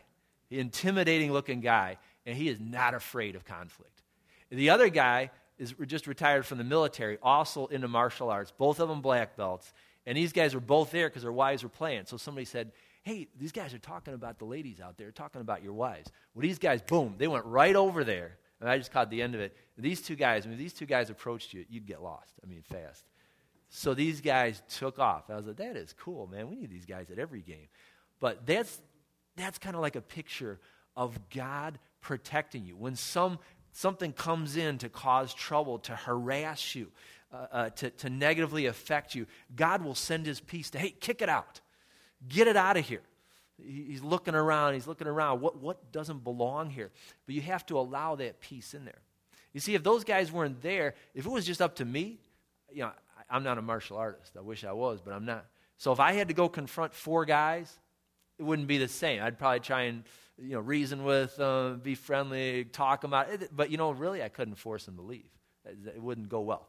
intimidating 0.52 1.34
looking 1.34 1.62
guy, 1.62 1.98
and 2.28 2.38
he 2.38 2.48
is 2.48 2.60
not 2.60 2.94
afraid 2.94 3.36
of 3.36 3.44
conflict. 3.44 4.04
The 4.52 4.70
other 4.70 4.90
guy 4.90 5.32
is 5.58 5.74
just 5.88 6.06
retired 6.06 6.46
from 6.46 6.60
the 6.60 6.64
military, 6.64 7.18
also 7.24 7.66
into 7.68 7.88
martial 7.88 8.30
arts, 8.30 8.54
both 8.56 8.80
of 8.80 8.90
them 8.90 9.02
black 9.02 9.36
belts. 9.36 9.74
And 10.06 10.18
these 10.18 10.34
guys 10.34 10.54
were 10.54 10.62
both 10.62 10.92
there 10.92 11.10
because 11.10 11.24
their 11.24 11.32
wives 11.32 11.64
were 11.64 11.70
playing. 11.70 12.06
So 12.06 12.18
somebody 12.18 12.46
said, 12.46 12.72
Hey, 13.04 13.28
these 13.38 13.52
guys 13.52 13.74
are 13.74 13.80
talking 13.80 14.14
about 14.14 14.40
the 14.40 14.46
ladies 14.46 14.80
out 14.80 14.98
there, 14.98 15.12
talking 15.12 15.42
about 15.42 15.62
your 15.62 15.74
wives. 15.74 16.10
Well, 16.34 16.42
these 16.42 16.60
guys, 16.60 16.82
boom, 16.82 17.16
they 17.18 17.28
went 17.28 17.46
right 17.46 17.76
over 17.76 18.04
there. 18.04 18.38
And 18.62 18.70
I 18.70 18.78
just 18.78 18.94
caught 18.94 19.10
the 19.10 19.22
end 19.22 19.36
of 19.36 19.42
it. 19.42 19.58
These 19.78 20.02
two 20.04 20.16
guys, 20.16 20.46
I 20.46 20.50
mean, 20.50 20.58
these 20.58 20.72
two 20.72 20.86
guys 20.86 21.10
approached 21.10 21.54
you, 21.54 21.66
you'd 21.70 21.86
get 21.86 22.02
lost. 22.02 22.32
I 22.42 22.48
mean, 22.48 22.62
fast. 22.62 23.04
So 23.68 23.94
these 23.94 24.22
guys 24.22 24.64
took 24.70 25.00
off. 25.00 25.30
I 25.30 25.36
was 25.36 25.48
like, 25.48 25.58
that 25.58 25.76
is 25.76 25.94
cool, 25.94 26.28
man. 26.28 26.50
We 26.50 26.56
need 26.56 26.70
these 26.70 26.86
guys 26.86 27.12
at 27.12 27.20
every 27.20 27.42
game. 27.42 27.68
But 28.22 28.46
that's, 28.46 28.80
that's 29.36 29.58
kind 29.58 29.76
of 29.76 29.82
like 29.82 29.98
a 29.98 30.02
picture 30.02 30.62
of 30.96 31.20
God 31.30 31.78
protecting 32.00 32.66
you. 32.66 32.78
When 32.78 32.96
some, 32.96 33.38
something 33.74 34.14
comes 34.14 34.56
in 34.56 34.78
to 34.78 34.88
cause 34.88 35.34
trouble, 35.34 35.80
to 35.80 35.96
harass 35.96 36.74
you, 36.76 36.92
uh, 37.34 37.48
uh, 37.52 37.70
to, 37.72 37.90
to 37.90 38.10
negatively 38.10 38.68
affect 38.68 39.16
you, 39.16 39.26
God 39.56 39.84
will 39.84 39.96
send 39.96 40.26
his 40.26 40.40
peace 40.40 40.70
to, 40.70 40.80
hey, 40.80 40.92
kick 40.92 41.22
it 41.22 41.30
out. 41.30 41.62
Get 42.28 42.48
it 42.48 42.56
out 42.56 42.78
of 42.78 42.88
here. 42.88 43.02
He's 43.62 44.04
looking 44.04 44.36
around, 44.36 44.76
he's 44.76 44.88
looking 44.88 45.08
around. 45.08 45.42
What, 45.42 45.62
what 45.62 45.92
doesn't 45.92 46.24
belong 46.24 46.70
here? 46.70 46.92
But 47.26 47.36
you 47.36 47.42
have 47.42 47.66
to 47.68 47.80
allow 47.80 48.16
that 48.16 48.40
peace 48.40 48.74
in 48.74 48.86
there. 48.86 49.02
You 49.54 49.60
see, 49.60 49.76
if 49.76 49.84
those 49.84 50.04
guys 50.04 50.32
weren't 50.32 50.62
there, 50.62 50.96
if 51.14 51.26
it 51.26 51.30
was 51.30 51.46
just 51.46 51.62
up 51.62 51.76
to 51.78 51.86
me, 51.86 52.20
you 52.72 52.82
know, 52.82 52.92
I, 53.18 53.36
I'm 53.36 53.44
not 53.44 53.58
a 53.58 53.62
martial 53.62 53.98
artist. 53.98 54.34
I 54.38 54.42
wish 54.42 54.64
I 54.64 54.74
was, 54.74 55.02
but 55.02 55.14
I'm 55.14 55.26
not. 55.26 55.46
So 55.78 55.92
if 55.92 56.00
I 56.00 56.14
had 56.14 56.28
to 56.28 56.34
go 56.34 56.50
confront 56.50 56.94
four 56.94 57.26
guys, 57.26 57.80
it 58.40 58.44
wouldn't 58.44 58.68
be 58.68 58.78
the 58.78 58.88
same. 58.88 59.22
I'd 59.22 59.38
probably 59.38 59.60
try 59.60 59.84
and 59.84 60.04
you 60.38 60.54
know 60.54 60.60
reason 60.60 61.04
with 61.04 61.36
them, 61.38 61.80
be 61.80 61.96
friendly, 61.96 62.66
talk 62.66 63.02
them 63.02 63.14
out. 63.14 63.28
But 63.52 63.70
you 63.70 63.78
know, 63.78 63.92
really, 63.92 64.24
I 64.24 64.30
couldn't 64.30 64.56
force 64.56 64.86
them 64.86 64.96
to 64.98 65.02
leave. 65.02 65.30
It 65.66 66.02
wouldn't 66.02 66.30
go 66.30 66.42
well. 66.42 66.68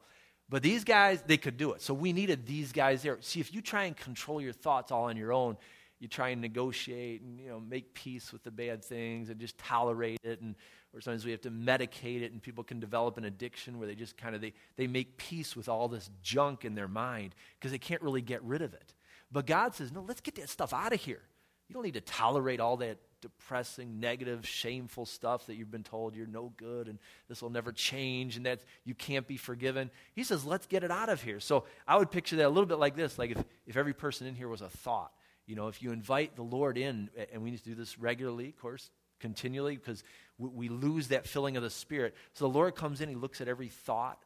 But 0.55 0.62
these 0.62 0.85
guys, 0.85 1.21
they 1.27 1.37
could 1.37 1.57
do 1.57 1.73
it. 1.73 1.83
So 1.83 1.93
we 1.93 2.12
needed 2.12 2.47
these 2.47 2.71
guys 2.71 3.03
there. 3.03 3.19
See, 3.23 3.40
if 3.40 3.53
you 3.53 3.61
try 3.61 3.87
and 3.87 3.97
control 3.97 4.40
your 4.40 4.53
thoughts 4.53 4.93
all 4.93 5.07
on 5.07 5.17
your 5.17 5.33
own, 5.33 5.57
you 5.99 6.07
try 6.07 6.29
and 6.29 6.40
negotiate 6.40 7.23
and 7.23 7.40
you 7.40 7.49
know 7.49 7.59
make 7.59 7.93
peace 7.93 8.33
with 8.33 8.45
the 8.45 8.53
bad 8.53 8.85
things 8.85 9.31
and 9.31 9.40
just 9.40 9.59
tolerate 9.59 10.21
it 10.23 10.40
and 10.43 10.55
or 10.93 11.01
sometimes 11.01 11.25
we 11.25 11.33
have 11.33 11.40
to 11.40 11.51
medicate 11.51 12.23
it 12.23 12.31
and 12.31 12.40
people 12.40 12.62
can 12.62 12.79
develop 12.79 13.19
an 13.19 13.25
addiction 13.25 13.81
where 13.81 13.88
they 13.88 13.97
just 13.97 14.17
kind 14.17 14.37
of 14.37 14.40
they, 14.40 14.53
they 14.77 14.87
make 14.87 15.17
peace 15.17 15.57
with 15.57 15.69
all 15.69 15.88
this 15.88 16.09
junk 16.23 16.64
in 16.64 16.77
their 16.77 16.87
mind 16.87 17.35
because 17.59 17.73
they 17.73 17.79
can't 17.79 18.01
really 18.03 18.23
get 18.23 18.40
rid 18.45 18.62
of 18.62 18.75
it 18.75 18.95
but 19.33 19.47
god 19.47 19.75
says 19.75 19.90
no 19.90 20.03
let's 20.07 20.21
get 20.21 20.37
that 20.37 20.49
stuff 20.49 20.73
out 20.73 20.93
of 20.93 21.01
here 21.01 21.23
you 21.69 21.75
don't 21.75 21.85
need 21.85 21.95
to 21.95 22.01
tolerate 22.01 22.61
all 22.61 22.77
that 22.77 22.99
depressing 23.24 23.98
negative 23.98 24.46
shameful 24.46 25.06
stuff 25.06 25.46
that 25.46 25.56
you've 25.56 25.70
been 25.70 25.82
told 25.82 26.14
you're 26.14 26.26
no 26.26 26.52
good 26.56 26.88
and 26.88 26.98
this 27.28 27.40
will 27.42 27.50
never 27.50 27.72
change 27.72 28.37
and 28.37 28.46
that 28.46 28.60
you 28.84 28.94
can't 28.94 29.26
be 29.26 29.37
forgiven 29.37 29.90
he 30.14 30.22
says 30.22 30.44
let's 30.44 30.66
get 30.66 30.84
it 30.84 30.90
out 30.90 31.08
of 31.08 31.22
here 31.22 31.40
so 31.40 31.64
i 31.88 31.96
would 31.96 32.10
picture 32.10 32.37
that 32.37 32.46
a 32.46 32.48
little 32.48 32.66
bit 32.66 32.78
like 32.78 32.94
this 32.94 33.18
like 33.18 33.30
if, 33.30 33.42
if 33.66 33.76
every 33.76 33.94
person 33.94 34.26
in 34.26 34.34
here 34.34 34.48
was 34.48 34.60
a 34.60 34.68
thought 34.68 35.10
you 35.46 35.56
know, 35.56 35.68
if 35.68 35.82
you 35.82 35.92
invite 35.92 36.37
the 36.37 36.42
Lord 36.42 36.78
in, 36.78 37.10
and 37.32 37.42
we 37.42 37.50
need 37.50 37.58
to 37.58 37.68
do 37.68 37.74
this 37.74 37.98
regularly, 37.98 38.48
of 38.48 38.58
course, 38.58 38.90
continually, 39.20 39.76
because 39.76 40.02
we, 40.38 40.48
we 40.48 40.68
lose 40.68 41.08
that 41.08 41.26
filling 41.26 41.56
of 41.56 41.62
the 41.62 41.70
Spirit. 41.70 42.14
So 42.32 42.46
the 42.46 42.54
Lord 42.54 42.74
comes 42.74 43.00
in, 43.00 43.08
He 43.08 43.14
looks 43.14 43.40
at 43.40 43.48
every 43.48 43.68
thought, 43.68 44.18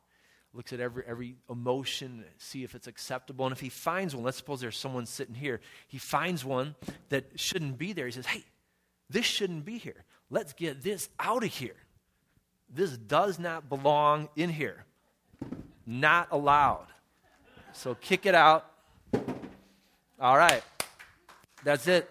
looks 0.54 0.72
at 0.72 0.80
every, 0.80 1.02
every 1.06 1.36
emotion, 1.50 2.24
see 2.38 2.62
if 2.62 2.74
it's 2.74 2.86
acceptable. 2.86 3.46
And 3.46 3.52
if 3.52 3.60
He 3.60 3.68
finds 3.68 4.14
one, 4.14 4.24
let's 4.24 4.36
suppose 4.36 4.60
there's 4.60 4.78
someone 4.78 5.06
sitting 5.06 5.34
here, 5.34 5.60
He 5.88 5.98
finds 5.98 6.44
one 6.44 6.76
that 7.08 7.26
shouldn't 7.34 7.78
be 7.78 7.92
there. 7.92 8.06
He 8.06 8.12
says, 8.12 8.26
hey, 8.26 8.44
this 9.10 9.24
shouldn't 9.24 9.64
be 9.64 9.78
here. 9.78 10.04
Let's 10.30 10.52
get 10.52 10.82
this 10.82 11.08
out 11.18 11.42
of 11.42 11.50
here. 11.50 11.76
This 12.72 12.96
does 12.96 13.38
not 13.38 13.68
belong 13.68 14.28
in 14.36 14.50
here. 14.50 14.84
Not 15.86 16.28
allowed. 16.30 16.86
So 17.72 17.94
kick 17.94 18.26
it 18.26 18.34
out. 18.34 18.70
All 20.20 20.36
right. 20.36 20.62
That's 21.64 21.86
it. 21.86 22.08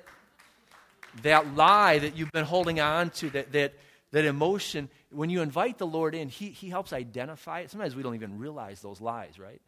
That 1.22 1.56
lie 1.56 2.00
that 2.00 2.16
you've 2.16 2.32
been 2.32 2.46
holding 2.46 2.80
on 2.80 3.10
to, 3.12 3.30
that, 3.32 3.52
that, 3.52 3.74
that 4.12 4.26
emotion, 4.26 4.90
when 5.10 5.30
you 5.30 5.42
invite 5.42 5.78
the 5.78 5.88
Lord 5.88 6.16
in, 6.16 6.30
he, 6.30 6.50
he 6.50 6.70
helps 6.70 6.94
identify 6.94 7.62
it. 7.62 7.72
Sometimes 7.72 7.96
we 7.96 8.04
don't 8.04 8.16
even 8.16 8.40
realize 8.40 8.82
those 8.82 9.02
lies, 9.02 9.38
right? 9.40 9.62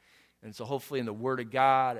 And 0.43 0.55
so 0.55 0.65
hopefully 0.65 0.99
in 0.99 1.05
the 1.05 1.13
Word 1.13 1.39
of 1.39 1.51
God, 1.51 1.99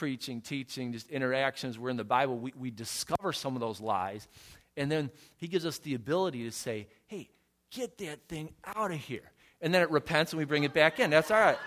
preaching, 0.00 0.40
teaching, 0.40 0.92
just 0.92 1.10
interactions, 1.10 1.78
we're 1.78 1.90
in 1.90 1.98
the 1.98 2.04
Bible, 2.04 2.38
we, 2.38 2.54
we 2.58 2.70
discover 2.70 3.34
some 3.34 3.54
of 3.54 3.60
those 3.60 3.82
lies. 3.82 4.26
And 4.74 4.90
then 4.90 5.10
He 5.36 5.46
gives 5.46 5.66
us 5.66 5.76
the 5.76 5.92
ability 5.92 6.44
to 6.44 6.50
say, 6.50 6.88
hey, 7.06 7.28
get 7.70 7.98
that 7.98 8.26
thing 8.26 8.54
out 8.64 8.92
of 8.92 8.96
here. 8.96 9.30
And 9.60 9.74
then 9.74 9.82
it 9.82 9.90
repents 9.90 10.32
and 10.32 10.38
we 10.38 10.46
bring 10.46 10.64
it 10.64 10.72
back 10.72 11.00
in. 11.00 11.10
That's 11.10 11.30
all 11.30 11.38
right. 11.38 11.58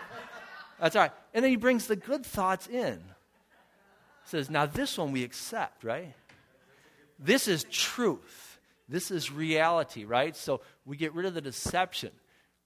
That's 0.79 0.95
all 0.95 1.03
right. 1.03 1.11
And 1.31 1.43
then 1.43 1.51
He 1.51 1.57
brings 1.57 1.85
the 1.85 1.95
good 1.95 2.25
thoughts 2.25 2.65
in 2.65 3.03
says, 4.25 4.49
Now 4.49 4.65
this 4.65 4.97
one 4.97 5.11
we 5.11 5.23
accept, 5.23 5.83
right? 5.83 6.15
This 7.19 7.47
is 7.47 7.65
truth. 7.65 8.57
This 8.89 9.11
is 9.11 9.31
reality, 9.31 10.05
right? 10.05 10.35
So 10.35 10.61
we 10.85 10.97
get 10.97 11.13
rid 11.13 11.27
of 11.27 11.35
the 11.35 11.41
deception. 11.41 12.09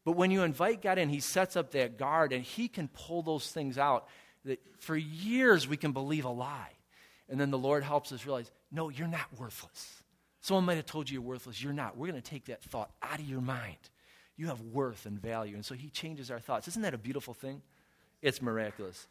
But 0.05 0.13
when 0.13 0.31
you 0.31 0.43
invite 0.43 0.81
God 0.81 0.97
in, 0.97 1.09
He 1.09 1.19
sets 1.19 1.57
up 1.57 1.71
that 1.71 1.97
guard 1.97 2.31
and 2.31 2.41
He 2.41 2.69
can 2.69 2.87
pull 2.87 3.21
those 3.21 3.51
things 3.51 3.77
out 3.77 4.07
that 4.47 4.59
for 4.79 4.95
years 4.95 5.67
we 5.67 5.77
can 5.77 5.91
believe 5.91 6.25
a 6.25 6.29
lie. 6.29 6.71
And 7.29 7.39
then 7.39 7.51
the 7.51 7.57
Lord 7.57 7.83
helps 7.83 8.11
us 8.11 8.25
realize, 8.25 8.51
no, 8.71 8.89
you're 8.89 9.07
not 9.07 9.27
worthless. 9.37 10.03
Someone 10.41 10.65
might 10.65 10.75
have 10.75 10.85
told 10.85 11.09
you 11.09 11.15
you're 11.15 11.27
worthless. 11.27 11.61
You're 11.61 11.73
not. 11.73 11.97
We're 11.97 12.07
going 12.07 12.21
to 12.21 12.29
take 12.29 12.45
that 12.45 12.63
thought 12.63 12.89
out 13.01 13.19
of 13.19 13.29
your 13.29 13.41
mind. 13.41 13.77
You 14.37 14.47
have 14.47 14.61
worth 14.61 15.05
and 15.05 15.21
value. 15.21 15.55
And 15.55 15.65
so 15.65 15.75
He 15.75 15.89
changes 15.89 16.31
our 16.31 16.39
thoughts. 16.39 16.67
Isn't 16.67 16.83
that 16.83 16.93
a 16.93 16.97
beautiful 16.97 17.33
thing? 17.33 17.61
It's 18.21 18.41
miraculous. 18.41 19.07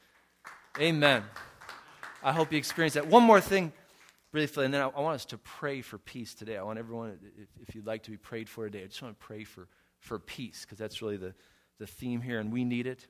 Amen. 0.80 1.22
I 2.22 2.32
hope 2.32 2.52
you 2.52 2.58
experience 2.58 2.94
that. 2.94 3.06
One 3.06 3.22
more 3.22 3.40
thing, 3.40 3.72
briefly, 4.32 4.64
and 4.64 4.72
then 4.72 4.80
I, 4.80 4.88
I 4.88 5.00
want 5.00 5.16
us 5.16 5.24
to 5.26 5.38
pray 5.38 5.80
for 5.82 5.98
peace 5.98 6.34
today. 6.34 6.56
I 6.56 6.62
want 6.62 6.78
everyone, 6.78 7.18
if, 7.38 7.68
if, 7.68 7.74
you'd 7.74 7.86
like 7.86 8.02
to 8.04 8.10
be 8.10 8.16
prayed 8.16 8.48
for 8.48 8.64
today, 8.64 8.84
I 8.84 8.86
just 8.86 9.02
want 9.02 9.18
to 9.18 9.26
pray 9.26 9.44
for, 9.44 9.68
for 10.00 10.18
peace, 10.18 10.64
because 10.64 10.78
that's 10.78 11.02
really 11.02 11.16
the, 11.16 11.34
the 11.78 11.86
theme 11.86 12.20
here, 12.20 12.40
and 12.40 12.52
we 12.52 12.64
need 12.64 12.86
it. 12.86 13.06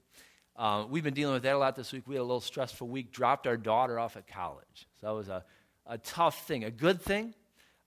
Uh, 0.56 0.86
we've 0.88 1.04
been 1.04 1.14
dealing 1.14 1.34
with 1.34 1.42
that 1.42 1.54
a 1.54 1.58
lot 1.58 1.76
this 1.76 1.92
week. 1.92 2.04
We 2.06 2.14
had 2.14 2.22
a 2.22 2.24
little 2.24 2.40
stressful 2.40 2.88
week, 2.88 3.12
dropped 3.12 3.46
our 3.46 3.58
daughter 3.58 3.98
off 3.98 4.16
at 4.16 4.26
college. 4.26 4.86
So 5.00 5.06
that 5.06 5.12
was 5.12 5.28
a, 5.28 5.44
a 5.86 5.98
tough 5.98 6.46
thing, 6.46 6.64
a 6.64 6.70
good 6.70 7.02
thing, 7.02 7.34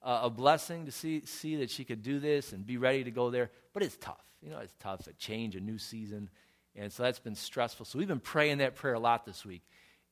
uh, 0.04 0.22
a 0.24 0.30
blessing 0.30 0.86
to 0.86 0.92
see, 0.92 1.26
see 1.26 1.56
that 1.58 1.72
she 1.72 1.84
could 1.84 2.04
do 2.04 2.20
this 2.20 2.54
and 2.54 2.66
be 2.66 2.78
ready 2.78 3.04
to 3.04 3.12
go 3.12 3.32
there. 3.32 3.50
But 3.74 3.84
it's 3.84 3.98
tough. 3.98 4.24
You 4.42 4.52
know, 4.52 4.60
it's 4.60 4.76
tough, 4.80 5.08
a 5.08 5.14
change, 5.14 5.56
a 5.56 5.60
new 5.60 5.80
season. 5.80 6.30
And 6.76 6.94
so 6.94 7.04
that's 7.04 7.20
been 7.20 7.36
stressful. 7.36 7.88
So 7.88 7.98
we've 7.98 8.08
been 8.08 8.20
praying 8.20 8.60
that 8.60 8.76
prayer 8.76 8.94
a 8.94 9.00
lot 9.00 9.26
this 9.26 9.44
week. 9.44 9.64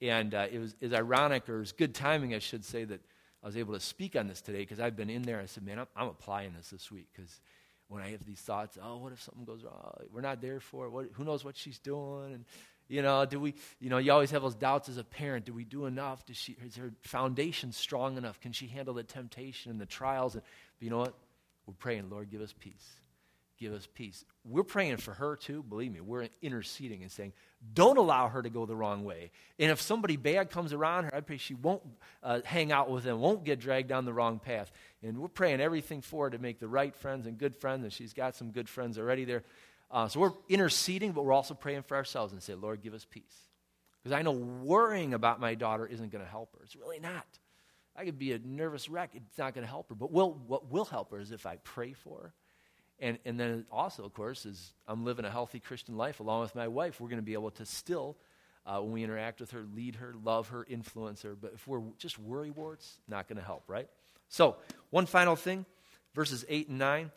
And 0.02 0.34
uh, 0.34 0.48
it, 0.52 0.60
was, 0.60 0.76
was 0.82 0.94
ironic, 0.94 1.48
or 1.48 1.58
it 1.58 1.60
was 1.60 1.72
good 1.72 1.94
timing, 1.94 2.34
I 2.34 2.40
should 2.40 2.66
say, 2.66 2.84
that 2.86 3.02
I 3.44 3.46
was 3.46 3.56
able 3.56 3.74
to 3.76 3.80
speak 3.80 4.16
on 4.16 4.28
this 4.28 4.42
today 4.42 4.60
because 4.60 4.80
I've 4.80 4.96
been 4.96 5.10
in 5.10 5.22
there. 5.22 5.40
I 5.40 5.46
said, 5.46 5.64
man, 5.64 5.80
I'm, 5.80 5.88
I'm 5.96 6.08
applying 6.08 6.54
this 6.54 6.70
this 6.70 6.92
week 6.92 7.08
because 7.16 7.40
when 7.88 8.02
I 8.02 8.12
have 8.12 8.26
these 8.26 8.40
thoughts, 8.40 8.78
oh, 8.82 8.98
what 8.98 9.14
if 9.14 9.22
something 9.22 9.46
goes 9.46 9.64
wrong? 9.64 9.94
We're 10.12 10.22
not 10.22 10.42
there 10.42 10.60
for 10.60 10.86
it. 10.86 10.90
What, 10.90 11.06
who 11.14 11.24
knows 11.24 11.46
what 11.46 11.56
she's 11.56 11.80
doing? 11.80 12.34
And, 12.34 12.46
you 12.88 13.02
know, 13.02 13.26
do 13.26 13.40
we, 13.40 13.56
you 13.80 13.90
know, 13.90 13.98
you 13.98 14.12
always 14.12 14.32
have 14.32 14.42
those 14.42 14.56
doubts 14.56 14.90
as 14.90 14.98
a 14.98 15.04
parent. 15.04 15.46
Do 15.46 15.54
we 15.54 15.64
do 15.64 15.86
enough? 15.86 16.26
Does 16.26 16.38
she, 16.38 16.58
is 16.66 16.76
her 16.76 16.92
foundation 17.02 17.72
strong 17.72 18.18
enough? 18.18 18.40
Can 18.40 18.52
she 18.52 18.68
handle 18.68 18.94
the 18.94 19.04
temptation 19.04 19.72
and 19.72 19.80
the 19.80 19.86
trials? 19.86 20.36
And, 20.36 20.44
you 20.80 20.90
know 20.90 21.00
what? 21.00 21.14
We're 21.66 21.74
praying, 21.74 22.10
Lord, 22.10 22.30
give 22.30 22.42
us 22.42 22.54
peace 22.58 22.98
give 23.58 23.74
us 23.74 23.88
peace. 23.94 24.24
We're 24.46 24.64
praying 24.64 24.98
for 24.98 25.14
her 25.14 25.36
too, 25.36 25.64
believe 25.64 25.92
me. 25.92 26.02
We're 26.02 26.30
interceding 26.42 27.02
and 27.02 27.12
saying, 27.12 27.34
don't 27.74 27.98
allow 27.98 28.30
her 28.30 28.42
to 28.42 28.50
go 28.50 28.66
the 28.66 28.76
wrong 28.76 29.04
way. 29.04 29.32
And 29.60 29.72
if 29.72 29.82
somebody 29.82 30.16
bad 30.16 30.50
comes 30.50 30.74
around 30.74 31.06
her, 31.06 31.16
I 31.16 31.22
pray 31.22 31.38
she 31.38 31.56
won't 31.56 31.82
uh, 32.24 32.42
hang 32.46 32.72
out 32.72 32.90
with 32.90 33.04
them, 33.04 33.20
won't 33.20 33.44
get 33.44 33.60
dragged 33.60 33.90
down 33.90 34.06
the 34.06 34.14
wrong 34.14 34.40
path. 34.40 34.72
And 35.02 35.18
we're 35.18 35.28
praying 35.28 35.60
everything 35.60 36.02
for 36.02 36.26
her 36.26 36.30
to 36.30 36.38
make 36.38 36.60
the 36.60 36.68
right 36.68 36.96
friends 36.96 37.26
and 37.26 37.38
good 37.38 37.56
friends, 37.56 37.84
and 37.84 37.92
she's 37.92 38.14
got 38.14 38.36
some 38.36 38.52
good 38.52 38.70
friends 38.70 38.98
already 38.98 39.26
there. 39.26 39.44
Uh, 39.90 40.08
so 40.08 40.20
we're 40.20 40.34
interceding, 40.50 41.12
but 41.14 41.26
we're 41.26 41.34
also 41.34 41.54
praying 41.54 41.84
for 41.84 41.96
ourselves 41.98 42.34
and 42.34 42.44
say, 42.44 42.54
Lord, 42.54 42.82
give 42.82 42.94
us 42.94 43.06
peace. 43.10 43.48
Because 44.04 44.18
I 44.18 44.22
know 44.22 44.32
worrying 44.32 45.14
about 45.14 45.40
my 45.40 45.56
daughter 45.56 45.86
isn't 45.86 46.12
going 46.12 46.24
to 46.24 46.30
help 46.30 46.54
her. 46.54 46.64
It's 46.64 46.76
really 46.76 47.00
not. 47.00 47.26
I 47.96 48.06
could 48.06 48.20
be 48.20 48.34
a 48.34 48.40
nervous 48.40 48.90
wreck. 48.90 49.12
It's 49.16 49.38
not 49.38 49.56
going 49.56 49.66
to 49.66 49.70
help 49.70 49.90
her. 49.90 49.96
But 49.96 50.12
will, 50.12 50.40
what 50.46 50.70
will 50.72 50.86
help 50.86 51.12
her 51.12 51.20
is 51.20 51.32
if 51.32 51.46
I 51.46 51.58
pray 51.64 51.94
for 51.94 52.20
her 52.22 52.34
and, 53.00 53.20
and 53.26 53.40
then 53.40 53.66
also, 53.72 54.04
of 54.04 54.14
course, 54.14 54.46
as 54.46 54.74
I'm 54.88 55.06
living 55.06 55.26
a 55.26 55.30
healthy 55.30 55.60
Christian 55.60 55.98
life 55.98 56.20
along 56.20 56.42
with 56.42 56.56
my 56.56 56.68
wife, 56.68 57.00
we're 57.00 57.10
going 57.10 57.20
to 57.20 57.26
be 57.26 57.34
able 57.34 57.52
to 57.52 57.66
still, 57.66 58.18
uh, 58.66 58.80
when 58.80 58.92
we 58.92 59.04
interact 59.04 59.40
with 59.40 59.52
her, 59.52 59.64
lead 59.76 59.96
her, 59.96 60.16
love 60.24 60.50
her, 60.50 60.66
influence 60.68 61.22
her. 61.22 61.36
But 61.36 61.54
if 61.56 61.68
we're 61.68 61.82
just 62.00 62.18
worry 62.18 62.50
warts, 62.50 63.00
not 63.08 63.28
going 63.28 63.38
to 63.38 63.46
help, 63.46 63.64
right? 63.68 63.88
So, 64.30 64.56
one 64.90 65.06
final 65.06 65.36
thing, 65.36 65.66
verses 66.16 66.44
8 66.50 66.70
and 66.70 66.80
9. 66.80 67.12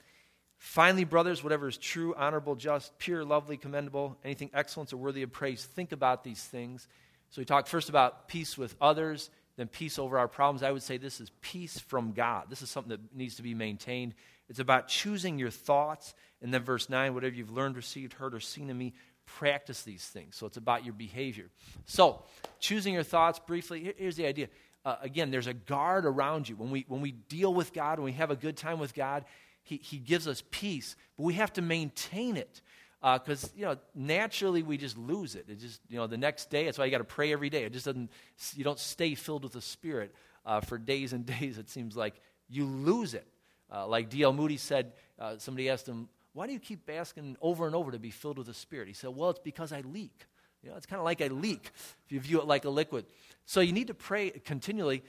Finally, 0.58 1.04
brothers, 1.04 1.42
whatever 1.42 1.68
is 1.68 1.78
true, 1.78 2.14
honorable, 2.14 2.54
just, 2.54 2.98
pure, 2.98 3.24
lovely, 3.24 3.56
commendable, 3.56 4.18
anything 4.22 4.50
excellent 4.52 4.92
or 4.92 4.98
worthy 4.98 5.22
of 5.22 5.32
praise, 5.32 5.64
think 5.64 5.92
about 5.92 6.22
these 6.24 6.42
things. 6.42 6.86
So, 7.30 7.40
we 7.40 7.46
talked 7.46 7.68
first 7.68 7.88
about 7.88 8.28
peace 8.28 8.58
with 8.58 8.76
others, 8.82 9.30
then 9.56 9.66
peace 9.66 9.98
over 9.98 10.18
our 10.18 10.28
problems. 10.28 10.62
I 10.62 10.72
would 10.72 10.82
say 10.82 10.98
this 10.98 11.20
is 11.20 11.30
peace 11.40 11.78
from 11.78 12.12
God. 12.12 12.50
This 12.50 12.60
is 12.60 12.68
something 12.68 12.90
that 12.90 13.16
needs 13.16 13.36
to 13.36 13.42
be 13.42 13.54
maintained 13.54 14.14
it's 14.50 14.58
about 14.58 14.88
choosing 14.88 15.38
your 15.38 15.48
thoughts. 15.48 16.14
And 16.42 16.52
then 16.52 16.62
verse 16.62 16.90
9, 16.90 17.14
whatever 17.14 17.34
you've 17.34 17.52
learned, 17.52 17.76
received, 17.76 18.14
heard, 18.14 18.34
or 18.34 18.40
seen 18.40 18.68
in 18.68 18.76
me, 18.76 18.92
practice 19.24 19.82
these 19.82 20.04
things. 20.04 20.36
So 20.36 20.44
it's 20.46 20.56
about 20.56 20.84
your 20.84 20.92
behavior. 20.92 21.50
So, 21.86 22.24
choosing 22.58 22.92
your 22.92 23.04
thoughts 23.04 23.38
briefly, 23.38 23.94
here's 23.96 24.16
the 24.16 24.26
idea. 24.26 24.48
Uh, 24.84 24.96
again, 25.02 25.30
there's 25.30 25.46
a 25.46 25.54
guard 25.54 26.04
around 26.04 26.48
you. 26.48 26.56
When 26.56 26.70
we, 26.70 26.84
when 26.88 27.00
we 27.00 27.12
deal 27.12 27.54
with 27.54 27.72
God, 27.72 27.98
when 27.98 28.06
we 28.06 28.12
have 28.12 28.32
a 28.32 28.36
good 28.36 28.56
time 28.56 28.80
with 28.80 28.92
God, 28.92 29.24
He, 29.62 29.76
he 29.76 29.98
gives 29.98 30.26
us 30.26 30.42
peace, 30.50 30.96
but 31.16 31.22
we 31.22 31.34
have 31.34 31.52
to 31.54 31.62
maintain 31.62 32.36
it. 32.36 32.60
Because, 33.00 33.44
uh, 33.44 33.48
you 33.56 33.64
know, 33.64 33.76
naturally 33.94 34.62
we 34.62 34.76
just 34.76 34.98
lose 34.98 35.36
it. 35.36 35.46
It 35.48 35.60
just, 35.60 35.80
you 35.88 35.96
know, 35.96 36.06
the 36.06 36.18
next 36.18 36.50
day, 36.50 36.64
that's 36.64 36.76
why 36.76 36.86
you 36.86 36.90
got 36.90 36.98
to 36.98 37.04
pray 37.04 37.32
every 37.32 37.50
day. 37.50 37.64
It 37.64 37.72
just 37.72 37.86
doesn't, 37.86 38.10
you 38.54 38.64
don't 38.64 38.78
stay 38.78 39.14
filled 39.14 39.44
with 39.44 39.52
the 39.52 39.62
Spirit 39.62 40.14
uh, 40.44 40.60
for 40.60 40.76
days 40.76 41.12
and 41.12 41.24
days. 41.40 41.56
It 41.56 41.70
seems 41.70 41.96
like 41.96 42.20
you 42.48 42.64
lose 42.64 43.14
it. 43.14 43.26
Uh, 43.72 43.86
like 43.86 44.08
D.L. 44.08 44.32
Moody 44.32 44.56
said, 44.56 44.92
uh, 45.18 45.34
somebody 45.38 45.68
asked 45.68 45.88
him, 45.88 46.08
Why 46.32 46.46
do 46.46 46.52
you 46.52 46.58
keep 46.58 46.88
asking 46.90 47.36
over 47.40 47.66
and 47.66 47.74
over 47.74 47.92
to 47.92 47.98
be 47.98 48.10
filled 48.10 48.38
with 48.38 48.46
the 48.46 48.54
Spirit? 48.54 48.88
He 48.88 48.94
said, 48.94 49.10
Well, 49.10 49.30
it's 49.30 49.38
because 49.38 49.72
I 49.72 49.80
leak. 49.82 50.26
You 50.62 50.70
know, 50.70 50.76
it's 50.76 50.86
kind 50.86 50.98
of 50.98 51.04
like 51.04 51.22
I 51.22 51.28
leak 51.28 51.70
if 51.74 52.12
you 52.12 52.20
view 52.20 52.40
it 52.40 52.46
like 52.46 52.64
a 52.64 52.70
liquid. 52.70 53.06
So 53.46 53.60
you 53.60 53.72
need 53.72 53.86
to 53.86 53.94
pray 53.94 54.30
continually. 54.30 55.02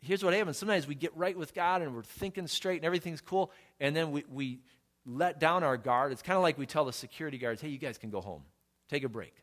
Here's 0.00 0.24
what 0.24 0.34
happens 0.34 0.58
sometimes 0.58 0.86
we 0.86 0.94
get 0.94 1.16
right 1.16 1.36
with 1.36 1.54
God 1.54 1.82
and 1.82 1.94
we're 1.94 2.02
thinking 2.02 2.46
straight 2.46 2.76
and 2.76 2.84
everything's 2.84 3.20
cool, 3.20 3.52
and 3.80 3.94
then 3.94 4.10
we, 4.10 4.24
we 4.28 4.58
let 5.06 5.38
down 5.40 5.62
our 5.62 5.76
guard. 5.76 6.12
It's 6.12 6.22
kind 6.22 6.36
of 6.36 6.42
like 6.42 6.58
we 6.58 6.66
tell 6.66 6.84
the 6.84 6.92
security 6.92 7.38
guards, 7.38 7.60
Hey, 7.60 7.68
you 7.68 7.78
guys 7.78 7.98
can 7.98 8.10
go 8.10 8.20
home, 8.20 8.42
take 8.88 9.04
a 9.04 9.08
break, 9.08 9.34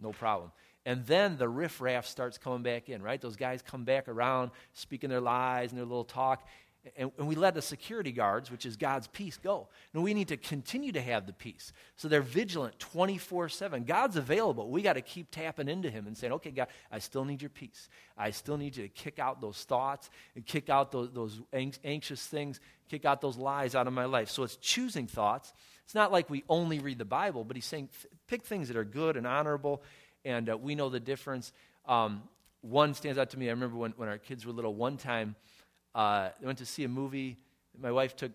no 0.00 0.12
problem. 0.12 0.52
And 0.86 1.06
then 1.06 1.38
the 1.38 1.48
riffraff 1.48 2.06
starts 2.06 2.36
coming 2.36 2.62
back 2.62 2.90
in, 2.90 3.02
right? 3.02 3.18
Those 3.18 3.36
guys 3.36 3.62
come 3.62 3.84
back 3.84 4.06
around, 4.06 4.50
speaking 4.74 5.08
their 5.08 5.20
lies 5.20 5.70
and 5.70 5.78
their 5.78 5.86
little 5.86 6.04
talk, 6.04 6.46
And, 6.96 7.10
and, 7.18 7.26
we 7.26 7.34
let 7.34 7.54
the 7.54 7.62
security 7.62 8.12
guards, 8.12 8.50
which 8.50 8.66
is 8.66 8.76
God's 8.76 9.06
peace, 9.06 9.38
go. 9.42 9.68
And 9.94 10.02
we 10.02 10.12
need 10.12 10.28
to 10.28 10.36
continue 10.36 10.92
to 10.92 11.00
have 11.00 11.26
the 11.26 11.32
peace. 11.32 11.72
So 11.96 12.08
they're 12.08 12.20
vigilant 12.20 12.78
24 12.78 13.48
7. 13.48 13.84
God's 13.84 14.16
available. 14.16 14.70
We 14.70 14.82
got 14.82 14.94
to 14.94 15.00
keep 15.00 15.30
tapping 15.30 15.68
into 15.68 15.90
Him 15.90 16.06
and 16.06 16.16
saying, 16.16 16.34
okay, 16.34 16.50
God, 16.50 16.66
I 16.92 16.98
still 16.98 17.24
need 17.24 17.40
your 17.40 17.48
peace. 17.48 17.88
I 18.18 18.30
still 18.30 18.58
need 18.58 18.76
you 18.76 18.82
to 18.82 18.88
kick 18.90 19.18
out 19.18 19.40
those 19.40 19.64
thoughts 19.64 20.10
and 20.34 20.44
kick 20.44 20.68
out 20.68 20.92
those, 20.92 21.10
those 21.12 21.40
anxious 21.52 22.26
things, 22.26 22.60
kick 22.90 23.06
out 23.06 23.22
those 23.22 23.38
lies 23.38 23.74
out 23.74 23.86
of 23.86 23.94
my 23.94 24.04
life. 24.04 24.28
So 24.28 24.42
it's 24.42 24.56
choosing 24.56 25.06
thoughts. 25.06 25.54
It's 25.84 25.94
not 25.94 26.12
like 26.12 26.28
we 26.28 26.44
only 26.48 26.80
read 26.80 26.98
the 26.98 27.06
Bible, 27.06 27.44
but 27.44 27.56
He's 27.56 27.66
saying, 27.66 27.88
pick 28.26 28.44
things 28.44 28.68
that 28.68 28.76
are 28.76 28.84
good 28.84 29.16
and 29.16 29.26
honorable, 29.26 29.82
and 30.24 30.50
uh, 30.50 30.56
we 30.58 30.74
know 30.74 30.90
the 30.90 31.00
difference. 31.00 31.52
Um, 31.86 32.22
one 32.60 32.94
stands 32.94 33.18
out 33.18 33.30
to 33.30 33.38
me. 33.38 33.48
I 33.48 33.50
remember 33.50 33.76
when, 33.76 33.92
when 33.96 34.08
our 34.08 34.18
kids 34.18 34.46
were 34.46 34.52
little, 34.52 34.74
one 34.74 34.96
time, 34.96 35.36
uh, 35.94 36.30
I 36.30 36.32
went 36.42 36.58
to 36.58 36.66
see 36.66 36.84
a 36.84 36.88
movie. 36.88 37.38
My 37.78 37.92
wife 37.92 38.16
took, 38.16 38.32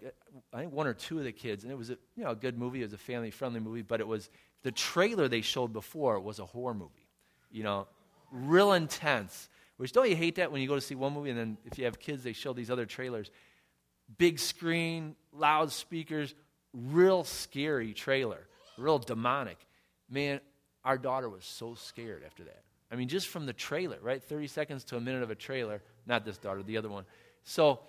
I 0.53 0.59
think, 0.59 0.73
one 0.73 0.87
or 0.87 0.93
two 0.93 1.17
of 1.17 1.23
the 1.23 1.31
kids, 1.31 1.63
and 1.63 1.71
it 1.71 1.77
was 1.77 1.89
a, 1.89 1.97
you 2.15 2.23
know, 2.23 2.31
a 2.31 2.35
good 2.35 2.57
movie. 2.57 2.81
It 2.81 2.85
was 2.85 2.93
a 2.93 2.97
family 2.97 3.31
friendly 3.31 3.59
movie, 3.59 3.81
but 3.81 3.99
it 3.99 4.07
was 4.07 4.29
the 4.63 4.71
trailer 4.71 5.27
they 5.27 5.41
showed 5.41 5.73
before 5.73 6.19
was 6.19 6.39
a 6.39 6.45
horror 6.45 6.73
movie. 6.73 7.07
You 7.51 7.63
know, 7.63 7.87
real 8.31 8.73
intense. 8.73 9.49
Which 9.77 9.93
don't 9.93 10.09
you 10.09 10.15
hate 10.15 10.35
that 10.35 10.51
when 10.51 10.61
you 10.61 10.67
go 10.67 10.75
to 10.75 10.81
see 10.81 10.95
one 10.95 11.13
movie 11.13 11.29
and 11.29 11.39
then 11.39 11.57
if 11.65 11.77
you 11.77 11.85
have 11.85 11.99
kids, 11.99 12.21
they 12.21 12.33
show 12.33 12.51
these 12.51 12.69
other 12.69 12.85
trailers? 12.85 13.31
Big 14.17 14.39
screen, 14.39 15.15
loudspeakers, 15.31 16.35
real 16.73 17.23
scary 17.23 17.93
trailer, 17.93 18.47
real 18.77 18.99
demonic. 18.99 19.57
Man, 20.09 20.41
our 20.83 20.97
daughter 20.97 21.29
was 21.29 21.45
so 21.45 21.75
scared 21.75 22.23
after 22.25 22.43
that. 22.43 22.63
I 22.91 22.95
mean, 22.95 23.07
just 23.07 23.27
from 23.27 23.45
the 23.45 23.53
trailer, 23.53 23.97
right? 24.01 24.21
30 24.21 24.47
seconds 24.47 24.83
to 24.85 24.97
a 24.97 24.99
minute 24.99 25.23
of 25.23 25.29
a 25.29 25.35
trailer. 25.35 25.81
Not 26.05 26.25
this 26.25 26.37
daughter, 26.37 26.63
the 26.63 26.77
other 26.77 26.89
one. 26.89 27.05
So, 27.43 27.79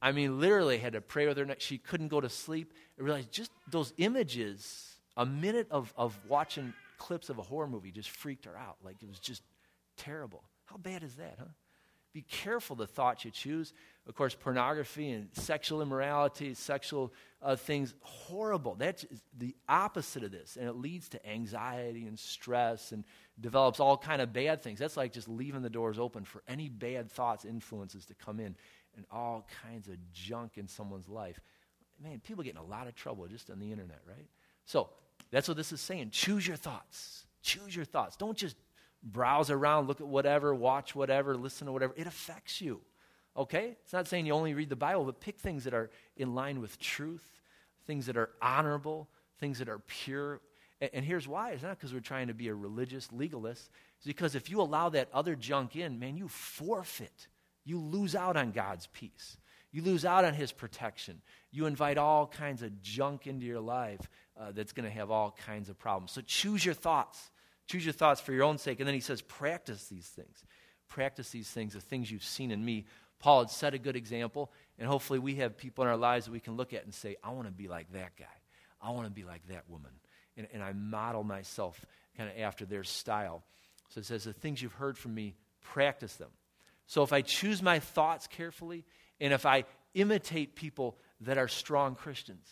I 0.00 0.12
mean, 0.12 0.40
literally 0.40 0.78
had 0.78 0.92
to 0.92 1.00
pray 1.00 1.26
with 1.26 1.36
her. 1.38 1.46
She 1.58 1.78
couldn't 1.78 2.08
go 2.08 2.20
to 2.20 2.28
sleep. 2.28 2.72
I 2.98 3.02
realized 3.02 3.32
just 3.32 3.50
those 3.70 3.92
images, 3.98 4.96
a 5.16 5.26
minute 5.26 5.68
of, 5.70 5.92
of 5.96 6.18
watching 6.28 6.74
clips 6.98 7.30
of 7.30 7.38
a 7.38 7.42
horror 7.42 7.66
movie 7.66 7.90
just 7.90 8.10
freaked 8.10 8.44
her 8.44 8.56
out. 8.56 8.76
Like 8.84 9.02
it 9.02 9.08
was 9.08 9.18
just 9.18 9.42
terrible. 9.96 10.42
How 10.66 10.76
bad 10.76 11.02
is 11.02 11.14
that, 11.14 11.36
huh? 11.38 11.46
Be 12.12 12.22
careful 12.22 12.76
the 12.76 12.86
thoughts 12.86 13.26
you 13.26 13.30
choose. 13.30 13.74
Of 14.06 14.14
course, 14.14 14.34
pornography 14.34 15.10
and 15.10 15.28
sexual 15.34 15.82
immorality, 15.82 16.54
sexual 16.54 17.12
uh, 17.42 17.56
things, 17.56 17.92
horrible. 18.00 18.74
That's 18.74 19.04
the 19.36 19.54
opposite 19.68 20.24
of 20.24 20.30
this. 20.30 20.56
And 20.58 20.66
it 20.66 20.76
leads 20.76 21.10
to 21.10 21.28
anxiety 21.28 22.06
and 22.06 22.18
stress 22.18 22.92
and 22.92 23.04
develops 23.38 23.80
all 23.80 23.98
kind 23.98 24.22
of 24.22 24.32
bad 24.32 24.62
things. 24.62 24.78
That's 24.78 24.96
like 24.96 25.12
just 25.12 25.28
leaving 25.28 25.60
the 25.60 25.68
doors 25.68 25.98
open 25.98 26.24
for 26.24 26.42
any 26.48 26.70
bad 26.70 27.12
thoughts, 27.12 27.44
influences 27.44 28.06
to 28.06 28.14
come 28.14 28.40
in 28.40 28.56
and 28.96 29.04
all 29.10 29.46
kinds 29.62 29.88
of 29.88 29.96
junk 30.12 30.52
in 30.56 30.66
someone's 30.66 31.08
life. 31.08 31.40
Man, 32.02 32.20
people 32.20 32.44
get 32.44 32.52
in 32.52 32.60
a 32.60 32.64
lot 32.64 32.86
of 32.86 32.94
trouble 32.94 33.26
just 33.26 33.50
on 33.50 33.58
the 33.58 33.70
internet, 33.70 34.00
right? 34.06 34.26
So 34.64 34.90
that's 35.30 35.48
what 35.48 35.56
this 35.56 35.72
is 35.72 35.80
saying. 35.80 36.10
Choose 36.10 36.46
your 36.46 36.56
thoughts. 36.56 37.26
Choose 37.42 37.74
your 37.74 37.84
thoughts. 37.84 38.16
Don't 38.16 38.36
just 38.36 38.56
browse 39.02 39.50
around, 39.50 39.86
look 39.86 40.00
at 40.00 40.06
whatever, 40.06 40.54
watch 40.54 40.94
whatever, 40.94 41.36
listen 41.36 41.66
to 41.66 41.72
whatever. 41.72 41.94
It 41.96 42.06
affects 42.06 42.60
you. 42.60 42.80
Okay? 43.36 43.76
It's 43.82 43.92
not 43.92 44.08
saying 44.08 44.26
you 44.26 44.32
only 44.32 44.54
read 44.54 44.68
the 44.68 44.76
Bible, 44.76 45.04
but 45.04 45.20
pick 45.20 45.38
things 45.38 45.64
that 45.64 45.74
are 45.74 45.90
in 46.16 46.34
line 46.34 46.60
with 46.60 46.78
truth, 46.78 47.24
things 47.86 48.06
that 48.06 48.16
are 48.16 48.30
honorable, 48.42 49.08
things 49.38 49.58
that 49.58 49.68
are 49.68 49.78
pure. 49.78 50.40
And, 50.80 51.04
here's 51.04 51.26
why 51.26 51.52
it's 51.52 51.62
not 51.62 51.78
because 51.78 51.94
we're 51.94 52.00
trying 52.00 52.28
to 52.28 52.34
be 52.34 52.48
a 52.48 52.54
religious 52.54 53.08
legalist. 53.12 53.70
It's 53.96 54.06
because 54.06 54.34
if 54.34 54.50
you 54.50 54.60
allow 54.60 54.90
that 54.90 55.08
other 55.12 55.34
junk 55.34 55.76
in, 55.76 55.98
man, 55.98 56.16
you 56.16 56.28
forfeit 56.28 57.28
you 57.66 57.78
lose 57.78 58.14
out 58.14 58.38
on 58.38 58.52
God's 58.52 58.86
peace. 58.86 59.36
You 59.72 59.82
lose 59.82 60.06
out 60.06 60.24
on 60.24 60.32
His 60.32 60.52
protection. 60.52 61.20
You 61.50 61.66
invite 61.66 61.98
all 61.98 62.26
kinds 62.26 62.62
of 62.62 62.80
junk 62.80 63.26
into 63.26 63.44
your 63.44 63.60
life 63.60 64.00
uh, 64.40 64.52
that's 64.52 64.72
going 64.72 64.88
to 64.88 64.94
have 64.96 65.10
all 65.10 65.36
kinds 65.44 65.68
of 65.68 65.78
problems. 65.78 66.12
So 66.12 66.22
choose 66.22 66.64
your 66.64 66.74
thoughts. 66.74 67.30
Choose 67.66 67.84
your 67.84 67.92
thoughts 67.92 68.20
for 68.20 68.32
your 68.32 68.44
own 68.44 68.56
sake. 68.56 68.78
And 68.78 68.86
then 68.86 68.94
he 68.94 69.00
says, 69.00 69.20
practice 69.20 69.88
these 69.88 70.06
things. 70.06 70.44
Practice 70.88 71.30
these 71.30 71.50
things, 71.50 71.74
the 71.74 71.80
things 71.80 72.10
you've 72.10 72.24
seen 72.24 72.50
in 72.50 72.64
me. 72.64 72.86
Paul 73.18 73.40
had 73.40 73.50
set 73.50 73.74
a 73.74 73.78
good 73.78 73.96
example, 73.96 74.52
and 74.78 74.86
hopefully 74.86 75.18
we 75.18 75.36
have 75.36 75.56
people 75.56 75.82
in 75.82 75.90
our 75.90 75.96
lives 75.96 76.26
that 76.26 76.32
we 76.32 76.40
can 76.40 76.56
look 76.56 76.72
at 76.72 76.84
and 76.84 76.94
say, 76.94 77.16
I 77.24 77.30
want 77.30 77.48
to 77.48 77.52
be 77.52 77.66
like 77.66 77.92
that 77.92 78.16
guy. 78.16 78.24
I 78.80 78.90
want 78.90 79.06
to 79.06 79.12
be 79.12 79.24
like 79.24 79.46
that 79.48 79.68
woman. 79.68 79.90
And, 80.36 80.46
and 80.52 80.62
I 80.62 80.72
model 80.72 81.24
myself 81.24 81.84
kind 82.16 82.30
of 82.30 82.38
after 82.38 82.64
their 82.64 82.84
style. 82.84 83.42
So 83.88 83.98
it 83.98 84.04
says, 84.04 84.24
the 84.24 84.32
things 84.32 84.62
you've 84.62 84.74
heard 84.74 84.96
from 84.96 85.14
me, 85.14 85.34
practice 85.60 86.14
them. 86.16 86.30
So 86.86 87.02
if 87.02 87.12
I 87.12 87.22
choose 87.22 87.62
my 87.62 87.78
thoughts 87.78 88.26
carefully, 88.26 88.84
and 89.20 89.32
if 89.32 89.44
I 89.46 89.64
imitate 89.94 90.54
people 90.54 90.96
that 91.22 91.38
are 91.38 91.48
strong 91.48 91.94
Christians, 91.94 92.46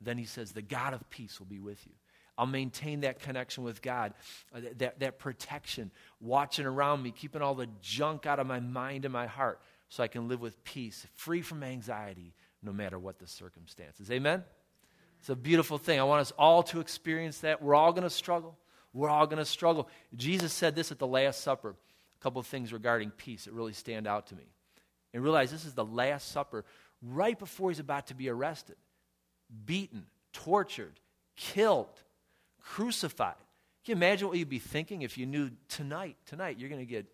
then 0.00 0.16
he 0.16 0.24
says, 0.24 0.52
the 0.52 0.62
God 0.62 0.94
of 0.94 1.08
peace 1.10 1.38
will 1.38 1.46
be 1.46 1.60
with 1.60 1.84
you. 1.86 1.92
I'll 2.38 2.46
maintain 2.46 3.00
that 3.00 3.20
connection 3.20 3.64
with 3.64 3.82
God, 3.82 4.14
uh, 4.54 4.60
that, 4.78 5.00
that 5.00 5.18
protection, 5.18 5.90
watching 6.20 6.64
around 6.64 7.02
me, 7.02 7.10
keeping 7.10 7.42
all 7.42 7.54
the 7.54 7.68
junk 7.82 8.24
out 8.24 8.38
of 8.38 8.46
my 8.46 8.60
mind 8.60 9.04
and 9.04 9.12
my 9.12 9.26
heart 9.26 9.60
so 9.90 10.02
I 10.02 10.08
can 10.08 10.26
live 10.26 10.40
with 10.40 10.64
peace, 10.64 11.06
free 11.16 11.42
from 11.42 11.62
anxiety, 11.62 12.32
no 12.62 12.72
matter 12.72 12.98
what 12.98 13.18
the 13.18 13.26
circumstances. 13.26 14.10
Amen? 14.10 14.42
It's 15.18 15.28
a 15.28 15.36
beautiful 15.36 15.76
thing. 15.76 16.00
I 16.00 16.04
want 16.04 16.22
us 16.22 16.32
all 16.38 16.62
to 16.64 16.80
experience 16.80 17.40
that. 17.40 17.60
We're 17.60 17.74
all 17.74 17.92
going 17.92 18.04
to 18.04 18.10
struggle. 18.10 18.56
We're 18.94 19.10
all 19.10 19.26
going 19.26 19.38
to 19.38 19.44
struggle. 19.44 19.88
Jesus 20.16 20.52
said 20.52 20.74
this 20.74 20.90
at 20.90 20.98
the 20.98 21.06
Last 21.06 21.42
Supper 21.42 21.76
couple 22.22 22.40
of 22.40 22.46
things 22.46 22.72
regarding 22.72 23.10
peace 23.10 23.44
that 23.44 23.52
really 23.52 23.72
stand 23.72 24.06
out 24.06 24.28
to 24.28 24.34
me. 24.34 24.44
And 25.12 25.22
realize 25.22 25.50
this 25.50 25.64
is 25.64 25.74
the 25.74 25.84
Last 25.84 26.30
Supper 26.30 26.64
right 27.02 27.38
before 27.38 27.70
he's 27.70 27.80
about 27.80 28.08
to 28.08 28.14
be 28.14 28.28
arrested, 28.28 28.76
beaten, 29.64 30.06
tortured, 30.32 31.00
killed, 31.36 31.88
crucified. 32.60 33.34
Can 33.84 33.92
you 33.92 33.96
imagine 33.96 34.28
what 34.28 34.38
you'd 34.38 34.48
be 34.48 34.58
thinking 34.58 35.02
if 35.02 35.16
you 35.16 35.26
knew 35.26 35.50
tonight, 35.68 36.16
tonight, 36.26 36.58
you're 36.58 36.68
going 36.68 36.80
to 36.80 36.86
get 36.86 37.06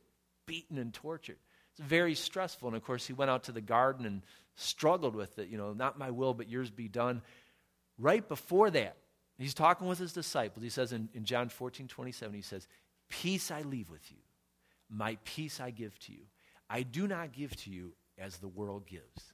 beaten 0.46 0.78
and 0.78 0.92
tortured? 0.92 1.38
It's 1.72 1.86
very 1.86 2.14
stressful. 2.14 2.68
And 2.68 2.76
of 2.76 2.84
course, 2.84 3.06
he 3.06 3.12
went 3.12 3.30
out 3.30 3.44
to 3.44 3.52
the 3.52 3.60
garden 3.60 4.04
and 4.04 4.22
struggled 4.56 5.14
with 5.14 5.38
it. 5.38 5.48
You 5.48 5.58
know, 5.58 5.72
not 5.72 5.98
my 5.98 6.10
will, 6.10 6.34
but 6.34 6.48
yours 6.48 6.70
be 6.70 6.88
done. 6.88 7.22
Right 7.98 8.26
before 8.26 8.70
that, 8.70 8.96
he's 9.38 9.54
talking 9.54 9.86
with 9.86 9.98
his 9.98 10.12
disciples. 10.12 10.62
He 10.62 10.70
says 10.70 10.92
in, 10.92 11.08
in 11.14 11.24
John 11.24 11.48
14, 11.48 11.86
27, 11.86 12.34
he 12.34 12.42
says, 12.42 12.66
Peace 13.08 13.50
I 13.50 13.62
leave 13.62 13.90
with 13.90 14.10
you. 14.10 14.18
My 14.88 15.18
peace 15.24 15.60
I 15.60 15.70
give 15.70 15.98
to 16.00 16.12
you. 16.12 16.22
I 16.68 16.82
do 16.82 17.06
not 17.06 17.32
give 17.32 17.56
to 17.56 17.70
you 17.70 17.92
as 18.18 18.38
the 18.38 18.48
world 18.48 18.86
gives. 18.86 19.32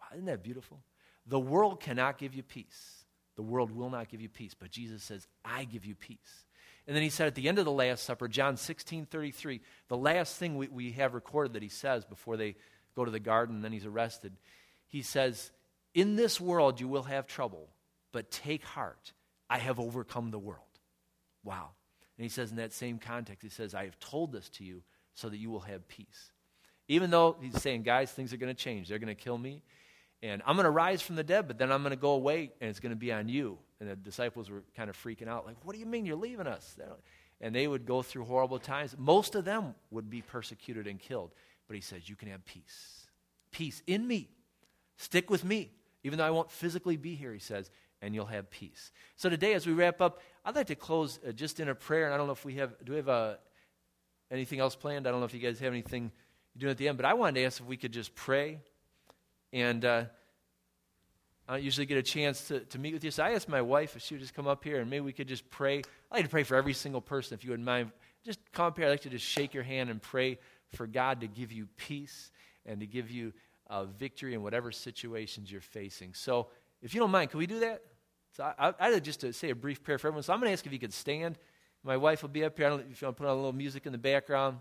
Wow, 0.00 0.06
isn't 0.14 0.26
that 0.26 0.42
beautiful? 0.42 0.80
The 1.26 1.38
world 1.38 1.80
cannot 1.80 2.18
give 2.18 2.34
you 2.34 2.42
peace. 2.42 3.04
The 3.36 3.42
world 3.42 3.70
will 3.70 3.90
not 3.90 4.08
give 4.08 4.20
you 4.20 4.28
peace. 4.28 4.54
But 4.58 4.70
Jesus 4.70 5.02
says, 5.02 5.26
I 5.44 5.64
give 5.64 5.84
you 5.84 5.94
peace. 5.94 6.46
And 6.86 6.96
then 6.96 7.02
he 7.02 7.10
said 7.10 7.26
at 7.26 7.34
the 7.34 7.48
end 7.48 7.58
of 7.58 7.66
the 7.66 7.70
Last 7.70 8.04
Supper, 8.04 8.28
John 8.28 8.56
16 8.56 9.06
33, 9.06 9.60
the 9.88 9.96
last 9.96 10.36
thing 10.36 10.56
we, 10.56 10.68
we 10.68 10.92
have 10.92 11.14
recorded 11.14 11.52
that 11.52 11.62
he 11.62 11.68
says 11.68 12.04
before 12.04 12.36
they 12.36 12.56
go 12.96 13.04
to 13.04 13.10
the 13.10 13.20
garden 13.20 13.56
and 13.56 13.64
then 13.64 13.72
he's 13.72 13.86
arrested, 13.86 14.32
he 14.86 15.02
says, 15.02 15.52
In 15.94 16.16
this 16.16 16.40
world 16.40 16.80
you 16.80 16.88
will 16.88 17.02
have 17.02 17.26
trouble, 17.26 17.68
but 18.10 18.30
take 18.30 18.64
heart. 18.64 19.12
I 19.50 19.58
have 19.58 19.78
overcome 19.78 20.30
the 20.30 20.38
world. 20.38 20.62
Wow. 21.44 21.70
And 22.18 22.24
he 22.24 22.28
says 22.28 22.50
in 22.50 22.56
that 22.56 22.72
same 22.72 22.98
context, 22.98 23.42
he 23.42 23.48
says, 23.48 23.74
I 23.74 23.84
have 23.84 23.98
told 24.00 24.32
this 24.32 24.48
to 24.50 24.64
you 24.64 24.82
so 25.14 25.28
that 25.28 25.38
you 25.38 25.50
will 25.50 25.60
have 25.60 25.86
peace. 25.88 26.32
Even 26.88 27.10
though 27.10 27.36
he's 27.40 27.62
saying, 27.62 27.84
guys, 27.84 28.10
things 28.10 28.32
are 28.32 28.38
going 28.38 28.54
to 28.54 28.60
change. 28.60 28.88
They're 28.88 28.98
going 28.98 29.14
to 29.14 29.22
kill 29.22 29.38
me. 29.38 29.62
And 30.20 30.42
I'm 30.44 30.56
going 30.56 30.64
to 30.64 30.70
rise 30.70 31.00
from 31.00 31.14
the 31.14 31.22
dead, 31.22 31.46
but 31.46 31.58
then 31.58 31.70
I'm 31.70 31.82
going 31.82 31.90
to 31.90 31.96
go 31.96 32.10
away 32.10 32.50
and 32.60 32.68
it's 32.68 32.80
going 32.80 32.90
to 32.90 32.96
be 32.96 33.12
on 33.12 33.28
you. 33.28 33.58
And 33.78 33.88
the 33.88 33.94
disciples 33.94 34.50
were 34.50 34.64
kind 34.76 34.90
of 34.90 34.96
freaking 35.00 35.28
out, 35.28 35.46
like, 35.46 35.56
what 35.62 35.74
do 35.74 35.78
you 35.78 35.86
mean 35.86 36.06
you're 36.06 36.16
leaving 36.16 36.48
us? 36.48 36.76
And 37.40 37.54
they 37.54 37.68
would 37.68 37.86
go 37.86 38.02
through 38.02 38.24
horrible 38.24 38.58
times. 38.58 38.96
Most 38.98 39.36
of 39.36 39.44
them 39.44 39.76
would 39.92 40.10
be 40.10 40.22
persecuted 40.22 40.88
and 40.88 40.98
killed. 40.98 41.30
But 41.68 41.76
he 41.76 41.80
says, 41.80 42.08
you 42.08 42.16
can 42.16 42.28
have 42.30 42.44
peace. 42.44 43.06
Peace 43.52 43.80
in 43.86 44.04
me. 44.04 44.30
Stick 44.96 45.30
with 45.30 45.44
me. 45.44 45.70
Even 46.02 46.18
though 46.18 46.24
I 46.24 46.30
won't 46.30 46.50
physically 46.50 46.96
be 46.96 47.14
here, 47.14 47.32
he 47.32 47.38
says, 47.38 47.70
and 48.00 48.14
you'll 48.14 48.26
have 48.26 48.50
peace. 48.50 48.92
So 49.16 49.28
today, 49.28 49.54
as 49.54 49.66
we 49.66 49.72
wrap 49.72 50.00
up, 50.00 50.20
I'd 50.44 50.54
like 50.54 50.68
to 50.68 50.74
close 50.74 51.18
uh, 51.26 51.32
just 51.32 51.60
in 51.60 51.68
a 51.68 51.74
prayer. 51.74 52.06
And 52.06 52.14
I 52.14 52.16
don't 52.16 52.26
know 52.26 52.32
if 52.32 52.44
we 52.44 52.54
have, 52.54 52.72
do 52.84 52.92
we 52.92 52.96
have 52.96 53.08
uh, 53.08 53.34
anything 54.30 54.60
else 54.60 54.76
planned? 54.76 55.06
I 55.06 55.10
don't 55.10 55.20
know 55.20 55.26
if 55.26 55.34
you 55.34 55.40
guys 55.40 55.58
have 55.60 55.72
anything 55.72 56.12
you're 56.54 56.60
doing 56.60 56.70
at 56.70 56.78
the 56.78 56.88
end, 56.88 56.96
but 56.96 57.06
I 57.06 57.14
wanted 57.14 57.40
to 57.40 57.46
ask 57.46 57.60
if 57.60 57.66
we 57.66 57.76
could 57.76 57.92
just 57.92 58.14
pray. 58.14 58.60
And 59.52 59.84
uh, 59.84 60.04
I 61.48 61.54
don't 61.54 61.62
usually 61.62 61.86
get 61.86 61.98
a 61.98 62.02
chance 62.02 62.48
to, 62.48 62.60
to 62.60 62.78
meet 62.78 62.94
with 62.94 63.02
you. 63.04 63.10
So 63.10 63.22
I 63.22 63.32
asked 63.32 63.48
my 63.48 63.62
wife 63.62 63.96
if 63.96 64.02
she 64.02 64.14
would 64.14 64.20
just 64.20 64.34
come 64.34 64.46
up 64.46 64.62
here 64.62 64.80
and 64.80 64.90
maybe 64.90 65.00
we 65.00 65.12
could 65.12 65.28
just 65.28 65.48
pray. 65.50 65.78
I'd 65.78 66.16
like 66.16 66.24
to 66.24 66.30
pray 66.30 66.42
for 66.44 66.56
every 66.56 66.74
single 66.74 67.00
person, 67.00 67.34
if 67.34 67.44
you 67.44 67.50
wouldn't 67.50 67.66
mind. 67.66 67.90
Just 68.24 68.40
come 68.52 68.66
up 68.66 68.76
here. 68.76 68.86
I'd 68.86 68.90
like 68.90 69.02
to 69.02 69.10
just 69.10 69.24
shake 69.24 69.54
your 69.54 69.62
hand 69.62 69.90
and 69.90 70.00
pray 70.00 70.38
for 70.74 70.86
God 70.86 71.22
to 71.22 71.26
give 71.26 71.50
you 71.50 71.66
peace 71.76 72.30
and 72.66 72.80
to 72.80 72.86
give 72.86 73.10
you 73.10 73.32
uh, 73.70 73.84
victory 73.84 74.34
in 74.34 74.42
whatever 74.42 74.72
situations 74.72 75.50
you're 75.50 75.60
facing. 75.60 76.14
So 76.14 76.48
if 76.82 76.94
you 76.94 77.00
don't 77.00 77.10
mind, 77.10 77.30
can 77.30 77.38
we 77.38 77.46
do 77.46 77.60
that? 77.60 77.82
So 78.36 78.44
I, 78.58 78.72
I, 78.78 78.90
would 78.90 79.04
just 79.04 79.20
to 79.20 79.32
say 79.32 79.50
a 79.50 79.54
brief 79.54 79.82
prayer 79.82 79.98
for 79.98 80.08
everyone. 80.08 80.22
So 80.22 80.32
I'm 80.32 80.38
going 80.38 80.48
to 80.48 80.52
ask 80.52 80.64
if 80.66 80.72
you 80.72 80.78
could 80.78 80.92
stand. 80.92 81.38
My 81.82 81.96
wife 81.96 82.22
will 82.22 82.28
be 82.28 82.44
up 82.44 82.56
here. 82.56 82.66
I 82.66 82.70
don't 82.70 82.78
know 82.80 82.86
if 82.90 83.00
you 83.00 83.06
want 83.06 83.16
to 83.16 83.22
put 83.22 83.28
on 83.28 83.34
a 83.34 83.36
little 83.36 83.52
music 83.52 83.86
in 83.86 83.92
the 83.92 83.98
background. 83.98 84.58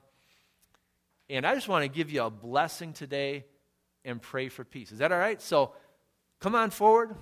And 1.29 1.45
I 1.45 1.53
just 1.53 1.67
want 1.67 1.83
to 1.83 1.89
give 1.89 2.09
you 2.09 2.23
a 2.23 2.29
blessing 2.29 2.93
today 2.93 3.45
and 4.05 4.21
pray 4.21 4.49
for 4.49 4.63
peace. 4.63 4.91
Is 4.91 4.99
that 4.99 5.11
all 5.11 5.19
right? 5.19 5.41
So 5.41 5.73
come 6.39 6.55
on 6.55 6.69
forward. 6.69 7.15